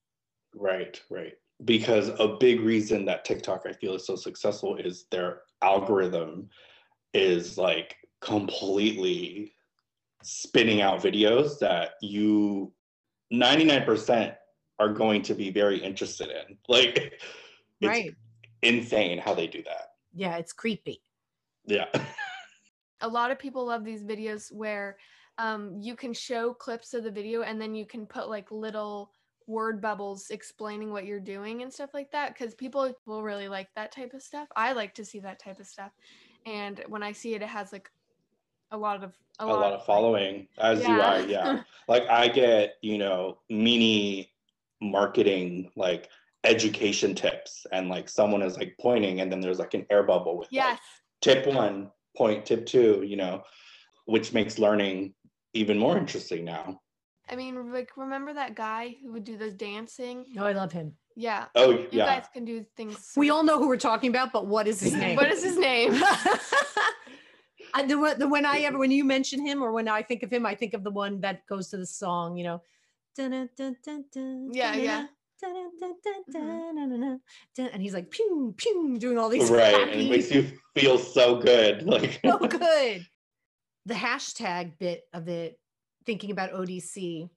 Right, 0.54 1.02
right. 1.10 1.34
Because 1.64 2.10
a 2.20 2.38
big 2.40 2.60
reason 2.62 3.06
that 3.06 3.26
TikTok 3.26 3.64
I 3.66 3.74
feel 3.74 3.96
is 3.96 4.06
so 4.06 4.16
successful 4.16 4.76
is 4.78 5.06
their 5.10 5.44
algorithm 5.62 6.50
is 7.16 7.58
like 7.58 7.96
completely 8.22 9.54
spinning 10.22 10.82
out 10.82 11.02
videos 11.02 11.60
that 11.60 11.92
you 12.02 12.74
99% 13.32 14.36
are 14.80 14.94
going 14.94 15.22
to 15.22 15.34
be 15.34 15.50
very 15.50 15.78
interested 15.78 16.30
in. 16.30 16.58
Like 16.68 16.98
it's 16.98 17.20
Right. 17.82 18.16
insane 18.62 19.20
how 19.20 19.34
they 19.34 19.48
do 19.48 19.64
that. 19.64 19.94
Yeah, 20.14 20.38
it's 20.38 20.54
creepy. 20.54 21.02
Yeah. 21.66 21.86
a 23.02 23.08
lot 23.08 23.32
of 23.32 23.40
people 23.40 23.66
love 23.66 23.84
these 23.84 24.04
videos 24.04 24.52
where 24.52 24.98
um, 25.38 25.78
you 25.82 25.96
can 25.96 26.14
show 26.14 26.54
clips 26.54 26.94
of 26.94 27.04
the 27.04 27.12
video 27.12 27.42
and 27.44 27.60
then 27.60 27.76
you 27.76 27.86
can 27.86 28.06
put 28.06 28.30
like 28.30 28.52
little 28.52 29.12
word 29.48 29.82
bubbles 29.82 30.32
explaining 30.32 30.92
what 30.92 31.06
you're 31.06 31.20
doing 31.20 31.62
and 31.62 31.72
stuff 31.72 31.94
like 31.94 32.12
that 32.12 32.34
because 32.34 32.56
people 32.56 32.92
will 33.06 33.22
really 33.22 33.48
like 33.48 33.68
that 33.76 33.92
type 33.92 34.14
of 34.14 34.22
stuff 34.24 34.48
i 34.56 34.74
like 34.74 34.94
to 34.96 35.06
see 35.06 35.20
that 35.20 35.38
type 35.38 35.60
of 35.60 35.68
stuff 35.68 35.92
and 36.46 36.84
when 36.88 37.04
i 37.04 37.12
see 37.12 37.34
it 37.34 37.42
it 37.42 37.48
has 37.48 37.72
like 37.72 37.90
a 38.72 38.78
lot 38.78 39.04
of 39.04 39.14
a 39.40 39.46
lot 39.46 39.74
of 39.74 39.80
like- 39.80 39.86
following 39.86 40.48
as 40.58 40.86
you 40.88 41.00
are 41.00 41.20
yeah 41.22 41.62
like 41.88 42.08
i 42.10 42.28
get 42.28 42.76
you 42.82 42.98
know 42.98 43.38
mini 43.50 44.32
marketing 44.82 45.72
like 45.76 46.10
education 46.44 47.16
tips 47.16 47.66
and 47.72 47.90
like 47.90 48.08
someone 48.08 48.42
is 48.42 48.58
like 48.58 48.76
pointing 48.80 49.22
and 49.22 49.32
then 49.32 49.40
there's 49.40 49.60
like 49.60 49.74
an 49.74 49.86
air 49.90 50.04
bubble 50.04 50.38
with 50.38 50.48
like, 50.48 50.54
yes 50.54 50.80
tip 51.22 51.48
one 51.48 51.90
point, 52.16 52.46
tip 52.46 52.66
two, 52.66 53.04
you 53.06 53.16
know, 53.16 53.44
which 54.06 54.34
makes 54.34 54.60
learning 54.60 55.14
even 55.54 55.78
more 55.78 55.98
interesting 55.98 56.46
now. 56.46 56.82
I 57.30 57.36
mean, 57.36 57.72
like, 57.74 57.98
remember 57.98 58.34
that 58.34 58.56
guy 58.56 58.96
who 59.02 59.12
would 59.14 59.24
do 59.24 59.38
the 59.38 59.52
dancing? 59.52 60.26
no 60.34 60.46
I 60.46 60.52
love 60.52 60.72
him. 60.72 60.94
Yeah. 61.16 61.46
Oh, 61.56 61.72
You 61.72 61.88
yeah. 61.92 62.06
guys 62.06 62.26
can 62.34 62.46
do 62.46 62.66
things. 62.76 63.14
We 63.16 63.30
all 63.30 63.44
know 63.44 63.58
who 63.58 63.68
we're 63.68 63.78
talking 63.78 64.10
about, 64.10 64.34
but 64.34 64.48
what 64.48 64.68
is 64.68 64.80
his 64.82 64.94
name? 64.94 65.16
What 65.16 65.32
is 65.32 65.44
his 65.44 65.58
name? 65.58 65.94
I, 67.74 67.86
the, 67.86 67.98
one- 67.98 68.20
the 68.20 68.28
when 68.28 68.46
I 68.46 68.60
ever 68.60 68.78
when 68.78 68.92
you 68.92 69.04
mention 69.04 69.46
him 69.46 69.62
or 69.62 69.72
when 69.72 69.88
I 69.88 70.02
think 70.02 70.24
of 70.24 70.32
him, 70.32 70.46
I 70.46 70.56
think 70.56 70.74
of 70.74 70.84
the 70.84 70.92
one 70.92 71.22
that 71.22 71.46
goes 71.48 71.70
to 71.70 71.78
the 71.78 71.86
song, 71.86 72.38
you 72.38 72.44
know. 72.44 72.62
dun, 73.16 73.50
dun, 73.58 73.76
dun, 73.84 74.06
dun, 74.14 74.50
Yeah, 74.54 74.76
yeah. 74.76 75.06
and 75.44 75.72
he's 77.82 77.94
like 77.94 78.10
pew 78.12 78.54
pew 78.58 78.98
doing 78.98 79.18
all 79.18 79.30
these 79.30 79.50
Right. 79.50 79.90
And 79.90 80.02
it 80.02 80.10
makes 80.10 80.32
you 80.32 80.48
feel 80.76 80.98
so 80.98 81.40
good. 81.40 81.84
Like 81.84 82.20
so 82.24 82.38
good. 82.40 83.06
The 83.86 83.94
hashtag 83.94 84.78
bit 84.80 85.04
of 85.14 85.28
it, 85.28 85.60
thinking 86.06 86.32
about 86.32 86.54
ODC, 86.54 87.30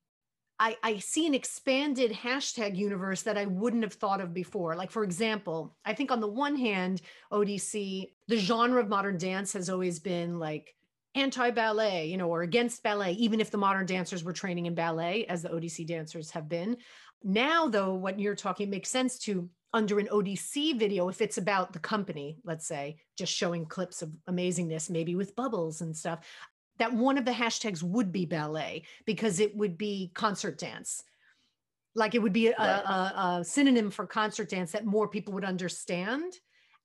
I, 0.61 0.77
I 0.83 0.99
see 0.99 1.27
an 1.27 1.35
expanded 1.35 2.13
hashtag 2.13 2.77
universe 2.77 3.23
that 3.23 3.39
I 3.39 3.47
wouldn't 3.47 3.85
have 3.85 3.93
thought 3.93 4.21
of 4.21 4.35
before. 4.35 4.75
Like, 4.75 4.91
for 4.91 5.05
example, 5.05 5.77
I 5.85 5.95
think 5.95 6.11
on 6.11 6.21
the 6.21 6.29
one 6.29 6.57
hand, 6.57 7.01
ODC, 7.33 8.11
the 8.27 8.37
genre 8.37 8.81
of 8.81 8.89
modern 8.89 9.19
dance 9.19 9.53
has 9.53 9.71
always 9.71 10.01
been 10.01 10.39
like 10.39 10.75
anti 11.15 11.51
ballet, 11.51 12.07
you 12.07 12.17
know, 12.17 12.29
or 12.29 12.43
against 12.43 12.83
ballet, 12.83 13.13
even 13.13 13.41
if 13.41 13.51
the 13.51 13.59
modern 13.59 13.87
dancers 13.87 14.25
were 14.25 14.33
training 14.33 14.67
in 14.67 14.75
ballet, 14.75 15.27
as 15.27 15.43
the 15.43 15.49
ODC 15.49 15.87
dancers 15.87 16.31
have 16.31 16.49
been. 16.49 16.77
Now, 17.23 17.69
though, 17.69 17.95
what 17.95 18.19
you're 18.19 18.35
talking 18.35 18.71
makes 18.71 18.89
sense 18.89 19.19
to 19.21 19.49
under 19.75 19.99
an 19.99 20.09
ODC 20.11 20.79
video, 20.79 21.09
if 21.09 21.21
it's 21.21 21.39
about 21.39 21.73
the 21.73 21.79
company, 21.79 22.39
let's 22.45 22.67
say, 22.67 22.97
just 23.17 23.33
showing 23.33 23.67
clips 23.67 24.03
of 24.03 24.11
amazingness, 24.29 24.89
maybe 24.89 25.15
with 25.15 25.37
bubbles 25.37 25.83
and 25.83 25.97
stuff, 25.97 26.21
that 26.79 26.93
one 26.93 27.19
of 27.19 27.25
the 27.25 27.33
hashtags 27.33 27.83
would 27.83 28.13
be 28.13 28.25
ballet 28.25 28.85
because 29.05 29.41
it 29.41 29.57
would 29.57 29.77
be 29.77 30.11
concert 30.15 30.59
dance. 30.59 31.03
Like 31.95 32.15
it 32.15 32.23
would 32.23 32.33
be 32.33 32.49
a, 32.49 32.55
Right. 32.57 32.83
a, 32.85 33.39
a 33.41 33.45
synonym 33.45 33.91
for 33.91 34.07
concert 34.07 34.49
dance 34.49 34.73
that 34.73 34.87
more 34.87 35.09
people 35.09 35.33
would 35.35 35.45
understand 35.45 36.33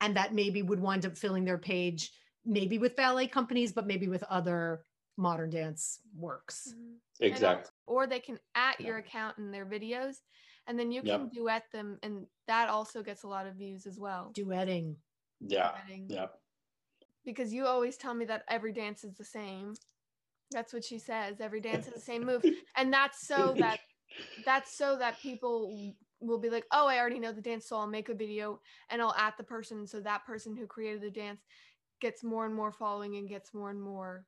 and 0.02 0.16
that 0.18 0.34
maybe 0.34 0.62
would 0.62 0.80
wind 0.80 1.06
up 1.06 1.18
filling 1.18 1.46
their 1.46 1.58
page, 1.60 2.12
maybe 2.46 2.78
with 2.78 2.96
ballet 2.96 3.28
companies, 3.28 3.72
but 3.72 3.86
maybe 3.88 4.08
with 4.08 4.24
other 4.24 4.84
modern 5.18 5.52
dance 5.52 6.00
works. 6.16 6.74
Mhm. 6.76 6.96
Exactly. 7.20 7.66
al- 7.88 7.96
Or 7.96 8.08
they 8.08 8.20
can 8.20 8.40
at 8.56 8.80
Yeah. 8.82 8.88
your 8.88 8.98
account 8.98 9.38
in 9.38 9.52
their 9.52 9.66
videos, 9.68 10.16
and 10.66 10.80
then 10.80 10.92
you 10.92 11.02
Yep. 11.04 11.20
can 11.20 11.30
duet 11.30 11.66
them, 11.72 12.00
and 12.02 12.26
that 12.48 12.70
also 12.70 13.04
gets 13.04 13.22
a 13.24 13.28
lot 13.28 13.46
of 13.46 13.54
views 13.56 13.86
as 13.86 14.00
well. 14.00 14.32
Duetting. 14.34 14.96
Yeah. 15.40 15.72
Duetting. 15.88 16.10
Yeah. 16.10 16.28
Because 17.26 17.54
you 17.54 17.66
always 17.66 17.98
tell 17.98 18.14
me 18.14 18.26
that 18.26 18.44
every 18.50 18.74
dance 18.74 19.04
is 19.04 19.14
the 19.16 19.24
same. 19.24 19.76
That's 20.52 20.74
what 20.74 20.84
she 20.84 21.00
says. 21.00 21.42
Every 21.42 21.62
dance 21.62 21.88
is 21.88 21.94
the 21.94 22.00
same 22.02 22.26
move, 22.26 22.44
and 22.78 22.94
that's 22.94 23.28
so 23.28 23.56
that 23.60 23.80
that's 24.46 24.78
so 24.78 24.98
that 24.98 25.22
people 25.22 25.96
will 26.20 26.38
be 26.40 26.50
like, 26.50 26.66
oh, 26.72 26.88
I 26.88 27.00
already 27.00 27.20
know 27.20 27.32
the 27.32 27.42
dance, 27.42 27.68
so 27.68 27.78
I'll 27.78 27.88
make 27.88 28.10
a 28.10 28.14
video 28.14 28.60
and 28.90 29.02
I'll 29.02 29.16
at 29.16 29.36
the 29.38 29.44
person, 29.44 29.88
so 29.88 30.00
that 30.02 30.26
person 30.26 30.56
who 30.56 30.68
created 30.68 31.02
the 31.02 31.10
dance 31.12 31.42
gets 32.02 32.24
more 32.24 32.46
and 32.46 32.54
more 32.54 32.72
following 32.72 33.16
and 33.18 33.28
gets 33.28 33.54
more 33.54 33.70
and 33.70 33.82
more 33.82 34.26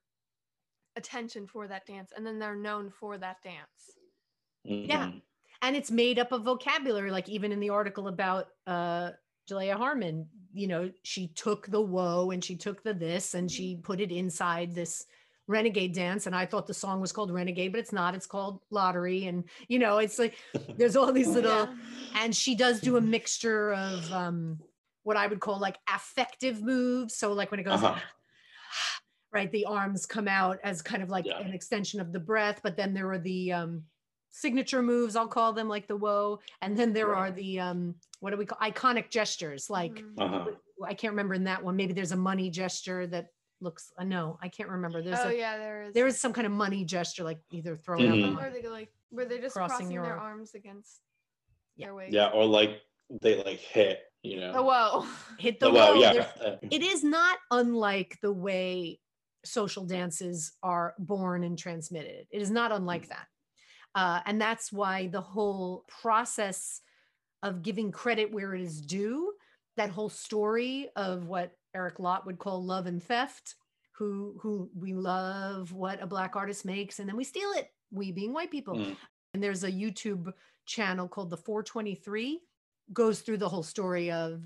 attention 0.96 1.46
for 1.46 1.68
that 1.68 1.86
dance, 1.86 2.12
and 2.16 2.26
then 2.26 2.38
they're 2.38 2.56
known 2.56 2.90
for 2.90 3.18
that 3.18 3.42
dance. 3.42 3.96
Yeah. 4.64 5.06
Mhm. 5.06 5.22
and 5.62 5.76
it's 5.76 5.90
made 5.90 6.18
up 6.18 6.32
of 6.32 6.42
vocabulary 6.42 7.10
like 7.10 7.28
even 7.28 7.52
in 7.52 7.60
the 7.60 7.70
article 7.70 8.08
about 8.08 8.48
uh 8.66 9.12
Jalaiah 9.48 9.76
Harmon, 9.76 10.28
you 10.52 10.66
know, 10.66 10.90
she 11.02 11.28
took 11.28 11.66
the 11.66 11.80
whoa 11.80 12.30
and 12.30 12.42
she 12.42 12.56
took 12.56 12.82
the 12.82 12.94
this 12.94 13.34
and 13.34 13.50
she 13.50 13.76
put 13.76 14.00
it 14.00 14.10
inside 14.10 14.74
this 14.74 15.06
renegade 15.48 15.94
dance 15.94 16.26
and 16.26 16.34
I 16.34 16.44
thought 16.44 16.66
the 16.66 16.74
song 16.74 17.00
was 17.00 17.12
called 17.12 17.30
renegade 17.30 17.70
but 17.70 17.78
it's 17.78 17.92
not 17.92 18.16
it's 18.16 18.26
called 18.26 18.58
lottery 18.70 19.26
and 19.26 19.44
you 19.68 19.78
know 19.78 19.98
it's 19.98 20.18
like 20.18 20.34
there's 20.76 20.96
all 20.96 21.12
these 21.12 21.28
little 21.28 21.50
Yeah. 21.50 21.66
and 22.16 22.34
she 22.34 22.56
does 22.56 22.80
do 22.80 22.96
a 22.96 23.00
mixture 23.00 23.72
of 23.74 24.12
um 24.12 24.58
what 25.04 25.16
I 25.16 25.28
would 25.28 25.38
call 25.38 25.60
like 25.60 25.76
affective 25.88 26.62
moves 26.64 27.14
so 27.14 27.32
like 27.32 27.52
when 27.52 27.60
it 27.60 27.62
goes 27.62 27.80
Uh-huh. 27.80 27.94
right 29.32 29.52
the 29.52 29.66
arms 29.66 30.04
come 30.04 30.26
out 30.26 30.58
as 30.64 30.82
kind 30.82 31.00
of 31.02 31.10
like 31.10 31.26
Yeah. 31.26 31.38
an 31.38 31.52
extension 31.54 32.00
of 32.00 32.12
the 32.12 32.18
breath 32.18 32.58
but 32.64 32.76
then 32.76 32.92
there 32.92 33.08
are 33.12 33.18
the 33.18 33.52
um 33.52 33.84
signature 34.30 34.82
moves 34.82 35.16
i'll 35.16 35.26
call 35.28 35.52
them 35.52 35.68
like 35.68 35.86
the 35.88 35.96
whoa 35.96 36.38
and 36.60 36.76
then 36.76 36.92
there 36.92 37.14
are 37.14 37.30
the 37.30 37.58
um 37.60 37.94
what 38.20 38.30
do 38.30 38.36
we 38.36 38.44
call 38.46 38.58
iconic 38.58 39.10
gestures 39.10 39.70
like 39.70 39.92
Mhm. 39.94 40.12
Uh-huh. 40.18 40.50
i 40.86 40.94
can't 40.94 41.12
remember 41.12 41.34
in 41.34 41.44
that 41.44 41.62
one 41.64 41.76
maybe 41.76 41.92
there's 41.92 42.12
a 42.12 42.16
money 42.16 42.50
gesture 42.50 43.06
that 43.06 43.28
looks 43.60 43.92
uh, 43.98 44.04
no 44.04 44.38
i 44.42 44.48
can't 44.48 44.68
remember 44.68 45.00
there's 45.02 45.18
oh 45.20 45.28
a 45.28 45.34
yeah, 45.38 45.56
there 45.56 45.82
is. 45.84 45.94
there 45.94 46.06
is 46.06 46.20
some 46.20 46.32
kind 46.32 46.46
of 46.46 46.52
money 46.52 46.84
gesture 46.84 47.24
like 47.24 47.38
either 47.50 47.76
throwing 47.76 48.04
Mhm. 48.04 48.10
out 48.10 48.14
the 48.16 48.22
Where 48.22 48.34
money. 48.34 48.52
they 48.52 48.62
go 48.62 48.70
like 48.70 48.92
where 49.10 49.24
they're 49.24 49.40
just 49.40 49.54
Crossing 49.54 49.76
crossing, 49.76 49.90
your 49.92 50.02
their 50.02 50.18
arm. 50.18 50.38
arms 50.38 50.54
against 50.54 51.00
Yeah. 51.76 51.86
their 51.86 51.94
waist. 51.94 52.12
Yeah. 52.12 52.28
Or 52.28 52.44
like 52.44 52.82
they 53.22 53.42
like 53.42 53.60
hit, 53.60 54.00
you 54.22 54.40
know. 54.40 54.52
Oh 54.56 54.62
whoa. 54.64 55.06
hit 55.38 55.60
the 55.60 55.66
Oh, 55.68 55.72
wow, 55.72 55.94
whoa 55.94 56.00
yeah. 56.00 56.56
It 56.70 56.82
is 56.82 57.04
not 57.04 57.38
unlike 57.52 58.18
the 58.20 58.32
way 58.32 58.98
social 59.44 59.84
dances 59.86 60.52
are 60.62 60.94
born 60.98 61.44
and 61.44 61.56
transmitted. 61.56 62.26
It 62.30 62.42
is 62.42 62.50
not 62.50 62.72
unlike 62.72 63.08
that. 63.08 63.26
Uh, 63.94 64.20
and 64.26 64.40
that's 64.40 64.72
why 64.72 65.06
the 65.06 65.20
whole 65.20 65.84
process 65.88 66.80
of 67.42 67.62
giving 67.62 67.90
credit 67.90 68.32
where 68.32 68.54
it 68.54 68.62
is 68.62 68.80
due, 68.80 69.32
that 69.76 69.90
whole 69.90 70.08
story 70.08 70.88
of 70.96 71.26
what 71.26 71.52
Eric 71.74 71.98
Lott 71.98 72.26
would 72.26 72.38
call 72.38 72.64
love 72.64 72.86
and 72.86 73.02
theft, 73.02 73.54
who 73.92 74.36
who 74.42 74.68
we 74.74 74.92
love 74.92 75.72
what 75.72 76.02
a 76.02 76.06
black 76.06 76.36
artist 76.36 76.66
makes 76.66 76.98
and 76.98 77.08
then 77.08 77.16
we 77.16 77.24
steal 77.24 77.50
it, 77.52 77.70
we 77.90 78.12
being 78.12 78.32
white 78.32 78.50
people. 78.50 78.76
Mm. 78.76 78.96
And 79.32 79.42
there's 79.42 79.64
a 79.64 79.72
YouTube 79.72 80.32
channel 80.66 81.08
called 81.08 81.30
the 81.30 81.36
423 81.36 82.40
goes 82.92 83.20
through 83.20 83.38
the 83.38 83.48
whole 83.48 83.62
story 83.62 84.10
of 84.10 84.42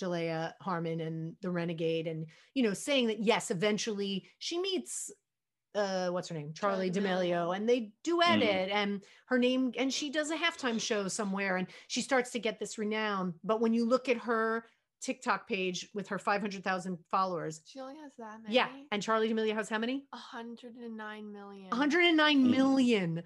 Jalaiah 0.00 0.52
Harmon 0.60 1.00
and 1.00 1.36
the 1.40 1.50
Renegade, 1.50 2.06
and 2.06 2.26
you 2.54 2.62
know, 2.62 2.74
saying 2.74 3.06
that 3.08 3.20
yes, 3.20 3.50
eventually 3.50 4.28
she 4.38 4.60
meets 4.60 5.10
uh 5.74 6.08
what's 6.08 6.28
her 6.28 6.34
name 6.36 6.52
charlie 6.54 6.90
Charli 6.90 6.92
d'amelio 6.92 7.46
D'Amelio. 7.46 7.56
and 7.56 7.68
they 7.68 7.92
duet 8.04 8.40
Mm. 8.40 8.42
it 8.42 8.70
and 8.70 9.02
her 9.26 9.38
name 9.38 9.72
and 9.76 9.92
she 9.92 10.10
does 10.10 10.30
a 10.30 10.36
halftime 10.36 10.80
show 10.80 11.08
somewhere 11.08 11.56
and 11.56 11.66
she 11.88 12.00
starts 12.00 12.30
to 12.30 12.38
get 12.38 12.58
this 12.58 12.78
renown 12.78 13.34
but 13.42 13.60
when 13.60 13.74
you 13.74 13.84
look 13.86 14.08
at 14.08 14.16
her 14.18 14.66
tiktok 15.00 15.46
page 15.48 15.88
with 15.92 16.08
her 16.08 16.18
500000 16.18 16.98
followers 17.10 17.60
She 17.66 17.80
only 17.80 17.96
has 18.02 18.12
that 18.18 18.42
many. 18.42 18.54
yeah 18.54 18.68
and 18.92 19.02
Charli 19.02 19.28
d'amelio 19.28 19.54
has 19.54 19.68
how 19.68 19.78
many 19.78 20.04
109 20.10 21.32
million. 21.32 21.68
109 21.70 22.50
million. 22.50 23.16
Mm. 23.16 23.22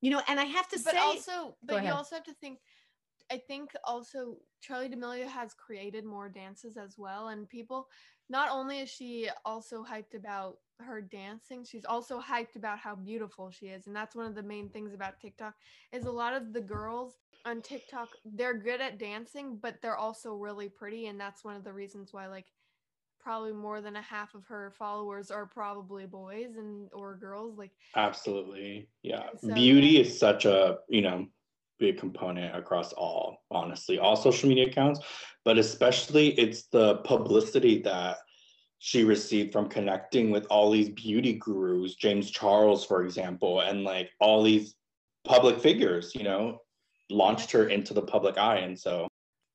you 0.00 0.10
know 0.10 0.20
and 0.28 0.38
i 0.40 0.44
have 0.44 0.68
to 0.68 0.78
but 0.84 0.92
say 0.92 0.98
also 0.98 1.56
but 1.64 1.84
you 1.84 1.90
also 1.92 2.16
have 2.16 2.24
to 2.24 2.34
think 2.34 2.58
i 3.30 3.36
think 3.36 3.70
also 3.84 4.36
Charli 4.62 4.90
d'amelio 4.90 5.26
has 5.26 5.54
created 5.54 6.04
more 6.04 6.28
dances 6.28 6.76
as 6.76 6.96
well 6.98 7.28
and 7.28 7.48
people 7.48 7.88
not 8.28 8.50
only 8.50 8.80
is 8.80 8.88
she 8.88 9.28
also 9.44 9.84
hyped 9.84 10.14
about 10.14 10.58
her 10.78 11.00
dancing 11.00 11.64
she's 11.64 11.84
also 11.84 12.20
hyped 12.20 12.56
about 12.56 12.78
how 12.78 12.94
beautiful 12.94 13.50
she 13.50 13.66
is 13.66 13.86
and 13.86 13.94
that's 13.94 14.16
one 14.16 14.26
of 14.26 14.34
the 14.34 14.42
main 14.42 14.68
things 14.68 14.94
about 14.94 15.20
tiktok 15.20 15.54
is 15.92 16.06
a 16.06 16.10
lot 16.10 16.34
of 16.34 16.52
the 16.52 16.60
girls 16.60 17.18
on 17.44 17.60
tiktok 17.60 18.08
they're 18.34 18.58
good 18.58 18.80
at 18.80 18.98
dancing 18.98 19.58
but 19.60 19.76
they're 19.82 19.96
also 19.96 20.34
really 20.34 20.68
pretty 20.68 21.06
and 21.06 21.20
that's 21.20 21.44
one 21.44 21.56
of 21.56 21.64
the 21.64 21.72
reasons 21.72 22.12
why 22.12 22.26
like 22.26 22.46
probably 23.20 23.52
more 23.52 23.80
than 23.80 23.96
a 23.96 24.02
half 24.02 24.34
of 24.34 24.44
her 24.46 24.72
followers 24.76 25.30
are 25.30 25.46
probably 25.46 26.06
boys 26.06 26.56
and 26.56 26.88
or 26.92 27.14
girls 27.14 27.56
like 27.56 27.70
Absolutely. 27.96 28.88
Yeah. 29.02 29.28
So- 29.38 29.54
Beauty 29.54 30.00
is 30.00 30.18
such 30.18 30.44
a, 30.44 30.78
you 30.88 31.02
know, 31.02 31.26
big 31.82 31.98
component 31.98 32.54
across 32.56 32.92
all, 32.92 33.42
honestly, 33.50 33.98
all 33.98 34.14
social 34.14 34.48
media 34.48 34.68
accounts, 34.68 35.00
but 35.44 35.58
especially 35.58 36.28
it's 36.38 36.68
the 36.68 36.98
publicity 36.98 37.82
that 37.82 38.18
she 38.78 39.02
received 39.02 39.52
from 39.52 39.68
connecting 39.68 40.30
with 40.30 40.46
all 40.48 40.70
these 40.70 40.90
beauty 40.90 41.32
gurus, 41.34 41.96
James 41.96 42.30
Charles, 42.30 42.86
for 42.86 43.04
example, 43.04 43.62
and 43.62 43.82
like 43.82 44.10
all 44.20 44.44
these 44.44 44.76
public 45.24 45.58
figures, 45.58 46.14
you 46.14 46.22
know, 46.22 46.58
launched 47.10 47.50
her 47.50 47.68
into 47.68 47.92
the 47.92 48.02
public 48.02 48.38
eye. 48.38 48.58
And 48.58 48.78
so, 48.78 49.08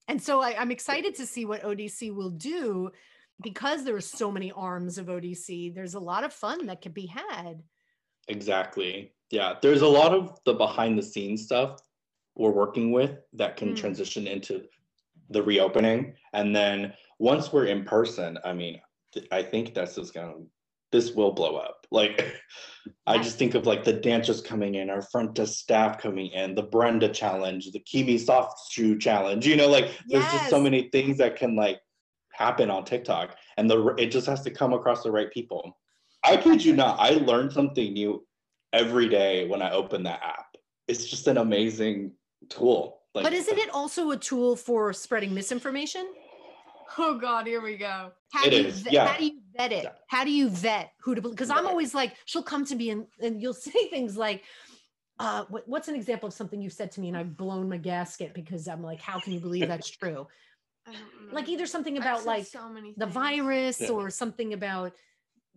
And 0.10 0.22
so 0.22 0.42
I, 0.42 0.60
I'm 0.60 0.72
excited 0.72 1.16
to 1.16 1.26
see 1.26 1.46
what 1.46 1.64
ODC 1.64 2.14
will 2.14 2.32
do 2.32 2.92
because 3.42 3.86
there 3.86 3.96
are 3.96 4.02
so 4.02 4.30
many 4.30 4.52
arms 4.52 4.98
of 4.98 5.08
ODC. 5.08 5.74
There's 5.74 5.94
a 5.94 6.00
lot 6.12 6.26
of 6.26 6.34
fun 6.34 6.66
that 6.66 6.82
could 6.82 6.94
be 6.94 7.06
had. 7.06 7.64
exactly. 8.28 9.14
Yeah. 9.32 9.56
There's 9.62 9.82
a 9.82 9.88
lot 9.88 10.14
of 10.14 10.38
the 10.46 10.54
behind 10.54 10.98
the 10.98 11.04
scenes 11.04 11.44
stuff 11.44 11.80
we're 12.38 12.52
working 12.52 12.92
with 12.92 13.20
that 13.34 13.58
can 13.58 13.74
Mm. 13.74 13.78
transition 13.78 14.28
into 14.28 14.64
the 15.30 15.44
reopening. 15.44 16.16
And 16.34 16.56
then 16.56 16.94
once 17.20 17.52
we're 17.52 17.66
in 17.66 17.84
person, 17.84 18.38
I 18.46 18.54
mean, 18.54 18.82
th- 19.14 19.28
I 19.32 19.44
think 19.44 19.74
this 19.74 19.98
is 19.98 20.12
gonna 20.12 20.36
this 20.92 21.12
will 21.12 21.34
blow 21.34 21.58
up. 21.58 21.86
Like 21.92 22.34
I 23.08 23.18
just 23.18 23.38
think 23.38 23.56
of 23.56 23.66
like 23.66 23.84
the 23.84 23.94
dancers 23.94 24.40
coming 24.42 24.76
in, 24.76 24.90
our 24.90 25.02
front 25.02 25.34
desk 25.34 25.60
staff 25.60 25.98
coming 25.98 26.28
in, 26.28 26.56
the 26.56 26.64
Brenda 26.64 27.10
challenge, 27.10 27.72
the 27.72 27.80
Kimi 27.80 28.18
soft 28.18 28.72
shoe 28.72 28.98
challenge, 28.98 29.46
you 29.46 29.58
know, 29.58 29.68
like 29.68 29.92
there's 30.08 30.32
just 30.32 30.50
so 30.50 30.62
many 30.62 30.90
things 30.90 31.18
that 31.18 31.36
can 31.36 31.56
like 31.56 31.82
happen 32.32 32.70
on 32.70 32.86
TikTok, 32.86 33.36
and 33.58 33.70
the 33.70 33.96
it 33.96 34.08
just 34.12 34.28
has 34.28 34.42
to 34.44 34.52
come 34.52 34.74
across 34.74 35.04
the 35.04 35.12
right 35.12 35.32
people. 35.32 35.78
I 36.24 36.38
kid 36.38 36.64
you 36.64 36.74
not, 36.74 37.00
I 37.00 37.12
learn 37.12 37.50
something 37.52 37.94
new 37.94 38.26
every 38.74 39.10
day 39.10 39.48
when 39.48 39.62
I 39.62 39.72
open 39.72 40.04
that 40.04 40.22
app. 40.24 40.56
It's 40.88 41.06
just 41.06 41.28
an 41.28 41.38
amazing 41.38 42.12
tool. 42.50 43.00
Like, 43.14 43.24
but 43.24 43.34
isn't 43.34 43.58
it 43.58 43.70
also 43.72 44.12
a 44.12 44.18
tool 44.18 44.56
for 44.56 44.94
spreading 44.94 45.34
misinformation? 45.34 46.08
Oh 46.98 47.18
God, 47.18 47.48
here 47.48 47.62
we 47.62 47.78
go. 47.78 48.12
How 48.32 48.46
it 48.46 48.50
do 48.52 48.58
you, 48.58 48.68
is. 48.68 48.82
Vet, 48.82 48.94
yeah. 48.94 49.08
How 49.08 49.18
do 49.18 49.26
you 49.26 49.40
vet 49.56 49.72
it? 49.72 49.84
Yeah. 49.84 49.92
How 50.08 50.24
do 50.24 50.32
you 50.32 50.50
vet 50.50 50.92
who 51.02 51.16
to 51.16 51.22
believe? 51.22 51.36
Because 51.36 51.50
I'm 51.50 51.68
always 51.68 51.94
like, 51.94 52.16
she'll 52.26 52.44
come 52.44 52.66
to 52.66 52.76
me 52.76 52.92
and, 52.92 53.08
and 53.22 53.42
you'll 53.42 53.54
say 53.54 53.90
things 53.90 54.18
like, 54.18 54.44
uh, 55.20 55.46
what, 55.50 55.68
what's 55.68 55.88
an 55.88 55.96
example 55.96 56.28
of 56.28 56.34
something 56.34 56.62
you've 56.62 56.74
said 56.74 56.92
to 56.94 57.02
me 57.02 57.08
and 57.08 57.18
I've 57.18 57.36
blown 57.36 57.70
my 57.70 57.78
gasket 57.78 58.34
because 58.34 58.68
I'm 58.68 58.84
like, 58.84 59.02
how 59.02 59.20
can 59.20 59.34
you 59.34 59.40
believe 59.40 59.68
that's 59.68 59.90
true? 59.90 60.28
like 61.32 61.50
either 61.50 61.66
something 61.66 61.98
about 61.98 62.26
like 62.26 62.46
so 62.46 62.60
the 62.96 63.06
virus 63.06 63.82
yeah. 63.82 63.90
or 63.90 64.10
something 64.10 64.54
about 64.54 64.94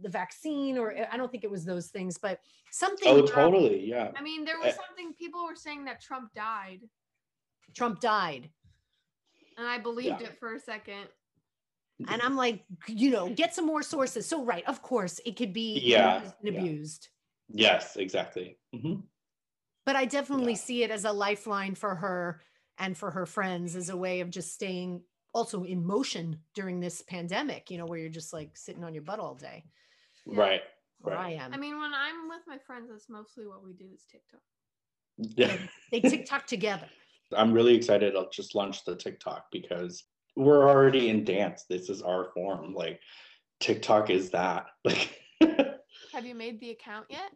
the 0.03 0.09
vaccine 0.09 0.79
or 0.79 0.95
I 1.11 1.17
don't 1.17 1.31
think 1.31 1.45
it 1.45 1.51
was 1.51 1.65
those 1.65 1.89
things, 1.89 2.19
but 2.19 2.41
something. 2.71 3.09
Oh, 3.09 3.27
totally. 3.27 3.89
Yeah. 3.89 4.11
I 4.17 4.23
mean, 4.23 4.45
there 4.45 4.59
was 4.59 4.75
something 4.75 5.15
people 5.19 5.45
were 5.47 5.57
saying 5.57 5.85
that 5.87 6.01
Trump 6.01 6.33
died. 6.35 6.81
Trump 7.75 8.01
died. 8.01 8.51
And 9.57 9.67
I 9.67 9.79
believed 9.79 10.21
yeah. 10.21 10.29
it 10.29 10.39
for 10.39 10.55
a 10.55 10.61
second. 10.61 11.09
And 12.09 12.23
I'm 12.23 12.35
like, 12.35 12.65
you 12.89 13.11
know, 13.11 13.29
get 13.29 13.55
some 13.55 13.67
more 13.67 13.83
sources. 13.83 14.27
So, 14.27 14.43
right, 14.43 14.65
of 14.67 14.81
course, 14.81 15.21
it 15.27 15.37
could 15.37 15.53
be 15.53 15.81
yeah, 15.83 16.23
yeah. 16.43 16.51
abused. 16.51 17.09
Yes, 17.49 17.97
exactly. 17.97 18.57
Mm-hmm. 18.75 19.01
But 19.85 19.97
I 19.97 20.07
definitely 20.07 20.53
yeah. 20.53 20.59
see 20.59 20.83
it 20.83 20.91
as 20.91 21.05
a 21.05 21.13
lifeline 21.13 21.75
for 21.75 21.95
her 21.95 22.41
and 22.79 22.97
for 22.97 23.11
her 23.11 23.27
friends 23.27 23.77
as 23.77 23.91
a 23.91 23.97
way 23.97 24.21
of 24.21 24.31
just 24.31 24.55
staying 24.55 25.03
also 25.35 25.65
in 25.65 25.85
motion 25.85 26.39
during 26.55 26.81
this 26.81 27.03
pandemic, 27.03 27.71
you 27.71 27.79
know, 27.79 27.87
where 27.87 27.99
you're 27.99 28.09
just 28.09 28.33
like 28.33 28.57
sitting 28.57 28.85
on 28.85 28.95
your 28.95 29.03
butt 29.03 29.21
all 29.21 29.35
day. 29.35 29.65
Yeah. 30.31 30.41
Right. 30.41 30.61
Where 31.01 31.17
right. 31.17 31.39
I 31.39 31.45
am. 31.45 31.53
I 31.55 31.57
mean, 31.57 31.79
when 31.79 31.93
I'm 31.95 32.29
with 32.29 32.43
my 32.47 32.59
friends, 32.67 32.89
that's 32.91 33.09
mostly 33.09 33.47
what 33.47 33.65
we 33.65 33.73
do 33.73 33.87
is 33.95 34.05
TikTok. 34.11 34.41
Yeah. 35.17 35.57
they 35.93 36.01
TikTok 36.01 36.47
together. 36.47 36.87
I'm 37.37 37.53
really 37.53 37.75
excited. 37.75 38.17
I'll 38.17 38.31
just 38.31 38.55
launch 38.55 38.85
the 38.85 38.97
TikTok 38.97 39.47
because 39.53 40.05
we're 40.37 40.69
already 40.69 41.09
in 41.09 41.25
dance. 41.25 41.65
This 41.69 41.89
is 41.89 42.03
our 42.03 42.31
form. 42.35 42.75
Like 42.75 43.01
TikTok 43.61 44.11
is 44.11 44.31
that. 44.31 44.67
Like 44.85 45.17
Have 46.13 46.27
you 46.27 46.35
made 46.35 46.61
the 46.61 46.71
account 46.71 47.07
yet? 47.09 47.31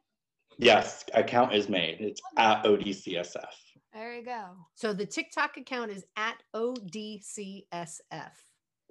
Yes, 0.58 1.04
account 1.14 1.54
is 1.54 1.68
made. 1.68 1.98
It's 2.00 2.20
at 2.36 2.64
ODCSF. 2.64 3.46
There 3.92 4.14
you 4.14 4.24
go. 4.24 4.50
So 4.74 4.92
the 4.92 5.06
TikTok 5.06 5.56
account 5.56 5.90
is 5.90 6.04
at 6.16 6.42
ODCSF. 6.54 8.32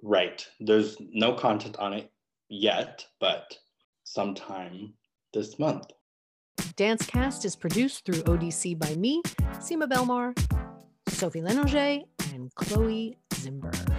Right. 0.02 0.46
There's 0.60 0.96
no 1.00 1.34
content 1.34 1.76
on 1.78 1.92
it 1.92 2.10
yet, 2.48 3.06
but 3.20 3.56
sometime 4.04 4.94
this 5.32 5.58
month. 5.58 5.86
Dancecast 6.76 7.44
is 7.44 7.56
produced 7.56 8.04
through 8.04 8.22
ODC 8.22 8.78
by 8.78 8.94
me, 8.94 9.22
Sima 9.58 9.88
Belmar, 9.90 10.36
Sophie 11.08 11.40
Lenanger, 11.40 12.04
and 12.32 12.54
Chloe 12.54 13.16
Zimberg. 13.30 13.90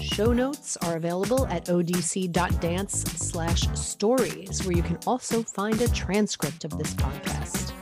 Show 0.00 0.32
notes 0.32 0.76
are 0.78 0.96
available 0.96 1.46
at 1.46 1.66
odc.dance 1.66 3.02
slash 3.02 3.60
stories, 3.78 4.64
where 4.66 4.76
you 4.76 4.82
can 4.82 4.98
also 5.06 5.42
find 5.42 5.80
a 5.80 5.88
transcript 5.88 6.64
of 6.64 6.76
this 6.76 6.92
podcast. 6.94 7.72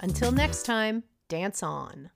Until 0.00 0.32
next 0.32 0.64
time, 0.64 1.04
dance 1.28 1.62
on. 1.62 2.10